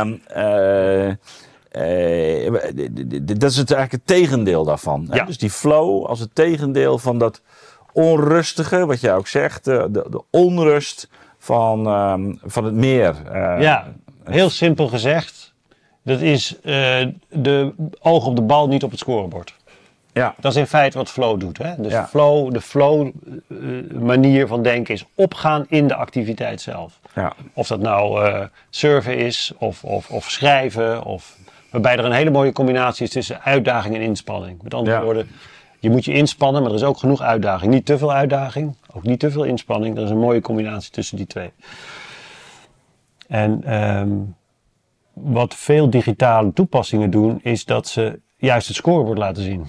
um, 0.00 0.20
uh, 0.36 1.06
uh, 1.06 2.52
dat 3.22 3.50
is 3.50 3.56
het 3.56 3.72
eigenlijk 3.72 3.92
het 3.92 4.06
tegendeel 4.06 4.64
daarvan. 4.64 5.06
Hè? 5.10 5.24
Dus 5.24 5.38
die 5.38 5.50
flow 5.50 6.04
als 6.04 6.20
het 6.20 6.34
tegendeel 6.34 6.98
van 6.98 7.18
dat 7.18 7.40
onrustige, 7.94 8.86
wat 8.86 9.00
jij 9.00 9.14
ook 9.14 9.26
zegt, 9.26 9.64
de, 9.64 9.88
de, 9.90 10.22
onrust 10.30 11.08
van, 11.38 11.86
um, 11.86 12.38
van 12.44 12.64
het 12.64 12.74
meer. 12.74 13.14
Uh, 13.26 13.56
ja, 13.60 13.92
heel 14.24 14.50
simpel 14.50 14.88
gezegd. 14.88 15.54
Dat 16.02 16.20
is 16.20 16.56
uh, 16.62 17.06
de 17.28 17.72
oog 18.00 18.26
op 18.26 18.36
de 18.36 18.42
bal, 18.42 18.68
niet 18.68 18.82
op 18.82 18.90
het 18.90 19.00
scorebord. 19.00 19.54
Ja. 20.12 20.34
Dat 20.40 20.52
is 20.52 20.58
in 20.58 20.66
feite 20.66 20.98
wat 20.98 21.10
flow 21.10 21.40
doet. 21.40 21.58
Hè? 21.58 21.74
Dus 21.76 21.92
ja. 21.92 22.06
flow, 22.06 22.52
de 22.52 22.60
flow 22.60 23.10
uh, 23.48 23.90
manier 24.00 24.46
van 24.46 24.62
denken 24.62 24.94
is 24.94 25.04
opgaan 25.14 25.66
in 25.68 25.86
de 25.86 25.94
activiteit 25.94 26.60
zelf. 26.60 27.00
Ja. 27.14 27.32
Of 27.52 27.66
dat 27.66 27.80
nou 27.80 28.30
surfen 28.70 29.16
is, 29.16 29.52
of, 29.58 29.84
of, 29.84 30.10
of 30.10 30.30
schrijven, 30.30 31.04
of 31.04 31.36
waarbij 31.70 31.96
er 31.96 32.04
een 32.04 32.12
hele 32.12 32.30
mooie 32.30 32.52
combinatie 32.52 33.06
is 33.06 33.12
tussen 33.12 33.42
uitdaging 33.42 33.94
en 33.94 34.00
inspanning. 34.00 34.62
Met 34.62 34.74
andere 34.74 34.96
ja. 34.96 35.02
woorden, 35.02 35.28
je 35.84 35.90
moet 35.90 36.04
je 36.04 36.12
inspannen, 36.12 36.62
maar 36.62 36.70
er 36.70 36.76
is 36.76 36.84
ook 36.84 36.98
genoeg 36.98 37.20
uitdaging. 37.20 37.72
Niet 37.72 37.86
te 37.86 37.98
veel 37.98 38.12
uitdaging, 38.12 38.76
ook 38.94 39.02
niet 39.02 39.20
te 39.20 39.30
veel 39.30 39.44
inspanning. 39.44 39.96
Er 39.96 40.02
is 40.02 40.10
een 40.10 40.18
mooie 40.18 40.40
combinatie 40.40 40.90
tussen 40.90 41.16
die 41.16 41.26
twee. 41.26 41.50
En 43.28 43.74
um, 43.74 44.34
wat 45.12 45.54
veel 45.54 45.90
digitale 45.90 46.52
toepassingen 46.52 47.10
doen, 47.10 47.40
is 47.42 47.64
dat 47.64 47.88
ze 47.88 48.20
juist 48.36 48.66
het 48.66 48.76
scorebord 48.76 49.18
laten 49.18 49.42
zien. 49.42 49.66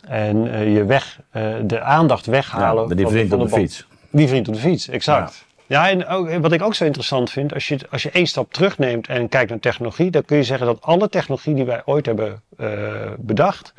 En 0.00 0.46
uh, 0.46 0.74
je 0.74 0.84
weg, 0.84 1.20
uh, 1.32 1.54
de 1.62 1.80
aandacht 1.80 2.26
weghalen. 2.26 2.88
Ja, 2.88 2.94
die 2.94 3.06
vriend 3.06 3.32
op 3.32 3.40
de, 3.40 3.48
fiets. 3.48 3.86
Die 4.10 4.28
vriend 4.28 4.48
op 4.48 4.54
de 4.54 4.60
fiets, 4.60 4.88
exact. 4.88 5.44
Ja. 5.66 5.82
ja, 5.84 5.90
en 5.90 6.06
ook, 6.06 6.38
wat 6.38 6.52
ik 6.52 6.62
ook 6.62 6.74
zo 6.74 6.84
interessant 6.84 7.30
vind, 7.30 7.54
als 7.54 7.68
je, 7.68 7.78
als 7.90 8.02
je 8.02 8.10
één 8.10 8.26
stap 8.26 8.52
terugneemt 8.52 9.08
en 9.08 9.28
kijkt 9.28 9.50
naar 9.50 9.58
technologie, 9.58 10.10
dan 10.10 10.24
kun 10.24 10.36
je 10.36 10.42
zeggen 10.42 10.66
dat 10.66 10.82
alle 10.82 11.08
technologie 11.08 11.54
die 11.54 11.64
wij 11.64 11.82
ooit 11.84 12.06
hebben 12.06 12.42
uh, 12.58 12.68
bedacht, 13.18 13.74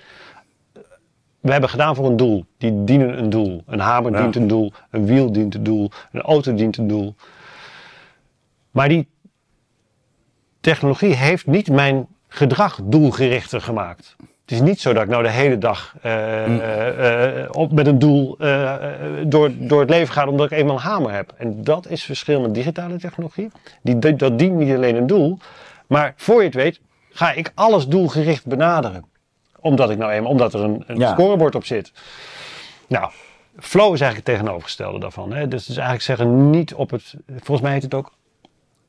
we 1.50 1.56
hebben 1.56 1.70
gedaan 1.70 1.96
voor 1.96 2.06
een 2.06 2.18
doel. 2.18 2.46
Die 2.58 2.84
dienen 2.84 3.18
een 3.18 3.30
doel. 3.30 3.64
Een 3.66 3.80
hamer 3.80 4.12
dient 4.12 4.36
een 4.36 4.48
doel. 4.48 4.72
Een 4.92 5.06
wiel 5.06 5.32
dient 5.32 5.56
een 5.56 5.64
doel. 5.64 5.92
Een 6.12 6.22
auto 6.22 6.54
dient 6.54 6.78
een 6.78 6.88
doel. 6.88 7.16
Maar 8.72 8.90
die 8.90 9.08
technologie 10.60 11.16
heeft 11.16 11.48
niet 11.48 11.70
mijn 11.70 12.08
gedrag 12.28 12.80
doelgerichter 12.84 13.62
gemaakt. 13.62 14.16
Het 14.20 14.52
is 14.52 14.62
niet 14.62 14.80
zo 14.80 14.94
dat 14.94 15.04
ik 15.04 15.10
nou 15.10 15.24
de 15.24 15.30
hele 15.30 15.58
dag 15.58 15.96
uh, 16.06 16.48
uh, 16.48 17.46
op, 17.52 17.72
met 17.72 17.88
een 17.88 18.00
doel 18.00 18.38
door, 19.26 19.52
door 19.58 19.80
het 19.80 19.90
leven 19.90 20.14
ga 20.14 20.28
omdat 20.28 20.52
ik 20.52 20.58
eenmaal 20.58 20.76
een 20.76 20.82
hamer 20.82 21.14
heb. 21.14 21.34
En 21.38 21.64
dat 21.64 21.88
is 21.88 22.04
verschil 22.04 22.42
met 22.42 22.54
digitale 22.54 22.98
technologie. 22.98 23.52
Die, 23.82 24.16
dat 24.16 24.40
dient 24.40 24.56
niet 24.56 24.76
alleen 24.76 24.96
een 24.96 25.08
doel, 25.08 25.38
maar 25.88 26.14
voor 26.16 26.40
je 26.40 26.46
het 26.46 26.56
weet 26.56 26.80
ga 27.10 27.32
ik 27.32 27.52
alles 27.56 27.88
doelgericht 27.88 28.46
benaderen 28.46 29.06
omdat 29.62 29.90
ik 29.90 29.98
nou 29.98 30.12
eenmaal, 30.12 30.32
omdat 30.32 30.54
er 30.54 30.64
een, 30.64 30.84
een 30.88 31.08
scorebord 31.08 31.56
op 31.56 31.66
zit. 31.66 31.92
Nou, 32.88 33.12
flow 33.60 33.94
is 33.94 34.02
eigenlijk 34.02 34.16
het 34.16 34.36
tegenovergestelde 34.36 35.00
daarvan. 35.00 35.34
Hè? 35.34 35.48
Dus, 35.48 35.66
dus 35.66 35.76
eigenlijk 35.76 36.06
zeggen 36.06 36.50
niet 36.50 36.74
op 36.74 36.90
het, 36.90 37.14
volgens 37.28 37.62
mij 37.62 37.72
heet 37.72 37.84
het 37.84 37.94
ook 37.94 38.14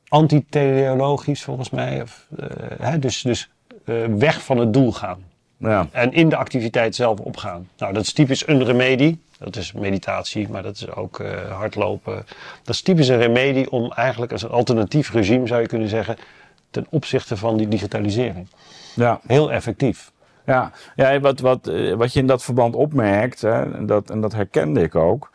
antiteleologisch 0.07 1.43
volgens 1.43 1.69
mij. 1.69 2.01
Of, 2.01 2.27
uh, 2.39 2.47
hè? 2.79 2.99
Dus, 2.99 3.21
dus 3.21 3.49
uh, 3.85 4.05
weg 4.05 4.43
van 4.43 4.57
het 4.57 4.73
doel 4.73 4.91
gaan. 4.91 5.23
Ja. 5.57 5.87
En 5.91 6.13
in 6.13 6.29
de 6.29 6.35
activiteit 6.35 6.95
zelf 6.95 7.19
opgaan. 7.19 7.69
Nou, 7.77 7.93
dat 7.93 8.03
is 8.03 8.13
typisch 8.13 8.47
een 8.47 8.63
remedie. 8.63 9.21
Dat 9.37 9.55
is 9.55 9.71
meditatie, 9.71 10.49
maar 10.49 10.63
dat 10.63 10.75
is 10.75 10.91
ook 10.91 11.19
uh, 11.19 11.51
hardlopen. 11.51 12.25
Dat 12.63 12.75
is 12.75 12.81
typisch 12.81 13.07
een 13.07 13.17
remedie 13.17 13.71
om 13.71 13.91
eigenlijk 13.91 14.31
als 14.31 14.41
een 14.41 14.49
alternatief 14.49 15.11
regime, 15.11 15.47
zou 15.47 15.61
je 15.61 15.67
kunnen 15.67 15.89
zeggen, 15.89 16.17
ten 16.69 16.85
opzichte 16.89 17.37
van 17.37 17.57
die 17.57 17.67
digitalisering. 17.67 18.47
Ja. 18.95 19.19
Heel 19.27 19.51
effectief. 19.51 20.10
Ja, 20.45 20.71
ja 20.95 21.19
wat, 21.19 21.39
wat, 21.39 21.67
eh, 21.67 21.93
wat 21.93 22.13
je 22.13 22.19
in 22.19 22.27
dat 22.27 22.43
verband 22.43 22.75
opmerkt, 22.75 23.41
hè, 23.41 23.73
en, 23.73 23.85
dat, 23.85 24.09
en 24.09 24.21
dat 24.21 24.33
herkende 24.33 24.81
ik 24.81 24.95
ook, 24.95 25.31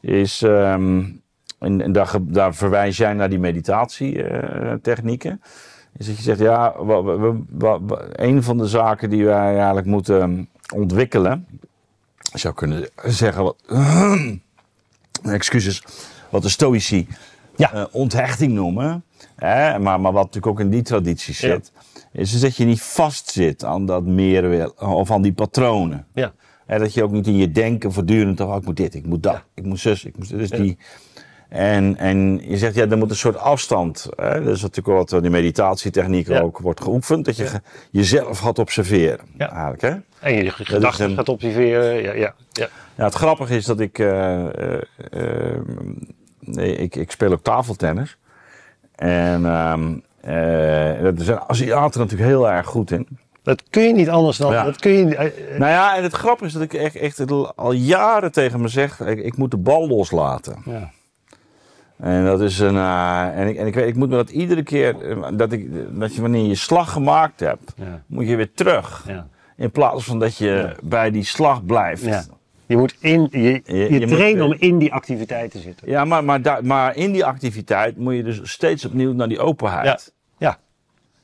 is, 0.00 0.42
um, 0.42 1.22
en, 1.58 1.80
en 1.80 1.92
daar, 1.92 2.14
daar 2.20 2.54
verwijs 2.54 2.96
jij 2.96 3.12
naar 3.12 3.28
die 3.28 3.38
meditatietechnieken, 3.38 5.42
is 5.96 6.06
dat 6.06 6.16
je 6.16 6.22
zegt, 6.22 6.38
ja, 6.38 6.84
we, 6.84 7.42
we, 7.58 7.80
een 8.12 8.42
van 8.42 8.58
de 8.58 8.66
zaken 8.66 9.10
die 9.10 9.24
wij 9.24 9.56
eigenlijk 9.56 9.86
moeten 9.86 10.48
ontwikkelen, 10.74 11.46
ik 12.32 12.38
zou 12.38 12.54
kunnen 12.54 12.88
zeggen, 13.04 13.42
wat, 13.42 13.56
excuses, 15.22 15.84
wat 16.30 16.42
de 16.42 16.48
stoïci 16.48 17.08
ja. 17.56 17.74
Uh, 17.74 17.84
onthechting 17.90 18.52
noemen, 18.52 19.04
hè, 19.36 19.78
maar, 19.78 20.00
maar 20.00 20.12
wat 20.12 20.24
natuurlijk 20.24 20.46
ook 20.46 20.60
in 20.60 20.70
die 20.70 20.82
traditie 20.82 21.34
zit. 21.34 21.72
Ja 21.74 21.80
is 22.18 22.30
dus 22.30 22.40
dat 22.40 22.56
je 22.56 22.64
niet 22.64 22.82
vastzit 22.82 23.64
aan 23.64 23.86
dat 23.86 24.04
meer 24.04 24.72
of 24.78 25.10
aan 25.10 25.22
die 25.22 25.32
patronen. 25.32 26.06
Ja. 26.14 26.32
En 26.66 26.78
dat 26.78 26.94
je 26.94 27.02
ook 27.02 27.10
niet 27.10 27.26
in 27.26 27.36
je 27.36 27.50
denken 27.50 27.92
voortdurend, 27.92 28.40
oh, 28.40 28.56
ik 28.56 28.64
moet 28.64 28.76
dit, 28.76 28.94
ik 28.94 29.06
moet 29.06 29.22
dat, 29.22 29.42
ik 29.54 29.64
moet 29.64 29.80
zus, 29.80 30.04
ik 30.04 30.16
moet 30.16 30.28
dus 30.28 30.50
die. 30.50 30.78
En, 31.48 31.96
en 31.96 32.40
je 32.48 32.56
zegt, 32.56 32.74
ja, 32.74 32.86
er 32.86 32.98
moet 32.98 33.10
een 33.10 33.16
soort 33.16 33.36
afstand. 33.36 34.08
Hè? 34.16 34.44
Dat 34.44 34.54
is 34.54 34.62
natuurlijk 34.62 35.10
wat 35.10 35.22
die 35.22 35.30
meditatietechniek 35.30 36.30
ook 36.30 36.58
wordt 36.58 36.80
geoefend. 36.80 37.24
Dat 37.24 37.36
je 37.36 37.60
jezelf 37.90 38.38
gaat 38.38 38.58
observeren. 38.58 39.26
Ja. 39.38 39.50
Eigenlijk, 39.50 39.82
hè? 39.82 39.94
En 40.28 40.44
je 40.44 40.50
gedachten 40.50 41.14
gaat 41.14 41.28
observeren. 41.28 41.94
Ja, 41.94 42.12
ja, 42.12 42.34
ja. 42.52 42.68
ja, 42.96 43.04
het 43.04 43.14
grappige 43.14 43.56
is 43.56 43.64
dat 43.64 43.80
ik, 43.80 43.98
uh, 43.98 44.08
uh, 44.08 44.80
uh, 45.10 45.60
nee, 46.40 46.76
ik, 46.76 46.96
ik 46.96 47.10
speel 47.10 47.32
ook 47.32 47.42
tafeltennis. 47.42 48.16
En 48.94 49.44
um, 49.44 49.92
uh, 49.92 50.00
daar 51.02 51.12
zijn 51.16 51.40
Aziaten 51.46 52.00
natuurlijk 52.00 52.28
heel 52.28 52.50
erg 52.50 52.66
goed 52.66 52.90
in. 52.90 53.08
Dat 53.48 53.62
kun 53.70 53.82
je 53.82 53.92
niet 53.92 54.08
anders 54.08 54.36
dan. 54.36 54.52
Dat 54.52 54.78
kun 54.78 54.92
je, 54.92 55.04
uh, 55.04 55.58
nou 55.58 55.70
ja, 55.70 55.96
en 55.96 56.02
het 56.02 56.12
grappige 56.12 56.46
is 56.46 56.52
dat 56.52 56.62
ik 56.62 56.72
echt, 56.74 56.96
echt 56.96 57.30
al 57.56 57.72
jaren 57.72 58.32
tegen 58.32 58.60
me 58.60 58.68
zeg: 58.68 59.00
ik, 59.00 59.18
ik 59.18 59.36
moet 59.36 59.50
de 59.50 59.56
bal 59.56 59.88
loslaten. 59.88 60.62
Ja. 60.64 60.90
En 61.96 62.24
dat 62.24 62.40
is 62.40 62.58
een. 62.58 62.74
Uh, 62.74 63.38
en 63.38 63.48
ik, 63.48 63.56
en 63.56 63.66
ik, 63.66 63.74
weet, 63.74 63.88
ik 63.88 63.96
moet 63.96 64.08
me 64.08 64.16
dat 64.16 64.30
iedere 64.30 64.62
keer. 64.62 64.96
Dat, 65.36 65.52
ik, 65.52 65.68
dat 65.98 66.14
je 66.14 66.20
wanneer 66.20 66.46
je 66.46 66.54
slag 66.54 66.92
gemaakt 66.92 67.40
hebt, 67.40 67.74
ja. 67.76 68.02
moet 68.06 68.28
je 68.28 68.36
weer 68.36 68.52
terug. 68.52 69.04
Ja. 69.06 69.26
In 69.56 69.70
plaats 69.70 70.04
van 70.04 70.18
dat 70.18 70.36
je 70.36 70.76
bij 70.82 71.10
die 71.10 71.24
slag 71.24 71.64
blijft. 71.64 72.28
Je 72.66 72.76
moet 72.76 72.96
in, 73.00 73.28
je, 73.30 73.62
je, 73.64 74.06
trainen 74.06 74.44
om 74.44 74.54
in 74.58 74.78
die 74.78 74.92
activiteit 74.92 75.50
te 75.50 75.58
zitten. 75.58 75.88
Ja, 75.88 76.04
maar, 76.04 76.24
maar, 76.24 76.60
maar 76.62 76.96
in 76.96 77.12
die 77.12 77.24
activiteit 77.24 77.96
moet 77.96 78.14
je 78.14 78.22
dus 78.22 78.40
steeds 78.42 78.84
opnieuw 78.84 79.12
naar 79.12 79.28
die 79.28 79.40
openheid. 79.40 80.12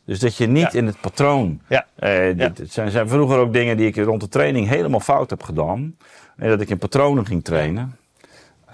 Dus 0.05 0.18
dat 0.18 0.36
je 0.36 0.46
niet 0.46 0.74
in 0.74 0.86
het 0.86 1.00
patroon. 1.00 1.61
Ja. 1.68 1.86
Eh, 1.94 2.36
ja. 2.36 2.52
zijn, 2.62 2.90
zijn 2.90 3.09
vroeger 3.09 3.38
ook 3.38 3.52
dingen 3.52 3.76
die 3.76 3.86
ik 3.86 3.96
rond 3.96 4.20
de 4.20 4.28
training 4.28 4.68
helemaal 4.68 5.00
fout 5.00 5.30
heb 5.30 5.42
gedaan. 5.42 5.96
En 6.36 6.48
dat 6.48 6.61
ik 6.61 6.70
in 6.70 6.78
patronen 6.78 7.26
ging 7.26 7.44
trainen. 7.44 7.96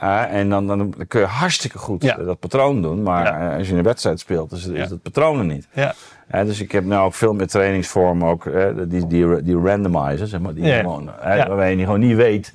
Uh, 0.02 0.32
en 0.32 0.48
dan, 0.48 0.66
dan, 0.66 0.94
kun 1.08 1.20
je 1.20 1.26
hartstikke 1.26 1.78
goed 1.78 2.02
ja. 2.02 2.16
dat 2.16 2.38
patroon 2.38 2.82
doen. 2.82 3.02
Maar 3.02 3.24
ja. 3.24 3.56
als 3.56 3.68
je 3.68 3.74
een 3.74 3.82
wedstrijd 3.82 4.20
speelt, 4.20 4.52
is, 4.52 4.66
is 4.66 4.90
het 4.90 5.02
patronen 5.02 5.46
niet. 5.46 5.68
Ja. 5.72 5.94
Uh, 6.34 6.44
dus 6.44 6.60
ik 6.60 6.72
heb 6.72 6.84
nu 6.84 6.96
ook 6.96 7.14
veel 7.14 7.34
meer 7.34 7.46
trainingsvormen, 7.46 8.28
ook 8.28 8.44
uh, 8.44 8.66
die, 8.88 9.06
die, 9.06 9.42
die 9.42 9.56
randomizer, 9.56 10.26
zeg 10.26 10.40
maar. 10.40 10.54
Die 10.54 10.72
gewoon, 10.72 11.10
Waarbij 11.22 11.76
je 11.76 11.84
gewoon 11.84 12.00
niet 12.00 12.16
weet 12.16 12.52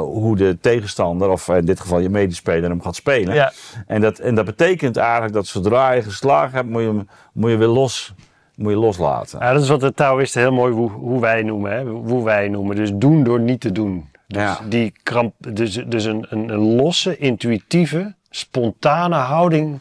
hoe 0.00 0.36
de 0.36 0.58
tegenstander, 0.60 1.28
of 1.28 1.48
in 1.48 1.64
dit 1.64 1.80
geval 1.80 1.98
je 1.98 2.08
medespeler, 2.08 2.70
hem 2.70 2.82
gaat 2.82 2.94
spelen. 2.94 3.34
Ja. 3.34 3.52
En, 3.86 4.00
dat, 4.00 4.18
en 4.18 4.34
dat 4.34 4.44
betekent 4.44 4.96
eigenlijk 4.96 5.32
dat 5.32 5.46
zodra 5.46 5.92
je 5.92 6.02
geslagen 6.02 6.54
hebt, 6.54 6.68
moet 6.68 6.82
je, 6.82 7.04
moet 7.32 7.50
je 7.50 7.56
weer 7.56 7.68
los 7.68 8.14
moet 8.56 8.70
je 8.70 8.78
loslaten. 8.78 9.38
Ja, 9.40 9.52
dat 9.52 9.62
is 9.62 9.68
wat 9.68 9.80
de 9.80 9.94
Taoïsten 9.94 10.40
heel 10.40 10.52
mooi 10.52 10.72
hoe, 10.72 10.90
hoe 10.90 11.20
wij 11.20 11.42
noemen. 11.42 11.72
Hè? 11.72 11.84
Hoe 11.84 12.24
wij 12.24 12.48
noemen. 12.48 12.76
Dus 12.76 12.90
doen 12.94 13.24
door 13.24 13.40
niet 13.40 13.60
te 13.60 13.72
doen. 13.72 14.08
Dus, 14.26 14.42
ja. 14.42 14.58
die 14.68 14.92
kramp, 15.02 15.34
dus, 15.38 15.84
dus 15.86 16.04
een, 16.04 16.26
een, 16.28 16.48
een 16.48 16.76
losse, 16.76 17.16
intuïtieve, 17.16 18.14
spontane 18.30 19.14
houding 19.14 19.80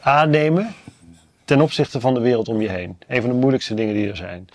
aannemen 0.00 0.74
ten 1.44 1.60
opzichte 1.60 2.00
van 2.00 2.14
de 2.14 2.20
wereld 2.20 2.48
om 2.48 2.60
je 2.60 2.68
heen. 2.68 2.98
Een 3.08 3.20
van 3.20 3.30
de 3.30 3.36
moeilijkste 3.36 3.74
dingen 3.74 3.94
die 3.94 4.08
er 4.08 4.16
zijn. 4.16 4.46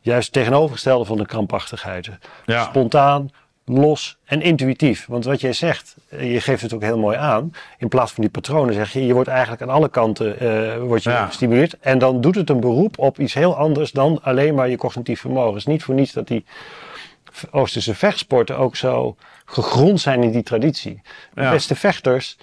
Juist 0.00 0.32
tegenovergestelde 0.32 1.04
van 1.04 1.16
de 1.16 1.26
krampachtigheid. 1.26 2.10
Ja. 2.46 2.64
Spontaan, 2.64 3.30
los 3.64 4.16
en 4.24 4.42
intuïtief. 4.42 5.06
Want 5.06 5.24
wat 5.24 5.40
jij 5.40 5.52
zegt, 5.52 5.96
eh, 6.08 6.32
je 6.32 6.40
geeft 6.40 6.62
het 6.62 6.72
ook 6.74 6.82
heel 6.82 6.98
mooi 6.98 7.16
aan. 7.16 7.52
In 7.78 7.88
plaats 7.88 8.12
van 8.12 8.22
die 8.22 8.32
patronen 8.32 8.74
zeg 8.74 8.92
je, 8.92 9.06
je 9.06 9.12
wordt 9.14 9.28
eigenlijk 9.28 9.62
aan 9.62 9.68
alle 9.68 9.88
kanten 9.88 10.42
uh, 10.42 10.76
wordt 10.82 11.02
je 11.02 11.10
Ja. 11.10 11.26
gestimuleerd. 11.26 11.78
En 11.80 11.98
dan 11.98 12.20
doet 12.20 12.34
het 12.34 12.50
een 12.50 12.60
beroep 12.60 12.98
op 12.98 13.18
iets 13.18 13.34
heel 13.34 13.56
anders 13.56 13.92
dan 13.92 14.18
alleen 14.22 14.54
maar 14.54 14.68
je 14.68 14.76
cognitief 14.76 15.20
vermogen. 15.20 15.48
Het 15.48 15.58
is 15.58 15.66
niet 15.66 15.82
voor 15.82 15.94
niets 15.94 16.12
dat 16.12 16.28
die 16.28 16.44
Oosterse 17.50 17.94
vechtsporten 17.94 18.58
ook 18.58 18.76
zo 18.76 19.16
gegrond 19.44 20.00
zijn 20.00 20.22
in 20.22 20.30
die 20.30 20.42
traditie. 20.42 21.02
De 21.34 21.40
Ja. 21.42 21.50
beste 21.50 21.74
vechters, 21.74 22.36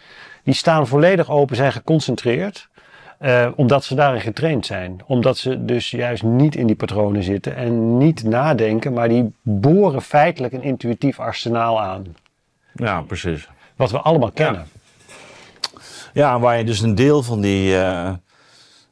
die 0.44 0.54
staan 0.54 0.88
volledig 0.88 1.30
open, 1.30 1.56
zijn 1.56 1.72
geconcentreerd. 1.72 2.70
Eh, 3.22 3.48
omdat 3.56 3.84
ze 3.84 3.96
daarin 3.96 4.22
getraind 4.22 4.66
zijn. 4.66 5.02
Omdat 5.06 5.38
ze 5.38 5.66
dus 5.66 5.92
juist 5.92 6.24
niet 6.24 6.56
in 6.56 6.68
die 6.68 6.76
patronen 6.76 7.24
zitten 7.24 7.56
en 7.56 7.98
niet 7.98 8.24
nadenken, 8.24 8.94
maar 8.94 9.10
die 9.10 9.34
boren 9.42 10.02
feitelijk 10.02 10.54
een 10.54 10.64
intuïtief 10.64 11.20
arsenaal 11.20 11.82
aan. 11.82 12.16
Ja, 12.74 13.02
precies. 13.02 13.50
Wat 13.76 13.92
we 13.92 14.00
allemaal 14.00 14.32
kennen. 14.32 14.66
Ja, 16.14 16.40
waar 16.40 16.58
je 16.58 16.64
dus 16.64 16.82
een 16.82 16.96
deel 16.96 17.24
van 17.24 17.42
die, 17.42 17.76
eh, 17.76 18.08
eh, 18.08 18.16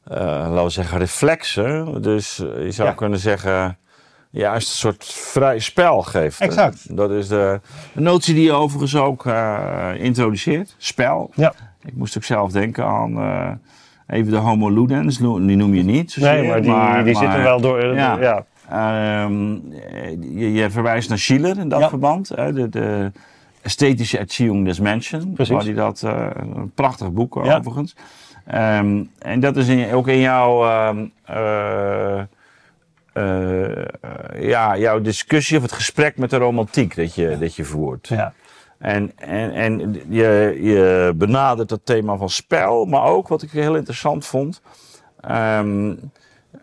laten 0.03 0.63
we 0.63 0.69
zeggen, 0.69 0.97
reflexen, 0.97 2.01
dus 2.01 2.35
je 2.37 2.71
zou 2.71 2.89
Ja. 2.89 2.93
kunnen 2.95 3.19
zeggen, 3.19 3.77
juist 4.29 4.69
een 4.69 4.75
soort 4.75 5.05
vrij 5.05 5.59
spel 5.59 6.01
geeft. 6.01 6.39
Exact. 6.41 6.97
Dat 6.97 7.11
is 7.11 7.27
de, 7.27 7.59
notie 7.93 8.33
die 8.33 8.43
je 8.43 8.53
overigens 8.53 8.95
ook 8.95 9.25
introduceert, 9.97 10.75
spel. 10.77 11.31
Ja. 11.35 11.53
Ik 11.85 11.95
moest 11.95 12.17
ook 12.17 12.23
zelf 12.23 12.51
denken 12.51 12.85
aan 12.85 13.17
even 14.09 14.31
de 14.31 14.37
homo 14.37 14.69
ludens, 14.69 15.17
die 15.17 15.27
noem 15.55 15.73
je 15.73 15.83
niet. 15.83 16.11
zozeer, 16.11 16.33
Nee, 16.33 16.47
maar 16.47 16.61
die, 16.95 17.03
die 17.03 17.15
zitten 17.15 17.43
wel 17.43 17.61
door. 17.61 17.79
eh, 17.79 17.95
ja. 17.95 18.17
ja. 18.19 18.45
Ehm, 18.69 19.53
je, 20.39 20.53
je 20.53 20.69
verwijst 20.69 21.09
naar 21.09 21.17
Schiller 21.19 21.57
in 21.59 21.69
dat 21.69 21.79
Ja. 21.79 21.89
verband. 21.89 22.29
Hè, 22.35 22.53
de, 22.53 22.69
de 22.69 23.11
esthetische 23.61 24.17
Erziehung 24.17 24.65
des 24.65 24.79
Menschen. 24.79 25.33
Precies. 25.33 25.53
Waar 25.53 25.63
die 25.63 25.73
dat, 25.73 26.01
eh, 26.03 26.25
een 26.35 26.71
prachtig 26.75 27.11
boek 27.11 27.39
Ja. 27.43 27.55
overigens. 27.57 27.95
Ehm, 28.45 29.03
en 29.19 29.39
dat 29.39 29.57
is 29.57 29.67
in, 29.67 29.93
ook 29.93 30.07
in 30.07 30.19
jouw, 30.19 30.65
ehm, 30.65 31.05
eh, 31.25 32.19
eh, 33.13 33.85
ja, 34.39 34.77
jouw 34.77 35.01
discussie 35.01 35.57
of 35.57 35.63
het 35.63 35.71
gesprek 35.71 36.17
met 36.17 36.29
de 36.29 36.37
romantiek 36.37 36.95
dat 36.95 37.15
je, 37.15 37.37
dat 37.39 37.55
je 37.55 37.63
voert. 37.63 38.07
Ja. 38.07 38.33
En, 38.79 39.11
en, 39.17 39.51
en 39.51 39.93
je, 40.09 40.57
je 40.61 41.13
benadert 41.15 41.69
het 41.69 41.85
thema 41.85 42.17
van 42.17 42.29
spel, 42.29 42.85
maar 42.85 43.03
ook 43.03 43.27
wat 43.27 43.41
ik 43.41 43.51
heel 43.51 43.75
interessant 43.75 44.25
vond. 44.25 44.61
ehm, 45.21 45.95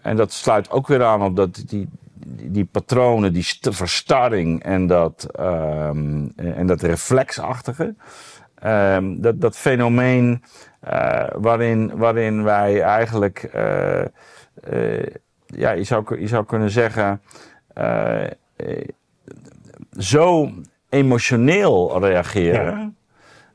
en 0.03 0.17
dat 0.17 0.33
sluit 0.33 0.71
ook 0.71 0.87
weer 0.87 1.05
aan 1.05 1.23
op 1.23 1.37
dat, 1.37 1.63
die, 1.67 1.89
die, 2.27 2.65
patronen, 2.65 3.33
die 3.33 3.43
st- 3.43 3.69
verstarring 3.71 4.63
en 4.63 4.87
dat, 4.87 5.29
ehm, 5.33 6.27
en 6.37 6.67
dat 6.67 6.83
reflexachtige. 6.83 7.95
Ehm, 8.55 9.21
dat, 9.21 9.41
dat 9.41 9.57
fenomeen 9.57 10.43
eh, 10.81 11.27
waarin, 11.35 11.97
waarin 11.97 12.43
wij 12.45 12.81
eigenlijk, 12.83 13.43
eh, 13.43 14.01
eh, 14.01 15.07
ja, 15.47 15.71
je 15.71 15.85
zou, 15.85 16.21
je 16.21 16.27
zou 16.29 16.45
kunnen 16.45 16.71
zeggen, 16.71 17.21
zo 19.99 20.51
emotioneel 20.89 21.99
reageren, 22.01 22.97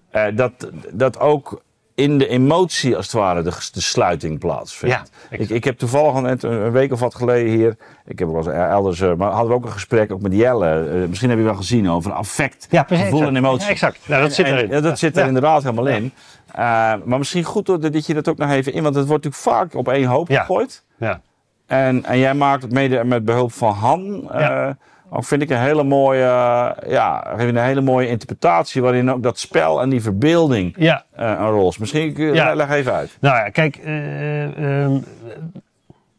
eh, 0.09 0.23
dat, 0.35 0.51
dat 0.91 1.19
ook 1.19 1.61
in 1.95 2.17
de 2.17 2.27
emotie 2.27 2.95
als 2.95 3.05
het 3.05 3.15
ware 3.15 3.41
de, 3.41 3.51
de 3.71 3.81
sluiting 3.81 4.39
plaatsvindt. 4.39 4.95
Ja, 5.29 5.37
ik, 5.37 5.49
ik 5.49 5.63
heb 5.63 5.77
toevallig 5.77 6.13
al 6.13 6.21
net 6.21 6.43
een 6.43 6.71
week 6.71 6.91
of 6.91 6.99
wat 6.99 7.15
geleden 7.15 7.51
hier, 7.51 7.77
ik 8.05 8.19
heb 8.19 8.27
wel 8.27 8.37
eens 8.37 8.47
elders, 8.47 9.01
eh, 9.01 9.13
maar 9.13 9.29
hadden 9.31 9.49
we 9.49 9.53
ook 9.55 9.65
een 9.65 9.71
gesprek 9.71 10.11
ook 10.11 10.21
met 10.21 10.33
Jelle, 10.33 10.89
eh, 10.89 11.07
misschien 11.07 11.29
heb 11.29 11.37
je 11.37 11.43
wel 11.43 11.55
gezien 11.55 11.89
over 11.89 12.11
affect, 12.11 12.67
Ja, 12.69 12.83
precies. 12.83 13.05
gevoel 13.05 13.27
en 13.27 13.35
emotie. 13.35 13.65
Ja, 13.65 13.69
exact. 13.71 13.99
Nou, 14.07 14.21
dat 14.21 14.33
zit 14.33 14.45
En- 14.45 14.53
erin. 14.53 14.69
ja, 14.69 14.79
dat 14.81 14.99
zit 14.99 15.15
er 15.15 15.21
Ja. 15.21 15.27
inderdaad 15.27 15.63
helemaal 15.63 15.87
in. 15.87 16.11
Eh, 16.51 16.59
maar 17.05 17.17
misschien 17.17 17.43
goed 17.43 17.67
hoor, 17.67 17.79
dat 17.91 18.05
je 18.05 18.13
dat 18.13 18.27
ook 18.27 18.37
nog 18.37 18.49
even 18.51 18.73
in, 18.73 18.83
want 18.83 18.95
het 18.95 19.07
wordt 19.07 19.23
natuurlijk 19.23 19.57
vaak 19.59 19.75
op 19.79 19.87
één 19.87 20.07
hoop 20.07 20.29
Ja. 20.29 20.39
gegooid. 20.39 20.83
Ja. 20.97 21.21
En, 21.67 22.05
en 22.05 22.17
jij 22.17 22.33
maakt 22.33 22.61
het 22.61 22.71
mede 22.71 23.03
met 23.03 23.25
behulp 23.25 23.51
van 23.53 23.73
Han. 23.73 24.29
Ja. 24.33 24.77
Eh, 25.11 25.17
ook 25.17 25.23
vind 25.23 25.41
ik 25.41 25.49
een 25.49 25.59
hele 25.59 25.83
mooie, 25.83 26.23
eh, 26.23 26.91
ja, 26.91 27.33
een 27.39 27.57
hele 27.57 27.81
mooie 27.81 28.07
interpretatie 28.07 28.81
waarin 28.81 29.11
ook 29.11 29.23
dat 29.23 29.39
spel 29.39 29.81
en 29.81 29.89
die 29.89 30.01
verbeelding 30.01 30.75
ja. 30.77 31.03
eh, 31.15 31.25
een 31.39 31.49
rol 31.49 31.69
is. 31.69 31.77
Misschien 31.77 32.13
kun 32.13 32.25
je 32.25 32.33
Ja. 32.33 32.53
leg 32.55 32.69
even 32.69 32.93
uit. 32.93 33.17
Nou 33.19 33.35
ja, 33.35 33.49
kijk, 33.49 33.75
eh, 33.75 34.83
ehm, 34.83 34.97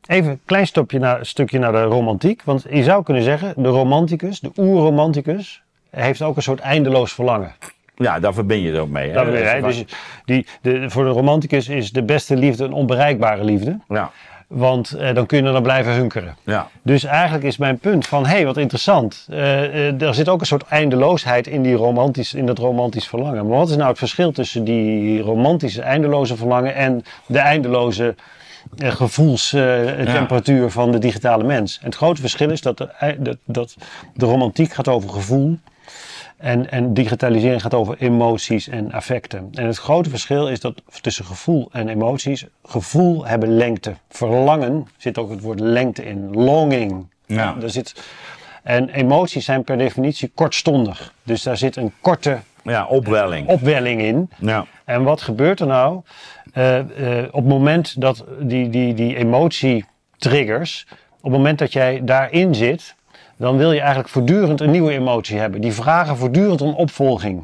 even 0.06 0.30
een 0.30 0.40
klein 0.44 0.66
stapje 0.66 0.98
naar, 0.98 1.26
stukje 1.26 1.58
naar 1.58 1.72
de 1.72 1.82
romantiek. 1.82 2.42
Want 2.44 2.64
je 2.70 2.82
zou 2.82 3.02
kunnen 3.02 3.22
zeggen, 3.22 3.54
de 3.56 3.68
romanticus, 3.68 4.40
de 4.40 4.50
oerromanticus, 4.56 5.62
heeft 5.90 6.22
ook 6.22 6.36
een 6.36 6.42
soort 6.42 6.60
eindeloos 6.60 7.12
verlangen. 7.12 7.54
Ja, 7.96 8.20
daar 8.20 8.34
verbind 8.34 8.62
je 8.62 8.70
het 8.70 8.78
ook 8.80 8.88
mee. 8.88 9.10
hè? 9.10 9.24
Wil 9.24 9.34
je, 9.34 9.62
dus 9.62 9.84
die, 10.24 10.46
de, 10.62 10.90
voor 10.90 11.04
de 11.04 11.10
romanticus 11.10 11.68
is 11.68 11.90
de 11.92 12.02
beste 12.02 12.36
liefde 12.36 12.64
een 12.64 12.72
onbereikbare 12.72 13.44
liefde. 13.44 13.78
ja, 13.88 14.10
Want 14.54 14.92
eh, 14.92 15.14
dan 15.14 15.26
kun 15.26 15.38
je 15.38 15.44
er 15.44 15.52
dan 15.52 15.62
blijven 15.62 15.92
hunkeren. 15.92 16.36
ja, 16.44 16.68
Dus 16.82 17.04
eigenlijk 17.04 17.44
is 17.44 17.56
mijn 17.56 17.78
punt 17.78 18.06
van, 18.06 18.26
hé, 18.26 18.30
hey, 18.30 18.44
wat 18.44 18.56
interessant. 18.56 19.26
Eh, 19.30 19.64
eh, 19.64 20.02
er 20.02 20.14
zit 20.14 20.28
ook 20.28 20.40
een 20.40 20.46
soort 20.46 20.64
eindeloosheid 20.68 21.46
in, 21.46 21.62
die 21.62 21.74
romantisch, 21.74 22.34
in 22.34 22.46
dat 22.46 22.58
romantisch 22.58 23.08
verlangen. 23.08 23.46
Maar 23.46 23.58
wat 23.58 23.70
is 23.70 23.76
nou 23.76 23.88
het 23.88 23.98
verschil 23.98 24.32
tussen 24.32 24.64
die 24.64 25.20
romantische 25.20 25.82
eindeloze 25.82 26.36
verlangen 26.36 26.74
en 26.74 27.04
de 27.26 27.38
eindeloze 27.38 28.14
eh, 28.78 28.90
gevoelstemperatuur 28.90 30.70
van 30.70 30.92
de 30.92 30.98
digitale 30.98 31.44
mens? 31.44 31.78
En 31.78 31.86
het 31.86 31.96
grote 31.96 32.20
verschil 32.20 32.50
is 32.50 32.60
dat 32.60 32.78
de, 32.78 33.38
dat 33.44 33.76
de 34.14 34.26
romantiek 34.26 34.72
gaat 34.72 34.88
over 34.88 35.10
gevoel. 35.10 35.58
En, 36.42 36.70
en 36.70 36.94
digitalisering 36.94 37.62
gaat 37.62 37.74
over 37.74 37.96
emoties 37.98 38.68
en 38.68 38.92
affecten. 38.92 39.48
En 39.54 39.66
het 39.66 39.78
grote 39.78 40.10
verschil 40.10 40.48
is 40.48 40.60
dat 40.60 40.82
tussen 41.00 41.24
gevoel 41.24 41.68
en 41.72 41.88
emoties. 41.88 42.46
Gevoel 42.64 43.26
hebben 43.26 43.56
lengte. 43.56 43.94
Verlangen 44.08 44.86
zit 44.96 45.18
ook 45.18 45.30
het 45.30 45.40
woord 45.40 45.60
lengte 45.60 46.04
in. 46.04 46.30
Longing. 46.30 47.06
Ja. 47.26 47.54
Daar 47.58 47.70
zit, 47.70 48.02
en 48.62 48.88
emoties 48.88 49.44
zijn 49.44 49.64
per 49.64 49.78
definitie 49.78 50.32
kortstondig. 50.34 51.14
Dus 51.22 51.42
daar 51.42 51.56
zit 51.56 51.76
een 51.76 51.92
korte 52.00 52.38
ja, 52.62 52.86
opwelling. 52.86 53.48
opwelling 53.48 54.00
in. 54.00 54.30
Ja, 54.38 54.66
En 54.84 55.02
wat 55.02 55.22
gebeurt 55.22 55.60
er 55.60 55.66
nou? 55.66 56.00
Eh, 56.52 56.78
eh, 56.78 57.24
op 57.26 57.40
het 57.40 57.48
moment 57.48 58.00
dat 58.00 58.24
die, 58.40 58.68
die, 58.68 58.94
die 58.94 59.16
emotie 59.16 59.84
triggers, 60.16 60.86
op 61.16 61.22
het 61.22 61.32
moment 61.32 61.58
dat 61.58 61.72
jij 61.72 62.00
daarin 62.04 62.54
zit, 62.54 62.94
dan 63.42 63.56
wil 63.56 63.72
je 63.72 63.78
eigenlijk 63.78 64.08
voortdurend 64.08 64.60
een 64.60 64.70
nieuwe 64.70 64.92
emotie 64.92 65.38
hebben. 65.38 65.60
Die 65.60 65.72
vragen 65.72 66.16
voortdurend 66.16 66.60
om 66.60 66.74
opvolging. 66.74 67.42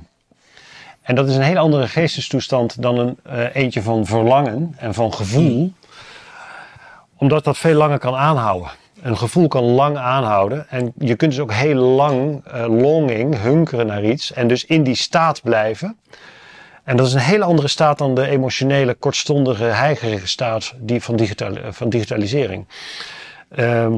En 1.03 1.14
dat 1.14 1.28
is 1.28 1.36
een 1.36 1.42
hele 1.42 1.59
andere 1.59 1.88
geestestoestand 1.88 2.82
dan 2.82 2.99
een 2.99 3.18
eh, 3.22 3.55
eentje 3.55 3.82
van 3.82 4.07
verlangen 4.07 4.74
en 4.76 4.94
van 4.94 5.14
gevoel, 5.14 5.72
omdat 7.16 7.44
dat 7.44 7.59
veel 7.59 7.74
langer 7.74 7.99
kan 7.99 8.14
aanhouden. 8.14 8.70
Een 9.03 9.16
gevoel 9.16 9.49
kan 9.49 9.64
lang 9.64 9.96
aanhouden 9.96 10.68
en 10.68 10.92
je 10.99 11.14
kunt 11.14 11.30
dus 11.30 11.40
ook 11.40 11.53
heel 11.53 11.80
lang 11.80 12.44
eh, 12.44 12.66
longing, 12.68 13.40
hunkeren 13.40 13.86
naar 13.86 14.05
iets 14.05 14.32
en 14.32 14.49
dus 14.49 14.64
in 14.64 14.82
die 14.82 14.96
staat 14.96 15.42
blijven. 15.42 15.96
En 16.84 16.96
dat 16.96 17.07
is 17.07 17.12
een 17.12 17.20
hele 17.20 17.44
andere 17.44 17.68
staat 17.68 17.99
dan 17.99 18.14
de 18.14 18.28
emotionele, 18.28 18.94
kortstondige, 18.94 19.64
heigerige 19.64 20.26
staat 20.26 20.74
die 20.76 21.03
van, 21.03 21.28
van 21.70 21.88
digitalisering. 21.88 22.66
Ehm, 23.49 23.94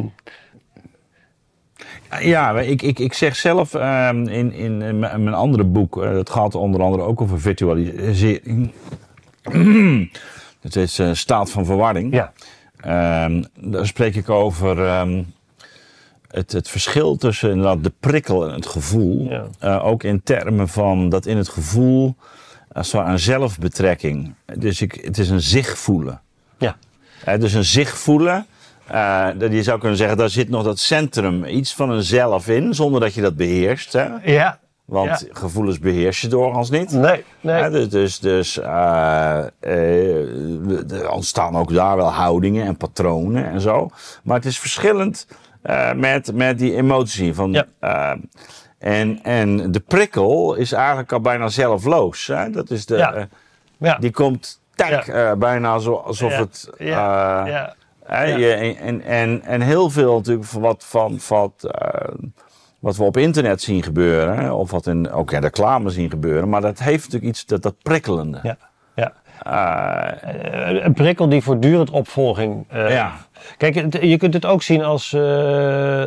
Ja, 2.18 2.60
ik, 2.60 2.82
ik, 2.82 2.98
ik 2.98 3.12
zeg 3.12 3.36
zelf 3.36 3.74
ehm, 3.74 4.26
in, 4.26 4.52
in, 4.52 4.82
in 4.82 4.98
mijn 4.98 5.34
andere 5.34 5.64
boek, 5.64 5.96
uh, 5.96 6.10
het 6.10 6.30
gaat 6.30 6.54
onder 6.54 6.82
andere 6.82 7.02
ook 7.02 7.20
over 7.20 7.40
virtualisering. 7.40 8.72
Het 10.60 10.76
is 10.76 10.98
uh, 10.98 11.12
staat 11.12 11.50
van 11.50 11.64
verwarring. 11.64 12.12
Ja. 12.12 12.32
Ehm, 12.76 13.42
daar 13.54 13.86
spreek 13.86 14.14
ik 14.14 14.30
over 14.30 14.86
ehm, 14.86 15.22
het, 16.28 16.52
het 16.52 16.68
verschil 16.68 17.16
tussen 17.16 17.50
inderdaad 17.50 17.84
de 17.84 17.92
prikkel 18.00 18.48
en 18.48 18.54
het 18.54 18.66
gevoel. 18.66 19.28
Ja. 19.30 19.46
Uh, 19.64 19.86
ook 19.86 20.02
in 20.02 20.22
termen 20.22 20.68
van 20.68 21.08
dat 21.08 21.26
in 21.26 21.36
het 21.36 21.48
gevoel 21.48 22.14
als 22.72 22.92
een 22.92 23.18
zelfbetrekking. 23.18 24.34
Dus 24.54 24.80
ik, 24.80 24.94
het 24.94 25.18
is 25.18 25.28
een 25.28 25.40
zich 25.42 25.78
voelen. 25.78 26.20
Ja. 26.58 26.76
Dus 27.38 27.52
een 27.52 27.64
zich 27.64 27.98
voelen. 27.98 28.46
Uh, 28.94 29.28
je 29.50 29.62
zou 29.62 29.78
kunnen 29.78 29.98
zeggen, 29.98 30.16
daar 30.16 30.28
zit 30.28 30.48
nog 30.48 30.62
dat 30.64 30.78
centrum, 30.78 31.44
iets 31.44 31.74
van 31.74 31.90
een 31.90 32.02
zelf 32.02 32.48
in, 32.48 32.74
zonder 32.74 33.00
dat 33.00 33.14
je 33.14 33.20
dat 33.20 33.36
beheerst. 33.36 33.92
Hè? 33.92 34.08
Ja. 34.24 34.58
Want 34.84 35.08
Ja. 35.28 35.38
gevoelens 35.40 35.78
beheers 35.78 36.20
je 36.20 36.28
doorgaans 36.28 36.70
niet. 36.70 36.90
Nee, 36.92 37.24
nee. 37.40 37.58
Ja, 37.58 37.70
dus 37.70 37.88
dus, 37.88 38.18
dus 38.18 38.58
uh, 38.58 39.38
uh, 39.60 40.92
er 40.92 41.10
ontstaan 41.10 41.56
ook 41.56 41.72
daar 41.74 41.96
wel 41.96 42.12
houdingen 42.12 42.66
en 42.66 42.76
patronen 42.76 43.50
en 43.50 43.60
zo. 43.60 43.90
Maar 44.22 44.36
het 44.36 44.44
is 44.44 44.58
verschillend 44.58 45.26
met, 45.96 46.34
met 46.34 46.58
die 46.58 46.76
emotie. 46.76 47.34
Van, 47.34 47.64
Ja. 47.80 48.16
en, 48.78 49.20
en 49.22 49.72
de 49.72 49.80
prikkel 49.80 50.54
is 50.54 50.72
eigenlijk 50.72 51.12
al 51.12 51.20
bijna 51.20 51.48
zelfloos. 51.48 52.26
Hè? 52.26 52.50
Dat 52.50 52.70
is 52.70 52.86
de, 52.86 52.96
Ja. 52.96 53.28
ja. 53.78 53.96
Die 53.98 54.10
komt 54.10 54.60
tak, 54.74 55.12
bijna 55.38 55.78
zo, 55.78 55.94
alsof 55.94 56.36
het. 56.36 56.70
ja. 56.78 57.74
Hè, 58.16 58.24
Ja. 58.24 58.54
en, 58.56 59.02
en, 59.02 59.42
en 59.42 59.60
heel 59.60 59.90
veel 59.90 60.16
natuurlijk 60.16 60.46
van 60.46 60.60
wat, 60.60 60.84
van, 60.84 61.18
wat, 61.28 61.52
uh, 61.64 62.14
wat 62.78 62.96
we 62.96 63.02
op 63.04 63.16
internet 63.16 63.62
zien 63.62 63.82
gebeuren. 63.82 64.56
Of 64.56 64.70
wat 64.70 64.86
in, 64.86 65.10
ook 65.10 65.32
in 65.32 65.40
reclame 65.40 65.90
zien 65.90 66.10
gebeuren. 66.10 66.48
Maar 66.48 66.60
dat 66.60 66.78
heeft 66.78 67.04
natuurlijk 67.04 67.30
iets, 67.32 67.46
dat, 67.46 67.62
dat 67.62 67.74
prikkelende. 67.82 68.38
ja. 68.42 68.56
ja. 68.94 69.12
Uh, 69.46 70.68
Eh, 70.74 70.84
een 70.84 70.92
prikkel 70.92 71.28
die 71.28 71.42
voortdurend 71.42 71.90
opvolging. 71.90 72.64
eh, 72.68 72.90
ja. 72.90 73.12
Kijk, 73.56 74.02
je 74.04 74.16
kunt 74.16 74.34
het 74.34 74.44
ook 74.46 74.62
zien 74.62 74.82
als. 74.84 75.12
eh, 75.12 76.04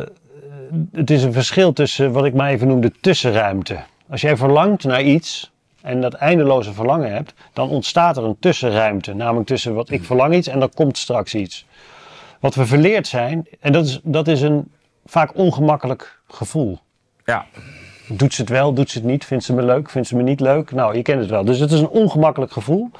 het 0.92 1.10
is 1.10 1.22
een 1.22 1.32
verschil 1.32 1.72
tussen 1.72 2.12
wat 2.12 2.24
ik 2.24 2.34
maar 2.34 2.50
even 2.50 2.68
noem 2.68 2.80
de 2.80 2.92
tussenruimte. 3.00 3.76
Als 4.10 4.20
jij 4.20 4.36
verlangt 4.36 4.84
naar 4.84 5.02
iets 5.02 5.52
en 5.82 6.00
dat 6.00 6.14
eindeloze 6.14 6.72
verlangen 6.72 7.12
hebt, 7.12 7.34
dan 7.52 7.68
ontstaat 7.68 8.16
er 8.16 8.24
een 8.24 8.36
tussenruimte. 8.40 9.14
Namelijk 9.14 9.46
tussen 9.46 9.74
wat 9.74 9.90
ik 9.90 10.04
verlang 10.04 10.34
iets 10.34 10.48
en 10.48 10.60
dan 10.60 10.70
komt 10.74 10.98
straks 10.98 11.34
iets. 11.34 11.66
Wat 12.44 12.54
we 12.54 12.66
verleerd 12.66 13.06
zijn, 13.06 13.46
en 13.60 13.72
dat 13.72 13.84
is, 13.84 14.00
dat 14.02 14.28
is 14.28 14.42
een 14.42 14.72
vaak 15.04 15.36
ongemakkelijk 15.36 16.20
gevoel. 16.28 16.78
ja. 17.24 17.46
Doet 18.08 18.34
ze 18.34 18.40
het 18.40 18.50
wel, 18.50 18.74
doet 18.74 18.90
ze 18.90 18.98
het 18.98 19.06
niet? 19.06 19.24
Vindt 19.24 19.44
ze 19.44 19.54
me 19.54 19.62
leuk, 19.62 19.90
vindt 19.90 20.08
ze 20.08 20.16
me 20.16 20.22
niet 20.22 20.40
leuk? 20.40 20.70
Nou, 20.70 20.96
je 20.96 21.02
kent 21.02 21.20
het 21.20 21.30
wel. 21.30 21.44
Dus 21.44 21.58
het 21.58 21.70
is 21.72 21.80
een 21.80 21.88
ongemakkelijk 21.88 22.52
gevoel. 22.52 22.90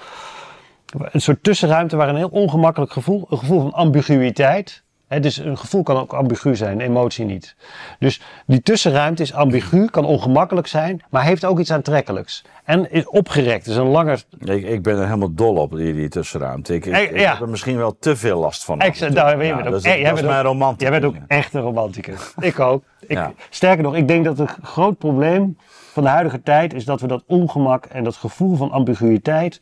Een 0.99 1.20
soort 1.20 1.42
tussenruimte 1.42 1.97
waar 1.97 2.09
een 2.09 2.16
heel 2.16 2.28
ongemakkelijk 2.28 2.92
gevoel, 2.92 3.26
een 3.30 3.38
gevoel 3.38 3.61
van 3.61 3.72
ambiguïteit. 3.72 4.82
Dus 5.09 5.36
een 5.36 5.59
gevoel 5.59 5.82
kan 5.82 5.96
ook 5.96 6.12
ambigu 6.12 6.57
zijn, 6.57 6.80
emotie 6.80 7.24
niet. 7.24 7.57
Dus 7.98 8.20
die 8.46 8.62
tussenruimte 8.62 9.22
is 9.22 9.32
ambigu, 9.34 9.84
kan 9.86 10.05
ongemakkelijk 10.05 10.66
zijn, 10.66 11.02
maar 11.11 11.24
heeft 11.24 11.44
ook 11.44 11.59
iets 11.59 11.72
aantrekkelijks. 11.72 12.44
En 12.64 12.90
is 12.92 13.07
opgerekt, 13.09 13.66
is 13.66 13.76
een 13.76 13.86
langer... 13.86 14.22
Ik, 14.38 14.64
ik 14.64 14.82
ben 14.82 14.96
er 14.98 15.05
helemaal 15.05 15.34
dol 15.34 15.57
op, 15.57 15.76
die, 15.76 15.92
die 15.94 16.09
tussenruimte. 16.09 16.74
Ik, 16.74 16.86
ik, 16.86 16.92
Eh, 16.92 17.02
ik 17.02 17.20
heb 17.26 17.40
er 17.40 17.48
misschien 17.48 17.76
wel 17.76 17.96
te 17.98 18.16
veel 18.16 18.38
last 18.38 18.64
van. 18.64 18.80
Ex- 18.80 19.00
nou, 19.00 19.12
jij 19.14 19.30
Ja, 19.30 19.36
bent 19.36 19.66
ook- 19.66 19.72
dat 19.72 19.84
is, 19.84 19.92
eh, 19.98 20.05
dat 20.09 20.16
is 20.18 20.22
mijn 20.24 20.38
ook- 20.38 20.44
romantisch. 20.52 20.88
Jij 20.88 21.00
bent 21.00 21.05
ook 21.14 21.22
echt 21.26 21.55
een 21.55 21.61
romanticus. 21.61 22.34
Ik 22.40 22.61
ook. 22.61 22.84
Ja. 23.09 23.32
Sterker 23.50 23.82
nog, 23.82 23.94
ik 23.96 24.09
denk 24.09 24.24
dat 24.24 24.38
een 24.38 24.48
groot 24.62 24.98
probleem 24.98 25.57
van 25.92 26.02
de 26.02 26.09
huidige 26.09 26.42
tijd 26.42 26.74
is 26.74 26.84
dat 26.84 27.00
we 27.00 27.07
dat 27.07 27.22
ongemak 27.26 27.84
en 27.86 28.05
dat 28.05 28.16
gevoel 28.16 28.57
van 28.57 28.70
ambiguïteit 28.70 29.61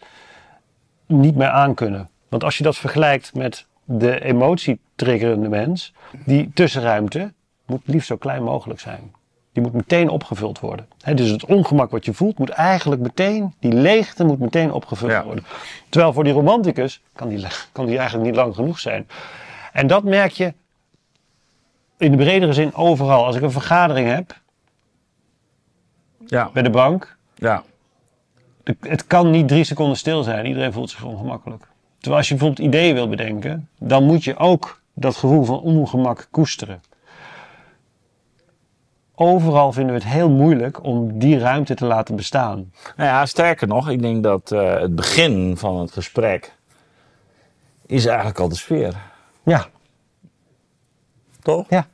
niet 1.06 1.36
meer 1.36 1.48
aankunnen. 1.48 2.08
Want 2.28 2.44
als 2.44 2.58
je 2.58 2.64
dat 2.64 2.76
vergelijkt 2.76 3.34
met 3.34 3.66
de 3.98 4.20
emotietriggerende 4.24 5.48
mens, 5.48 5.92
die 6.24 6.50
tussenruimte 6.54 7.32
moet 7.66 7.80
liefst 7.84 8.06
zo 8.08 8.16
klein 8.16 8.42
mogelijk 8.42 8.80
zijn. 8.80 9.12
Die 9.52 9.62
moet 9.62 9.72
meteen 9.72 10.08
opgevuld 10.08 10.60
worden. 10.60 10.86
Dus 11.14 11.30
het 11.30 11.44
ongemak 11.44 11.90
wat 11.90 12.04
je 12.04 12.14
voelt 12.14 12.38
moet 12.38 12.48
eigenlijk 12.50 13.00
meteen, 13.02 13.54
die 13.58 13.72
leegte 13.72 14.24
moet 14.24 14.38
meteen 14.38 14.72
opgevuld 14.72 15.10
Ja. 15.10 15.24
worden. 15.24 15.44
Terwijl 15.88 16.12
voor 16.12 16.24
die 16.24 16.32
romanticus 16.32 17.02
kan 17.12 17.28
die, 17.28 17.46
kan 17.72 17.86
die 17.86 17.96
eigenlijk 17.98 18.26
niet 18.26 18.36
lang 18.36 18.54
genoeg 18.54 18.78
zijn. 18.78 19.08
En 19.72 19.86
dat 19.86 20.04
merk 20.04 20.30
je 20.32 20.54
in 21.98 22.10
de 22.10 22.16
bredere 22.16 22.52
zin 22.52 22.74
overal. 22.74 23.24
Als 23.24 23.36
ik 23.36 23.42
een 23.42 23.50
vergadering 23.50 24.08
heb 24.08 24.40
Ja, 26.26 26.50
bij 26.52 26.62
de 26.62 26.70
bank, 26.70 27.16
ja. 27.34 27.62
het 28.80 29.06
kan 29.06 29.30
niet 29.30 29.48
drie 29.48 29.64
seconden 29.64 29.96
stil 29.96 30.22
zijn. 30.22 30.46
Iedereen 30.46 30.72
voelt 30.72 30.90
zich 30.90 31.04
ongemakkelijk. 31.04 31.66
Terwijl 32.02 32.16
als 32.16 32.28
je 32.28 32.34
bijvoorbeeld 32.34 32.68
ideeën 32.68 32.94
wil 32.94 33.08
bedenken, 33.08 33.68
dan 33.78 34.04
moet 34.04 34.24
je 34.24 34.36
ook 34.36 34.80
dat 34.94 35.16
gevoel 35.16 35.44
van 35.44 35.60
ongemak 35.60 36.28
koesteren. 36.30 36.82
Overal 39.14 39.72
vinden 39.72 39.94
we 39.94 40.00
het 40.00 40.10
heel 40.10 40.30
moeilijk 40.30 40.84
om 40.84 41.18
die 41.18 41.38
ruimte 41.38 41.74
te 41.74 41.84
laten 41.84 42.16
bestaan. 42.16 42.72
Nou 42.96 43.08
ja, 43.08 43.26
sterker 43.26 43.66
nog, 43.68 43.90
ik 43.90 44.02
denk 44.02 44.22
dat 44.22 44.50
uh, 44.52 44.80
het 44.80 44.94
begin 44.94 45.56
van 45.56 45.80
het 45.80 45.92
gesprek 45.92 46.52
is 47.86 48.06
eigenlijk 48.06 48.38
al 48.38 48.48
de 48.48 48.54
sfeer. 48.54 48.94
Ja, 49.42 49.66
Toch? 51.42 51.66
ja, 51.68 51.86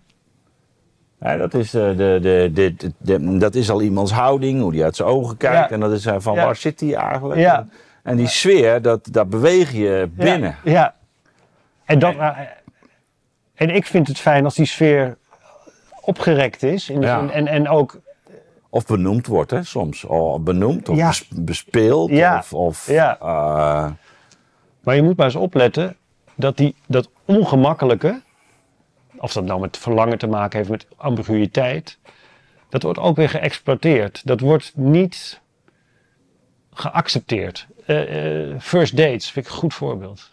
Ja, 1.21 1.37
dat, 1.37 1.55
is, 1.55 1.75
uh, 1.75 1.97
de, 1.97 2.19
de, 2.53 2.75
de, 2.99 3.39
dat 3.39 3.55
is 3.55 3.71
al 3.71 3.83
iemands 3.83 4.13
houding, 4.13 4.61
hoe 4.61 4.73
die 4.73 4.85
uit 4.85 4.97
zijn 4.97 5.09
ogen 5.09 5.37
kijkt. 5.37 5.69
Ja. 5.69 5.71
En 5.71 5.81
dat 5.81 5.93
is 5.93 6.07
uh, 6.07 6.15
van 6.19 6.35
Ja. 6.35 6.45
waar 6.45 6.57
zit 6.57 6.81
hij 6.81 6.95
eigenlijk? 6.95 7.41
Ja. 7.41 7.67
En 8.09 8.17
die 8.17 8.27
sfeer, 8.27 8.83
dat, 8.83 9.09
daar 9.13 9.29
beweeg 9.29 9.73
je 9.73 10.09
binnen. 10.13 10.57
Ja, 10.65 10.73
ja. 10.73 10.95
En, 11.85 11.99
dat, 11.99 12.15
en 13.55 13.71
ik 13.71 13.87
vind 13.87 14.09
het 14.09 14.19
fijn 14.19 14.45
als 14.45 14.55
die 14.55 14.67
sfeer 14.67 15.17
opgerekt 16.01 16.63
is. 16.63 16.89
In 16.91 17.01
de 17.01 17.07
Ja. 17.07 17.19
zin- 17.21 17.31
en, 17.31 17.47
en 17.47 17.69
ook 17.69 18.01
Of 18.71 18.87
benoemd 18.87 19.27
wordt, 19.27 19.51
hè, 19.51 19.63
soms. 19.63 20.05
Of 20.05 20.41
benoemd 20.41 20.89
of 20.89 20.97
Ja. 20.97 21.13
bespeeld. 21.35 22.11
Ja. 22.11 22.39
Of, 22.39 22.53
of 22.55 22.87
Ja. 22.91 23.19
uh, 23.23 23.91
Maar 24.81 24.95
je 24.95 25.03
moet 25.03 25.17
maar 25.17 25.27
eens 25.27 25.35
opletten 25.37 25.97
dat 26.35 26.57
die, 26.57 26.75
dat 26.87 27.11
ongemakkelijke, 27.25 28.21
of 29.17 29.33
dat 29.33 29.45
nou 29.45 29.61
met 29.61 29.77
verlangen 29.77 30.19
te 30.19 30.27
maken 30.27 30.59
heeft 30.59 30.71
met 30.71 30.87
ambiguïteit, 30.97 31.99
dat 32.69 32.83
wordt 32.83 32.99
ook 32.99 33.17
weer 33.17 33.29
geëxploiteerd. 33.29 34.27
Dat 34.27 34.41
wordt 34.41 34.73
niet 34.75 35.41
geaccepteerd. 36.73 37.67
Eh, 37.89 38.51
eh, 38.51 38.61
first 38.61 38.97
dates 38.97 39.31
vind 39.31 39.47
ik 39.47 39.53
een 39.53 39.59
goed 39.59 39.75
voorbeeld. 39.75 40.31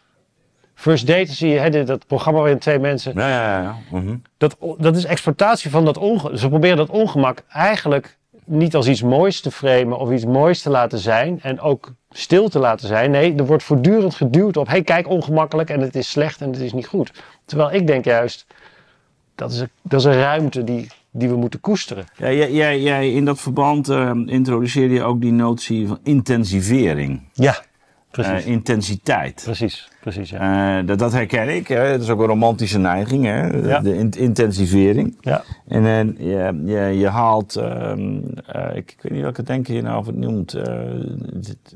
First 0.73 1.07
dates 1.07 1.37
zie 1.37 1.49
je, 1.49 1.59
hè, 1.59 1.83
dat 1.83 2.07
programma 2.07 2.39
waarin 2.39 2.59
twee 2.59 2.79
mensen. 2.79 3.13
ja, 3.15 3.29
ja, 3.29 3.61
ja. 3.61 3.75
Mhm. 3.91 4.15
Dat, 4.37 4.57
dat 4.77 4.95
is 4.95 5.05
exploitatie 5.05 5.69
van 5.69 5.85
dat 5.85 5.97
ongemak. 5.97 6.37
Ze 6.37 6.49
proberen 6.49 6.77
dat 6.77 6.89
ongemak 6.89 7.43
eigenlijk 7.49 8.17
niet 8.45 8.75
als 8.75 8.87
iets 8.87 9.01
moois 9.01 9.41
te 9.41 9.51
framen 9.51 9.97
of 9.97 10.11
iets 10.11 10.25
moois 10.25 10.61
te 10.61 10.69
laten 10.69 10.99
zijn. 10.99 11.41
En 11.41 11.59
ook 11.59 11.93
stil 12.09 12.49
te 12.49 12.59
laten 12.59 12.87
zijn. 12.87 13.11
Nee, 13.11 13.35
er 13.35 13.45
wordt 13.45 13.63
voortdurend 13.63 14.15
geduwd 14.15 14.57
op. 14.57 14.67
hey, 14.67 14.81
kijk, 14.81 15.07
ongemakkelijk 15.07 15.69
en 15.69 15.79
het 15.79 15.95
is 15.95 16.09
slecht 16.09 16.41
en 16.41 16.51
het 16.51 16.61
is 16.61 16.73
niet 16.73 16.87
goed. 16.87 17.11
Terwijl 17.45 17.71
ik 17.71 17.87
denk 17.87 18.05
juist, 18.05 18.45
dat 19.35 19.51
is 19.51 19.59
een, 19.59 19.69
dat 19.81 19.99
is 19.99 20.05
een 20.05 20.19
ruimte 20.19 20.63
die, 20.63 20.87
die 21.15 21.29
we 21.29 21.35
moeten 21.35 21.59
koesteren. 21.59 22.05
Ja, 22.17 22.31
jij, 22.31 22.51
jij, 22.51 22.81
jij 22.81 23.11
in 23.11 23.25
dat 23.25 23.39
verband 23.39 23.89
uh, 23.89 24.11
introduceerde 24.25 24.93
je 24.93 25.03
ook 25.03 25.21
die 25.21 25.31
notie 25.31 25.87
van 25.87 25.99
intensivering. 26.03 27.21
Ja, 27.33 27.63
precies. 28.23 28.45
Uh, 28.45 28.51
intensiteit. 28.51 29.41
precies, 29.45 29.89
precies, 29.99 30.29
ja. 30.29 30.79
Uh, 30.79 30.87
dat, 30.87 30.99
dat 30.99 31.11
herken 31.11 31.49
ik. 31.55 31.67
Hè. 31.67 31.91
Dat 31.91 32.01
is 32.01 32.09
ook 32.09 32.19
een 32.19 32.25
romantische 32.27 32.79
neiging, 32.79 33.25
hè. 33.25 33.47
Ja. 33.47 33.79
de 33.79 33.97
in- 33.97 34.11
intensivering. 34.17 35.17
ja. 35.21 35.43
En 35.67 35.83
uh, 35.83 35.99
je, 36.27 36.61
je, 36.65 36.99
je 36.99 37.07
haalt, 37.07 37.55
um, 37.55 38.23
uh, 38.55 38.75
ik, 38.75 38.91
ik 38.91 38.97
weet 39.01 39.11
niet 39.11 39.21
welke 39.21 39.43
denker 39.43 39.73
je 39.75 39.81
nou 39.81 39.97
of 39.97 40.05
het 40.05 40.15
noemt. 40.17 40.55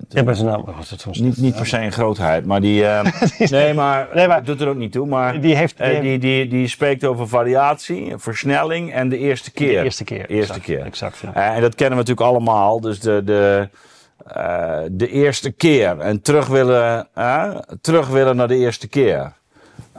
Ja, 0.09 0.23
bij 0.23 0.33
zijn 0.33 0.47
naam 0.47 0.63
was 0.77 0.89
het 0.89 1.01
soms. 1.01 1.19
niet, 1.19 1.37
niet 1.37 1.55
per 1.55 1.65
se 1.67 1.77
een 1.81 1.91
grootheid, 1.91 2.45
maar 2.45 2.61
die. 2.61 2.77
Uh, 2.89 3.03
nee, 3.49 3.73
maar, 3.73 4.07
Nee, 4.13 4.27
maar- 4.27 4.43
doet 4.43 4.61
er 4.61 4.67
ook 4.67 4.75
niet 4.77 4.91
toe. 4.91 5.07
Maar 5.07 5.41
Die 5.41 5.55
heeft, 5.55 5.77
die, 5.77 6.01
die, 6.01 6.17
die, 6.19 6.47
die 6.47 6.67
spreekt 6.67 7.05
over 7.05 7.27
variatie, 7.27 8.13
versnelling 8.15 8.93
en 8.93 9.09
de 9.09 9.17
eerste 9.17 9.51
keer. 9.51 9.77
de 9.77 9.83
eerste 9.83 10.03
keer. 10.03 10.17
Eerste 10.29 10.53
exact, 10.53 10.61
keer. 10.65 10.81
Exact, 10.85 11.17
ja. 11.19 11.55
En 11.55 11.61
dat 11.61 11.75
kennen 11.75 11.97
we 11.97 12.03
natuurlijk 12.05 12.27
allemaal. 12.35 12.79
Dus 12.81 12.99
de, 12.99 13.21
de, 13.25 13.69
uh, 14.37 14.77
de 14.91 15.09
eerste 15.09 15.51
keer. 15.51 15.99
En 15.99 16.21
terug 16.21 16.47
willen, 16.47 17.07
uh, 17.17 17.55
terug 17.81 18.07
willen 18.07 18.35
naar 18.35 18.47
de 18.47 18.55
eerste 18.55 18.87
keer. 18.87 19.33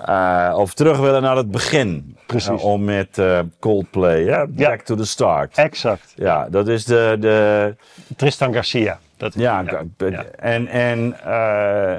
Uh, 0.08 0.54
of 0.56 0.74
terug 0.74 0.98
willen 0.98 1.22
naar 1.22 1.36
het 1.36 1.50
begin. 1.50 2.16
Precies. 2.26 2.62
Om 2.62 2.84
met 2.84 3.22
Coldplay. 3.58 4.24
Yeah? 4.24 4.48
Ja. 4.56 4.68
Back 4.68 4.80
to 4.80 4.94
the 4.94 5.06
start. 5.06 5.56
Exact. 5.56 6.12
Ja, 6.16 6.48
dat 6.48 6.68
is 6.68 6.84
de. 6.84 7.16
de 7.20 7.74
Tristan 8.16 8.52
Garcia. 8.52 8.98
Dat, 9.16 9.34
ja, 9.34 9.64
ja. 9.96 10.24
en. 10.38 10.66
en 10.66 11.16
uh, 11.26 11.96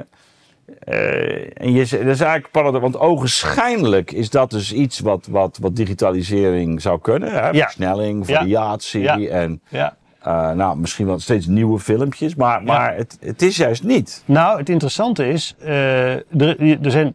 en 1.54 1.72
je, 1.72 1.78
dat 1.78 1.92
is 1.92 2.20
eigenlijk 2.20 2.50
paradox, 2.50 2.82
want 2.82 2.98
ogenschijnlijk 2.98 4.12
is 4.12 4.30
dat 4.30 4.50
dus 4.50 4.72
iets 4.72 5.00
wat, 5.00 5.26
wat, 5.30 5.58
wat 5.60 5.76
digitalisering 5.76 6.80
zou 6.80 7.00
kunnen. 7.00 7.32
Hè? 7.32 7.54
Versnelling, 7.54 8.26
variatie 8.26 9.30
en 9.30 9.62
ja. 9.68 9.96
Uh, 10.26 10.50
nou, 10.50 10.78
misschien 10.78 11.06
wel 11.06 11.18
steeds 11.18 11.46
nieuwe 11.46 11.78
filmpjes, 11.78 12.34
maar, 12.34 12.62
maar 12.62 12.96
het, 12.96 13.18
het 13.20 13.42
is 13.42 13.56
juist 13.56 13.82
niet. 13.82 14.22
Nou, 14.24 14.58
het 14.58 14.68
interessante 14.68 15.28
is, 15.28 15.54
uh, 15.62 16.12
er, 16.40 16.60
er 16.82 16.90
zijn 16.90 17.14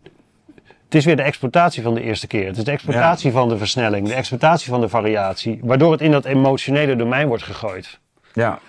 het 0.87 0.95
is 0.95 1.05
weer 1.05 1.15
de 1.15 1.21
exploitatie 1.21 1.83
van 1.83 1.93
de 1.93 2.01
eerste 2.01 2.27
keer. 2.27 2.47
Het 2.47 2.57
is 2.57 2.63
de 2.63 2.71
exploitatie 2.71 3.31
van 3.31 3.49
de 3.49 3.57
versnelling, 3.57 4.07
de 4.07 4.13
exploitatie 4.13 4.69
van 4.69 4.81
de 4.81 4.89
variatie, 4.89 5.59
waardoor 5.63 5.91
het 5.91 6.01
in 6.01 6.11
dat 6.11 6.25
emotionele 6.25 6.95
domein 6.95 7.27
wordt 7.27 7.43
gegooid. 7.43 7.99
Ja. 8.33 8.59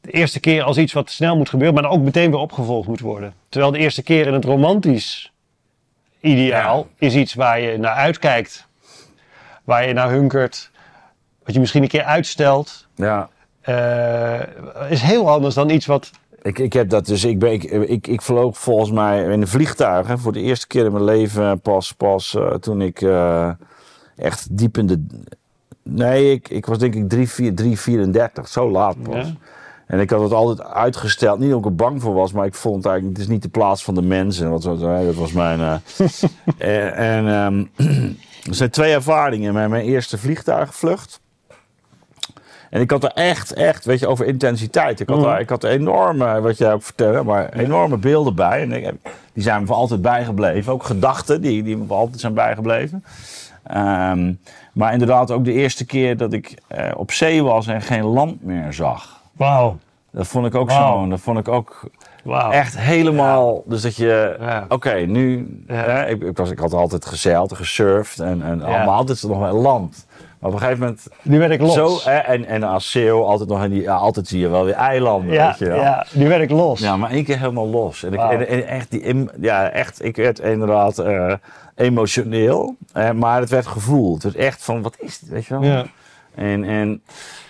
De 0.00 0.10
eerste 0.10 0.40
keer 0.40 0.62
als 0.62 0.76
iets 0.76 0.92
wat 0.92 1.10
snel 1.10 1.36
moet 1.36 1.48
gebeuren, 1.48 1.74
maar 1.74 1.82
dan 1.82 1.92
ook 1.92 2.04
meteen 2.04 2.30
weer 2.30 2.40
opgevolgd 2.40 2.88
moet 2.88 3.00
worden. 3.00 3.34
Terwijl 3.48 3.72
de 3.72 3.78
eerste 3.78 4.02
keer 4.02 4.26
in 4.26 4.32
het 4.32 4.44
romantisch 4.44 5.32
ideaal 6.20 6.88
is 6.98 7.14
iets 7.14 7.34
waar 7.34 7.60
je 7.60 7.78
naar 7.78 7.94
uitkijkt, 7.94 8.66
waar 9.64 9.86
je 9.86 9.92
naar 9.92 10.10
hunkert, 10.10 10.70
wat 11.44 11.54
je 11.54 11.60
misschien 11.60 11.82
een 11.82 11.88
keer 11.88 12.04
uitstelt. 12.04 12.86
Ja. 12.94 13.28
Uh, 13.68 14.40
is 14.90 15.00
heel 15.00 15.30
anders 15.30 15.54
dan 15.54 15.70
iets 15.70 15.86
wat 15.86 16.10
ik, 16.44 16.58
ik 16.58 16.72
heb 16.72 16.88
dat 16.88 17.06
dus. 17.06 17.24
Ik, 17.24 17.38
ben, 17.38 17.52
ik, 17.52 17.64
ik, 17.64 18.06
ik 18.06 18.22
vloog 18.22 18.58
volgens 18.58 18.90
mij 18.90 19.22
in 19.22 19.30
een 19.30 19.48
vliegtuig. 19.48 20.06
Hè, 20.06 20.18
voor 20.18 20.32
de 20.32 20.40
eerste 20.40 20.66
keer 20.66 20.84
in 20.84 20.92
mijn 20.92 21.04
leven. 21.04 21.60
Pas, 21.60 21.92
pas 21.92 22.34
uh, 22.34 22.54
toen 22.54 22.82
ik 22.82 23.00
uh, 23.00 23.50
echt 24.16 24.58
diep 24.58 24.78
in 24.78 24.86
de. 24.86 25.06
Nee, 25.82 26.32
ik, 26.32 26.48
ik 26.48 26.66
was 26.66 26.78
denk 26.78 26.94
ik 26.94 27.08
3, 27.08 27.28
4, 27.28 27.54
3 27.54 27.78
34. 27.78 28.48
Zo 28.48 28.70
laat 28.70 29.02
pas. 29.02 29.26
Ja. 29.26 29.34
En 29.86 30.00
ik 30.00 30.10
had 30.10 30.20
het 30.20 30.32
altijd 30.32 30.68
uitgesteld. 30.68 31.38
Niet 31.38 31.54
omdat 31.54 31.72
ik 31.72 31.78
er 31.78 31.84
bang 31.84 32.02
voor 32.02 32.14
was, 32.14 32.32
maar 32.32 32.46
ik 32.46 32.54
vond 32.54 32.86
eigenlijk, 32.86 33.16
het 33.16 33.26
is 33.26 33.32
niet 33.32 33.42
de 33.42 33.48
plaats 33.48 33.84
van 33.84 33.94
de 33.94 34.02
mensen. 34.02 34.50
Wat, 34.50 34.64
wat, 34.64 34.80
dat 34.80 35.14
was 35.14 35.32
mijn. 35.32 35.60
Uh, 35.60 35.74
en 36.58 36.94
en 36.94 37.26
um, 37.26 37.70
er 38.48 38.54
zijn 38.54 38.70
twee 38.70 38.92
ervaringen 38.92 39.54
met 39.54 39.68
mijn 39.68 39.84
eerste 39.84 40.18
vliegtuigvlucht. 40.18 41.20
En 42.74 42.80
ik 42.80 42.90
had 42.90 43.04
er 43.04 43.10
echt, 43.10 43.52
echt, 43.52 43.84
weet 43.84 43.98
je, 43.98 44.06
over 44.06 44.26
intensiteit. 44.26 45.00
Ik 45.00 45.08
had, 45.08 45.18
mm. 45.18 45.24
er, 45.24 45.40
ik 45.40 45.48
had 45.48 45.64
enorme, 45.64 46.40
wat 46.40 46.58
jij 46.58 46.72
ook 46.72 46.82
vertelde, 46.82 47.22
maar 47.22 47.52
enorme 47.52 47.96
beelden 47.96 48.34
bij. 48.34 48.62
En 48.62 49.00
die 49.32 49.42
zijn 49.42 49.60
me 49.60 49.66
voor 49.66 49.76
altijd 49.76 50.02
bijgebleven. 50.02 50.72
Ook 50.72 50.82
gedachten 50.82 51.40
die, 51.40 51.62
die 51.62 51.76
me 51.76 51.86
voor 51.86 51.96
altijd 51.96 52.20
zijn 52.20 52.34
bijgebleven. 52.34 53.04
Um, 53.76 54.40
maar 54.72 54.92
inderdaad 54.92 55.30
ook 55.30 55.44
de 55.44 55.52
eerste 55.52 55.86
keer 55.86 56.16
dat 56.16 56.32
ik 56.32 56.54
uh, 56.78 56.90
op 56.96 57.12
zee 57.12 57.42
was 57.42 57.66
en 57.66 57.82
geen 57.82 58.04
land 58.04 58.44
meer 58.44 58.72
zag. 58.72 59.20
Wauw. 59.32 59.78
Dat 60.10 60.26
vond 60.26 60.46
ik 60.46 60.54
ook 60.54 60.70
wow. 60.70 61.02
zo. 61.02 61.08
Dat 61.08 61.20
vond 61.20 61.38
ik 61.38 61.48
ook 61.48 61.90
wow. 62.24 62.52
echt 62.52 62.78
helemaal. 62.78 63.54
Ja. 63.54 63.70
Dus 63.70 63.82
dat 63.82 63.96
je. 63.96 64.36
Ja. 64.40 64.62
Oké, 64.64 64.74
okay, 64.74 65.04
nu. 65.04 65.48
Hè, 65.66 66.06
ik, 66.06 66.22
ik, 66.22 66.36
was, 66.36 66.50
ik 66.50 66.58
had 66.58 66.72
altijd 66.72 67.06
gezeild, 67.06 67.56
gesurfd 67.56 68.18
en, 68.18 68.42
en 68.42 68.62
allemaal. 68.62 68.96
Altijd 68.96 69.22
nog 69.22 69.38
wel 69.38 69.54
land 69.54 70.06
op 70.44 70.52
een 70.52 70.58
gegeven 70.58 70.80
moment... 70.80 71.06
Nu 71.22 71.38
werd 71.38 71.50
ik 71.50 71.60
los. 71.60 71.74
Zo, 71.74 72.10
en, 72.10 72.44
en 72.44 72.62
als 72.62 72.90
CEO 72.90 73.24
altijd 73.24 73.48
nog 73.48 73.64
in 73.64 73.70
die... 73.70 73.82
Ja, 73.82 73.94
altijd 73.94 74.26
zie 74.26 74.40
je 74.40 74.48
wel 74.48 74.64
weer 74.64 74.74
eilanden, 74.74 75.32
ja, 75.32 75.46
weet 75.46 75.58
je 75.58 75.64
wel. 75.64 75.80
Ja, 75.80 76.06
nu 76.12 76.28
werd 76.28 76.42
ik 76.42 76.50
los. 76.50 76.80
Ja, 76.80 76.96
maar 76.96 77.10
één 77.10 77.24
keer 77.24 77.38
helemaal 77.38 77.68
los. 77.68 78.02
En, 78.02 78.12
ik, 78.12 78.20
en, 78.20 78.66
echt, 78.66 78.90
die, 78.90 79.28
ja, 79.40 79.70
echt, 79.70 80.04
ik 80.04 80.16
werd 80.16 80.38
inderdaad 80.38 80.98
uh, 80.98 81.34
emotioneel. 81.74 82.76
Uh, 82.96 83.10
maar 83.10 83.40
het 83.40 83.50
werd 83.50 83.66
gevoeld. 83.66 84.22
Het 84.22 84.34
echt 84.34 84.64
van, 84.64 84.82
wat 84.82 84.96
is 84.98 85.18
dit, 85.18 85.28
weet 85.28 85.46
je 85.46 85.58
wel? 85.58 85.62
Ja. 85.62 85.84
En... 86.34 86.64
en 86.64 87.02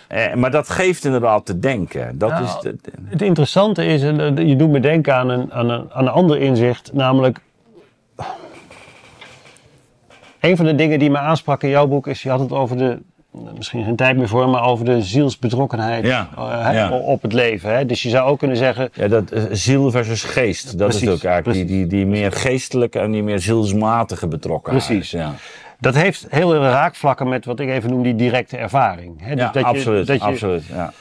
eh, 0.08 0.34
maar 0.34 0.50
dat 0.50 0.70
geeft 0.70 1.04
inderdaad 1.04 1.46
te 1.46 1.58
denken. 1.58 2.18
Dat 2.18 2.30
nou, 2.30 2.44
is 2.44 2.58
de, 2.60 2.76
het 3.04 3.22
interessante 3.22 3.84
is, 3.86 4.00
je 4.48 4.54
doet 4.56 4.70
me 4.70 4.80
denken 4.80 5.14
aan 5.14 5.28
een, 5.28 5.52
aan, 5.52 5.70
een, 5.70 5.86
aan 5.92 6.06
een 6.06 6.12
ander 6.12 6.40
inzicht, 6.40 6.92
namelijk 6.92 7.38
een 10.44 10.56
van 10.56 10.64
de 10.66 10.74
dingen 10.74 10.98
die 10.98 11.10
me 11.10 11.18
aansprak 11.18 11.62
in 11.62 11.68
jouw 11.68 11.86
boek 11.86 12.06
is, 12.06 12.22
je 12.22 12.30
had 12.30 12.40
het 12.40 12.52
over 12.52 12.76
de, 12.76 12.98
misschien 13.56 13.84
geen 13.84 13.96
tijd 13.96 14.16
meer 14.16 14.28
voor, 14.28 14.48
maar 14.48 14.64
over 14.64 14.84
de 14.84 15.02
zielsbetrokkenheid 15.02 16.04
uh, 16.04 16.90
op 17.04 17.22
het 17.22 17.32
leven. 17.32 17.76
Hè? 17.76 17.86
Dus 17.86 18.02
je 18.02 18.08
zou 18.08 18.28
ook 18.28 18.38
kunnen 18.38 18.56
zeggen... 18.56 18.90
Ja, 18.92 19.08
dat 19.08 19.32
uh, 19.32 19.42
ziel 19.50 19.90
versus 19.90 20.22
geest, 20.22 20.78
dat 20.78 20.94
is 20.94 21.08
ook 21.08 21.24
eigenlijk 21.24 21.58
die, 21.58 21.64
die, 21.64 21.86
die 21.86 22.06
meer 22.06 22.32
geestelijke 22.32 22.98
en 22.98 23.10
die 23.10 23.22
meer 23.22 23.40
zielsmatige 23.40 24.28
betrokkenheid. 24.28 24.86
Precies. 24.86 25.10
Ja. 25.10 25.34
Dat 25.80 25.94
heeft 25.94 26.26
heel 26.30 26.50
veel 26.50 26.62
raakvlakken 26.62 27.28
met 27.28 27.44
wat 27.44 27.60
ik 27.60 27.68
even 27.68 27.90
noem 27.90 28.02
die 28.02 28.14
directe 28.14 28.56
ervaring. 28.56 29.20
Hè? 29.20 29.34
Dus 29.34 29.44
ja, 29.44 29.50
dat 29.50 29.64
absoluut. 29.64 30.06
Je, 30.06 30.12
dat 30.12 30.22
je, 30.22 30.26
absoluut 30.26 30.64
ja. 30.64 30.92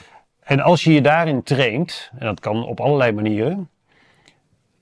En 0.42 0.60
als 0.60 0.84
je 0.84 0.92
je 0.92 1.00
daarin 1.00 1.42
traint, 1.42 2.10
en 2.18 2.26
dat 2.26 2.40
kan 2.40 2.66
op 2.66 2.80
allerlei 2.80 3.12
manieren, 3.12 3.68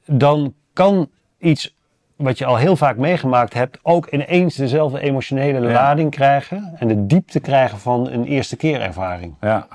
dan 0.07 0.55
kan 0.73 1.09
iets 1.39 1.75
wat 2.23 2.39
je 2.39 2.45
al 2.45 2.57
heel 2.57 2.77
vaak 2.77 2.97
meegemaakt 2.97 3.55
hebt, 3.55 3.79
ook 3.83 4.07
ineens 4.07 4.55
dezelfde 4.55 5.01
emotionele 5.01 5.61
lading 5.61 6.11
krijgen 6.11 6.73
en 6.79 6.89
de 6.89 7.07
diepte 7.07 7.41
krijgen 7.41 7.79
van 7.79 8.11
een 8.11 8.25
eerste 8.25 8.57
keer 8.57 8.81
ervaring. 8.81 9.35
Ja. 9.41 9.66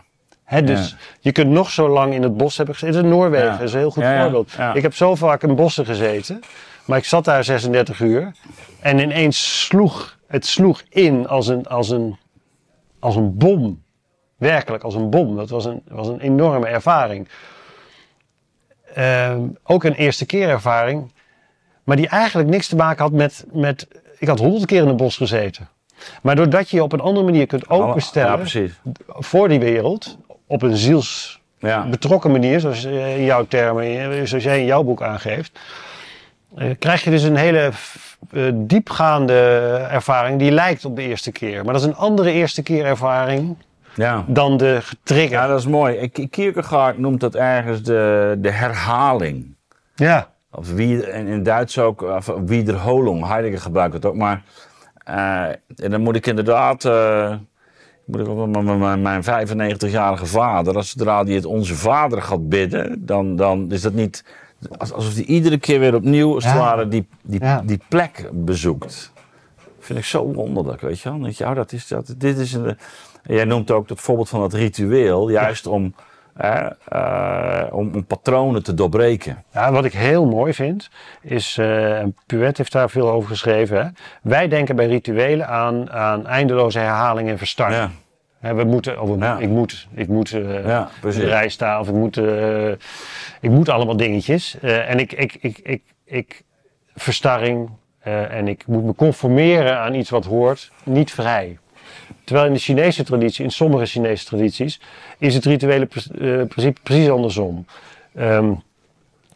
He, 0.44 0.64
dus 0.64 0.96
je 1.20 1.32
kunt 1.32 1.50
nog 1.50 1.70
zo 1.70 1.90
lang 1.90 2.14
in 2.14 2.24
het 2.24 2.38
bos 2.38 2.58
hebben 2.58 2.76
gezeten. 2.76 3.04
In 3.04 3.10
Noorwegen 3.10 3.48
ja. 3.48 3.60
is 3.60 3.74
een 3.74 3.80
heel 3.80 3.92
goed 3.92 4.04
voorbeeld. 4.04 4.58
Ik 4.74 4.82
heb 4.82 4.94
zo 4.94 5.16
vaak 5.16 5.44
in 5.44 5.56
bossen 5.56 5.86
gezeten, 5.86 6.40
maar 6.86 6.98
ik 6.98 7.06
zat 7.06 7.26
daar 7.26 7.44
36 7.44 8.00
uur 8.00 8.32
en 8.82 9.00
ineens 9.00 9.66
sloeg 9.66 10.18
het 10.28 10.46
sloeg 10.46 10.84
in 10.90 11.28
als 11.28 11.48
een, 11.48 11.66
als 11.66 11.90
een, 11.90 12.18
als 13.00 13.16
een 13.16 13.38
bom. 13.38 13.84
Werkelijk 14.38 14.84
als 14.84 14.96
een 14.96 15.10
bom. 15.10 15.36
Dat 15.36 15.50
was 15.50 15.66
een, 15.66 15.82
was 15.88 16.08
een 16.08 16.20
enorme 16.20 16.68
ervaring. 16.68 17.28
Uh, 18.98 19.38
ook 19.64 19.84
een 19.84 19.94
eerste 19.94 20.26
keer 20.26 20.50
ervaring 20.50 21.12
maar 21.88 21.96
die 21.96 22.08
eigenlijk 22.08 22.50
niks 22.50 22.68
te 22.68 22.76
maken 22.76 23.04
had 23.04 23.12
met, 23.12 23.46
met 23.52 23.88
ik 24.20 24.28
had 24.28 24.40
honderd 24.40 24.66
keer 24.66 24.82
in 24.82 24.88
een 24.88 24.98
bos 24.98 25.18
gezeten. 25.18 25.68
Maar 26.22 26.36
doordat 26.36 26.70
je 26.70 26.76
je 26.76 26.84
op 26.84 26.92
een 26.92 27.00
andere 27.00 27.26
manier 27.26 27.48
kunt 27.48 27.70
openstellen 27.70 28.46
ja, 28.46 28.68
voor 29.08 29.50
die 29.50 29.60
wereld, 29.60 30.18
op 30.48 30.62
een 30.62 30.78
ziels 30.78 31.42
betrokken 31.90 32.32
manier, 32.32 32.60
zoals 32.60 32.84
in 32.84 33.24
jouw 33.24 33.46
termen, 33.46 34.28
zoals 34.28 34.44
jij 34.44 34.60
in 34.60 34.66
jouw 34.66 34.84
boek 34.84 35.02
aangeeft, 35.02 35.60
eh, 36.56 36.70
krijg 36.80 37.04
je 37.04 37.10
dus 37.10 37.24
een 37.24 37.36
hele 37.36 37.72
uh, 38.32 38.52
diepgaande 38.54 39.34
ervaring 39.92 40.40
die 40.40 40.52
lijkt 40.52 40.86
op 40.86 40.96
de 40.96 41.02
eerste 41.02 41.32
keer. 41.32 41.64
Maar 41.64 41.74
dat 41.74 41.82
is 41.82 41.88
een 41.88 41.96
andere 41.96 42.32
eerste 42.32 42.64
keer 42.64 42.86
ervaring 42.86 43.58
ja. 43.96 44.24
dan 44.28 44.58
de 44.58 44.80
getrigger. 44.82 45.38
Ja, 45.38 45.48
dat 45.48 45.60
is 45.60 45.68
mooi. 45.68 46.10
Kierkegaard 46.10 46.98
noemt 46.98 47.20
dat 47.20 47.36
ergens 47.36 47.84
de, 47.84 48.36
de 48.38 48.52
herhaling. 48.52 49.56
Ja. 49.96 50.30
Of 50.52 50.72
wie, 50.72 51.12
in, 51.12 51.44
Duits 51.44 51.80
ook, 51.80 52.02
of 52.02 52.26
Wiederholung, 52.46 53.26
Heidegger 53.26 53.60
gebruikt 53.60 53.94
het 53.94 54.06
ook. 54.06 54.16
Maar 54.16 54.44
uh, 55.10 55.48
en 55.76 55.92
dan 55.92 56.02
moet 56.02 56.16
ik 56.16 56.26
inderdaad, 56.26 56.84
uh, 56.84 57.36
moet 58.06 58.20
ik 58.20 58.28
ook 58.28 58.48
mijn, 58.48 59.02
mijn 59.02 59.24
95-jarige 59.24 60.26
vader, 60.26 60.76
als 60.76 60.90
zodra 60.90 61.24
die 61.24 61.36
het 61.36 61.46
onze 61.46 61.76
vader 61.76 62.22
gaat 62.22 62.50
bidden, 62.50 63.06
dan, 63.06 63.36
dan 63.36 63.72
is 63.72 63.82
dat 63.82 63.94
niet 63.94 64.24
alsof 64.78 65.14
hij 65.14 65.24
iedere 65.24 65.58
keer 65.58 65.80
weer 65.80 65.96
opnieuw, 65.96 66.34
als 66.34 66.46
het 66.46 66.58
ware, 66.58 66.88
die, 66.88 67.08
die, 67.22 67.42
die 67.64 67.80
plek 67.88 68.30
bezoekt. 68.34 69.12
Vind 69.80 70.00
ik 70.00 70.06
zo 70.06 70.34
wonderlijk, 70.34 70.82
weet 70.82 71.00
je 71.00 71.10
wel. 71.10 71.20
Dat, 71.20 71.38
ja, 71.38 71.54
dat 71.54 71.72
is, 71.72 71.88
dat, 71.88 72.14
dit 72.18 72.38
is 72.38 72.54
een, 72.54 72.78
jij 73.24 73.46
noemt 73.46 73.72
ook 73.72 73.90
het 73.90 74.02
voorbeeld 74.02 74.30
van 74.30 74.42
het 74.42 74.54
ritueel, 74.54 75.30
juist 75.30 75.68
om 75.68 75.94
uh, 76.42 77.64
om, 77.72 77.92
om, 77.96 78.06
patronen 78.06 78.64
te 78.64 78.74
doorbreken. 78.74 79.44
Ja, 79.54 79.72
wat 79.72 79.86
ik 79.86 79.94
heel 79.94 80.26
mooi 80.26 80.54
vind, 80.54 80.90
is, 81.22 81.58
uh, 81.58 82.04
Puet 82.26 82.58
heeft 82.58 82.72
daar 82.72 82.90
veel 82.90 83.10
over 83.10 83.30
geschreven. 83.30 83.78
Hè? 83.78 83.90
Wij 84.22 84.48
denken 84.48 84.76
bij 84.76 84.88
rituelen 84.88 85.48
aan, 85.48 85.92
aan 85.92 86.28
eindeloze 86.28 86.80
herhaling 86.80 87.30
en 87.30 87.38
verstarring. 87.38 87.90
Ja. 88.40 88.56
we 88.56 88.64
moeten, 88.64 89.02
of 89.02 89.20
ja. 89.20 89.38
ik 89.38 89.50
moet, 89.50 89.88
ik 89.94 90.08
moet 90.08 90.32
uh, 90.32 90.66
ja, 90.66 90.90
de 91.02 91.10
rij 91.26 91.50
staan 91.50 91.80
of 91.80 91.88
ik 91.88 91.94
moet, 91.94 92.18
ik 93.42 93.50
moet 93.50 93.70
allemaal 93.70 93.98
dingetjes. 93.98 94.60
en 94.62 95.00
ik, 95.00 95.14
ik, 95.14 95.38
ik, 95.42 95.60
ik, 95.64 95.84
ik 96.06 96.44
verstarring 96.96 97.70
en 98.00 98.48
ik 98.48 98.68
moet 98.68 98.84
me 98.84 98.96
conformeren 98.96 99.78
aan 99.78 99.94
iets 99.94 100.10
wat 100.10 100.26
hoort, 100.26 100.72
niet 100.84 101.12
vrij. 101.12 101.58
Terwijl 102.28 102.48
in 102.48 102.54
de 102.54 102.60
Chinese 102.60 103.04
traditie, 103.04 103.44
in 103.44 103.52
sommige 103.52 103.86
Chinese 103.86 104.26
tradities, 104.26 104.80
is 105.18 105.34
het 105.34 105.46
rituele 105.46 105.88
uh, 106.20 106.44
principe 106.48 106.82
precies 106.84 107.10
andersom. 107.10 107.66
Um, 108.20 108.62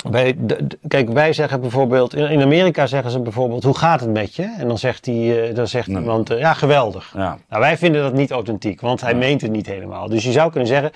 wij, 0.09 0.35
kijk, 0.87 1.09
wij 1.09 1.33
zeggen 1.33 1.61
bijvoorbeeld, 1.61 2.15
in 2.15 2.41
Amerika 2.41 2.87
zeggen 2.87 3.11
ze 3.11 3.19
bijvoorbeeld, 3.19 3.63
hoe 3.63 3.77
gaat 3.77 3.99
het 3.99 4.09
met 4.09 4.35
je? 4.35 4.55
En 4.57 4.67
dan 4.67 4.77
zegt, 4.77 5.03
die, 5.03 5.49
uh, 5.49 5.55
dan 5.55 5.67
zegt 5.67 5.87
iemand, 5.87 6.31
uh, 6.31 6.39
ja, 6.39 6.53
geweldig. 6.53 7.11
Ja. 7.15 7.37
Nou, 7.49 7.61
wij 7.61 7.77
vinden 7.77 8.01
dat 8.01 8.13
niet 8.13 8.31
authentiek, 8.31 8.81
want 8.81 9.01
hij 9.01 9.13
meent 9.13 9.41
het 9.41 9.51
niet 9.51 9.67
helemaal. 9.67 10.09
Dus 10.09 10.23
je 10.23 10.31
zou 10.31 10.51
kunnen 10.51 10.69
zeggen, 10.69 10.91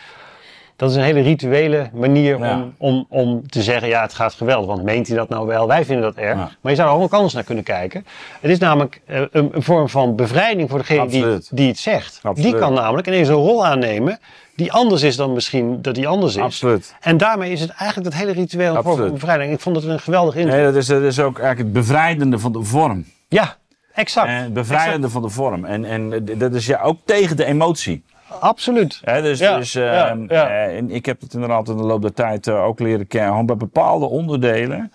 Dat 0.76 0.90
is 0.90 0.96
een 0.96 1.02
hele 1.04 1.22
rituele 1.22 1.90
manier 1.94 2.36
om, 2.36 2.74
om, 2.78 3.06
om 3.10 3.50
te 3.50 3.64
zeggen, 3.64 3.88
ja, 3.88 4.02
het 4.02 4.14
gaat 4.14 4.34
geweldig. 4.34 4.68
Want 4.68 4.84
meent 4.84 5.08
hij 5.08 5.18
dat 5.18 5.30
nou 5.30 5.48
wel? 5.48 5.68
Wij 5.68 5.86
vinden 5.86 6.04
dat 6.04 6.16
erg. 6.16 6.38
Maar 6.62 6.72
je 6.72 6.78
zou 6.78 6.98
er 6.98 7.04
ook 7.04 7.14
anders 7.14 7.34
naar 7.34 7.44
kunnen 7.44 7.64
kijken. 7.64 8.06
Het 8.42 8.52
is 8.52 8.60
namelijk 8.60 9.02
eh, 9.06 9.22
een, 9.32 9.50
een 9.52 9.64
vorm 9.64 9.90
van 9.90 10.16
bevrijding 10.16 10.70
voor 10.70 10.80
degene 10.80 11.08
die, 11.08 11.26
die 11.50 11.68
het 11.68 11.78
zegt. 11.78 12.22
Die 12.34 12.56
kan 12.56 12.74
namelijk 12.74 13.08
ineens 13.08 13.28
een 13.28 13.34
rol 13.34 13.66
aannemen 13.66 14.20
die 14.56 14.72
anders 14.72 15.04
is 15.04 15.16
dan 15.16 15.34
misschien 15.34 15.82
dat 15.82 15.96
die 15.96 16.08
anders 16.08 16.36
is. 16.36 16.42
Absoluut. 16.42 16.96
En 17.00 17.18
daarmee 17.18 17.52
is 17.52 17.62
het 17.62 17.70
eigenlijk 17.70 18.12
dat 18.12 18.20
hele 18.20 18.32
ritueel 18.32 18.76
een 18.76 18.84
vorm 18.84 18.98
van 18.98 19.12
bevrijding. 19.12 19.54
Ik 19.54 19.60
vond 19.60 19.76
het 19.76 19.86
een 19.86 20.00
geweldig 20.00 20.36
inzicht. 20.36 20.56
Nee, 20.56 20.66
dat 20.66 20.76
is, 20.76 20.86
dat 20.86 21.02
is 21.02 21.20
ook 21.20 21.40
eigenlijk 21.40 21.58
het 21.58 21.86
bevrijdende 21.86 22.40
van 22.40 22.52
de 22.52 22.64
vorm. 22.64 23.06
Ja, 23.28 23.58
exact. 23.94 24.28
En 24.28 24.54
bevrijdende 24.54 25.10
van 25.10 25.22
de 25.22 25.30
vorm. 25.30 25.66
En, 25.66 25.86
en 25.86 26.26
dat 26.38 26.54
is 26.54 26.66
ja 26.66 26.82
ook 26.82 27.00
tegen 27.06 27.38
de 27.38 27.46
emotie. 27.46 28.04
Absoluut. 28.46 29.02
dus 29.04 29.40
dus 29.40 29.76
ehm, 29.76 30.26
eh, 30.28 30.78
ik 30.88 31.06
heb 31.06 31.22
het 31.22 31.34
inderdaad 31.34 31.70
in 31.70 31.78
de 31.78 31.84
loop 31.84 32.02
der 32.02 32.14
tijd 32.14 32.48
uh, 32.48 32.64
ook 32.64 32.80
leren 32.80 33.08
kennen. 33.08 33.46
Bij 33.46 33.58
bepaalde 33.58 34.06
onderdelen. 34.06 34.92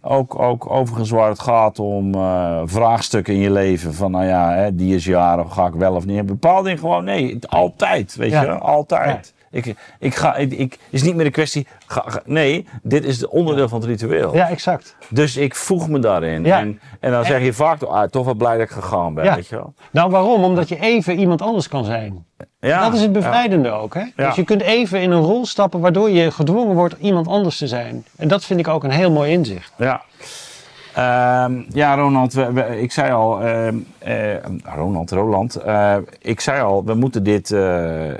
Ook, 0.00 0.38
ook 0.38 0.70
overigens 0.70 1.10
waar 1.10 1.28
het 1.28 1.40
gaat 1.40 1.78
om 1.78 2.14
uh, 2.14 2.62
vraagstukken 2.64 3.34
in 3.34 3.40
je 3.40 3.50
leven. 3.50 3.94
Van 3.94 4.10
nou 4.10 4.24
ja, 4.24 4.52
hè, 4.52 4.74
die 4.74 4.94
is 4.94 5.04
jaren, 5.04 5.50
ga 5.50 5.66
ik 5.66 5.74
wel 5.74 5.94
of 5.94 6.06
niet. 6.06 6.26
Bepaalde 6.26 6.62
dingen 6.62 6.78
gewoon, 6.78 7.04
nee, 7.04 7.38
altijd. 7.48 8.16
Weet 8.16 8.30
je, 8.30 8.48
altijd. 8.58 9.33
Ik, 9.54 9.74
ik 9.98 10.14
ga, 10.14 10.36
ik, 10.36 10.52
ik, 10.52 10.78
is 10.90 11.02
niet 11.02 11.14
meer 11.14 11.26
een 11.26 11.32
kwestie. 11.32 11.66
Ga, 11.86 12.22
nee, 12.24 12.66
dit 12.82 13.04
is 13.04 13.18
de 13.18 13.30
onderdeel 13.30 13.68
van 13.68 13.80
het 13.80 13.88
ritueel. 13.88 14.34
Ja, 14.34 14.48
exact. 14.48 14.96
Dus 15.08 15.36
ik 15.36 15.54
voeg 15.54 15.88
me 15.88 15.98
daarin. 15.98 16.46
En, 16.46 16.80
en 17.00 17.10
dan 17.10 17.24
zeg 17.24 17.42
je 17.42 17.52
vaak, 17.52 17.82
ah, 17.82 18.08
toch 18.08 18.24
wel 18.24 18.34
blij 18.34 18.58
dat 18.58 18.66
ik 18.66 18.72
gegaan 18.72 19.14
ben. 19.14 19.34
Weet 19.34 19.48
je 19.48 19.56
wel? 19.56 19.74
Nou, 19.90 20.10
waarom? 20.10 20.44
Omdat 20.44 20.68
je 20.68 20.80
even 20.80 21.18
iemand 21.18 21.42
anders 21.42 21.68
kan 21.68 21.84
zijn. 21.84 22.26
Ja, 22.60 22.84
dat 22.84 22.94
is 22.94 23.00
het 23.00 23.12
bevrijdende 23.12 23.70
ook. 23.70 23.94
Hè? 23.94 24.02
Dus 24.16 24.34
je 24.34 24.44
kunt 24.44 24.62
even 24.62 25.00
in 25.00 25.10
een 25.10 25.22
rol 25.22 25.46
stappen 25.46 25.80
waardoor 25.80 26.10
je 26.10 26.30
gedwongen 26.30 26.74
wordt 26.74 26.94
iemand 27.00 27.28
anders 27.28 27.58
te 27.58 27.66
zijn. 27.66 28.04
En 28.16 28.28
dat 28.28 28.44
vind 28.44 28.60
ik 28.60 28.68
ook 28.68 28.84
een 28.84 28.90
heel 28.90 29.10
mooi 29.10 29.32
inzicht. 29.32 29.72
Ja. 29.76 30.02
Uh, 30.98 31.44
ja, 31.68 31.96
Ronald, 31.96 32.36
ik 32.78 32.92
zei 32.92 33.12
al, 33.12 33.42
uh, 33.42 33.66
uh, 34.06 34.34
Ronald, 34.62 35.10
Roland, 35.10 35.56
eh, 35.56 35.96
ik 36.18 36.40
zei 36.40 36.62
al, 36.62 36.84
we 36.84 36.94
moeten 36.94 37.22
dit 37.22 37.50
eh, 37.50 38.10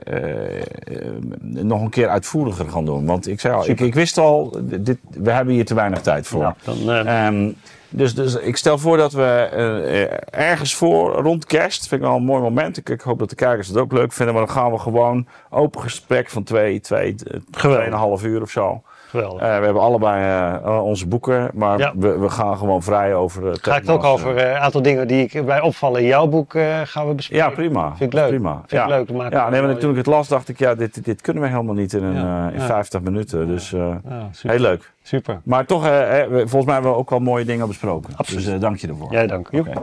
nog 1.40 1.80
een 1.80 1.90
keer 1.90 2.08
uitvoeriger 2.08 2.68
gaan 2.68 2.84
doen. 2.84 3.06
Want 3.06 3.28
ik 3.28 3.40
zei 3.40 3.54
al, 3.54 3.68
ik, 3.68 3.80
ik, 3.80 3.94
wist 3.94 4.18
al, 4.18 4.56
dit, 4.62 4.98
we 5.10 5.30
hebben 5.30 5.54
hier 5.54 5.64
te 5.64 5.74
weinig 5.74 6.00
tijd 6.00 6.26
voor. 6.26 6.40
Ja, 6.40 6.56
dan, 6.64 7.08
um, 7.08 7.56
dus, 7.88 8.14
dus 8.14 8.34
ik 8.34 8.56
stel 8.56 8.78
voor 8.78 8.96
dat 8.96 9.12
we 9.12 9.48
ergens 10.30 10.74
voor, 10.74 11.12
rond 11.12 11.46
kerst, 11.46 11.88
vind 11.88 12.00
ik 12.00 12.06
wel 12.06 12.16
een 12.16 12.24
mooi 12.24 12.42
moment. 12.42 12.76
Ik, 12.76 12.88
ik, 12.88 13.00
hoop 13.00 13.18
dat 13.18 13.30
de 13.30 13.36
kijkers 13.36 13.68
het 13.68 13.76
ook 13.76 13.92
leuk 13.92 14.12
vinden. 14.12 14.34
Maar 14.34 14.46
dan 14.46 14.54
gaan 14.54 14.72
we 14.72 14.78
gewoon 14.78 15.26
open 15.50 15.80
gesprek 15.80 16.30
van 16.30 16.42
twee, 16.42 16.80
twee, 16.80 17.14
tweeënhalf 17.50 18.24
uur 18.24 18.42
of 18.42 18.50
zo. 18.50 18.82
Geweldig. 19.14 19.42
Uh, 19.42 19.58
we 19.58 19.64
hebben 19.64 19.82
allebei 19.82 20.60
uh, 20.64 20.84
onze 20.84 21.06
boeken, 21.06 21.50
maar 21.54 21.78
ja. 21.78 21.92
we, 21.96 22.18
we, 22.18 22.28
gaan 22.28 22.56
gewoon 22.56 22.82
vrij 22.82 23.14
over. 23.14 23.42
Uh, 23.42 23.52
Ga 23.60 23.74
ik 23.76 23.80
het 23.80 23.90
ook 23.90 24.04
over 24.04 24.46
een 24.46 24.56
aantal 24.56 24.82
dingen 24.82 25.08
die 25.08 25.28
ik 25.28 25.46
bij 25.46 25.60
opvallen 25.60 26.00
in 26.00 26.06
jouw 26.06 26.26
boek 26.26 26.52
gaan 26.84 27.08
we 27.08 27.14
bespreken? 27.14 27.46
Ja, 27.46 27.52
prima. 27.52 27.96
Vind 27.96 28.12
ik 28.12 28.18
leuk. 28.18 28.28
Prima. 28.28 28.54
Vind 28.66 28.70
ja. 28.70 28.96
ik 28.96 29.08
leuk. 29.08 29.32
ja, 29.32 29.48
nee, 29.50 29.62
maar 29.62 29.76
toen 29.76 29.90
ik 29.90 29.96
het 29.96 30.06
las, 30.06 30.28
dacht 30.28 30.48
ik, 30.48 30.58
ja, 30.58 30.74
dit, 30.74 31.04
dit 31.04 31.20
kunnen 31.20 31.42
we 31.42 31.48
helemaal 31.48 31.74
niet 31.74 31.92
in, 31.92 32.02
een, 32.02 32.52
in 32.52 32.60
50 32.60 33.00
minuten. 33.00 33.46
Dus 33.46 33.70
heel 34.42 34.58
leuk. 34.58 34.92
Super. 35.02 35.40
Maar 35.44 35.66
toch, 35.66 35.86
volgens 36.28 36.64
mij 36.64 36.74
hebben 36.74 36.92
we 36.92 36.96
ook 36.96 37.10
wel 37.10 37.18
mooie 37.18 37.44
dingen 37.44 37.66
besproken. 37.66 38.16
Absoluut. 38.16 38.44
Dus 38.44 38.60
dank 38.60 38.76
je 38.76 38.88
ervoor. 38.88 39.12
Jij 39.12 39.26
dank. 39.26 39.48
Okay. 39.52 39.74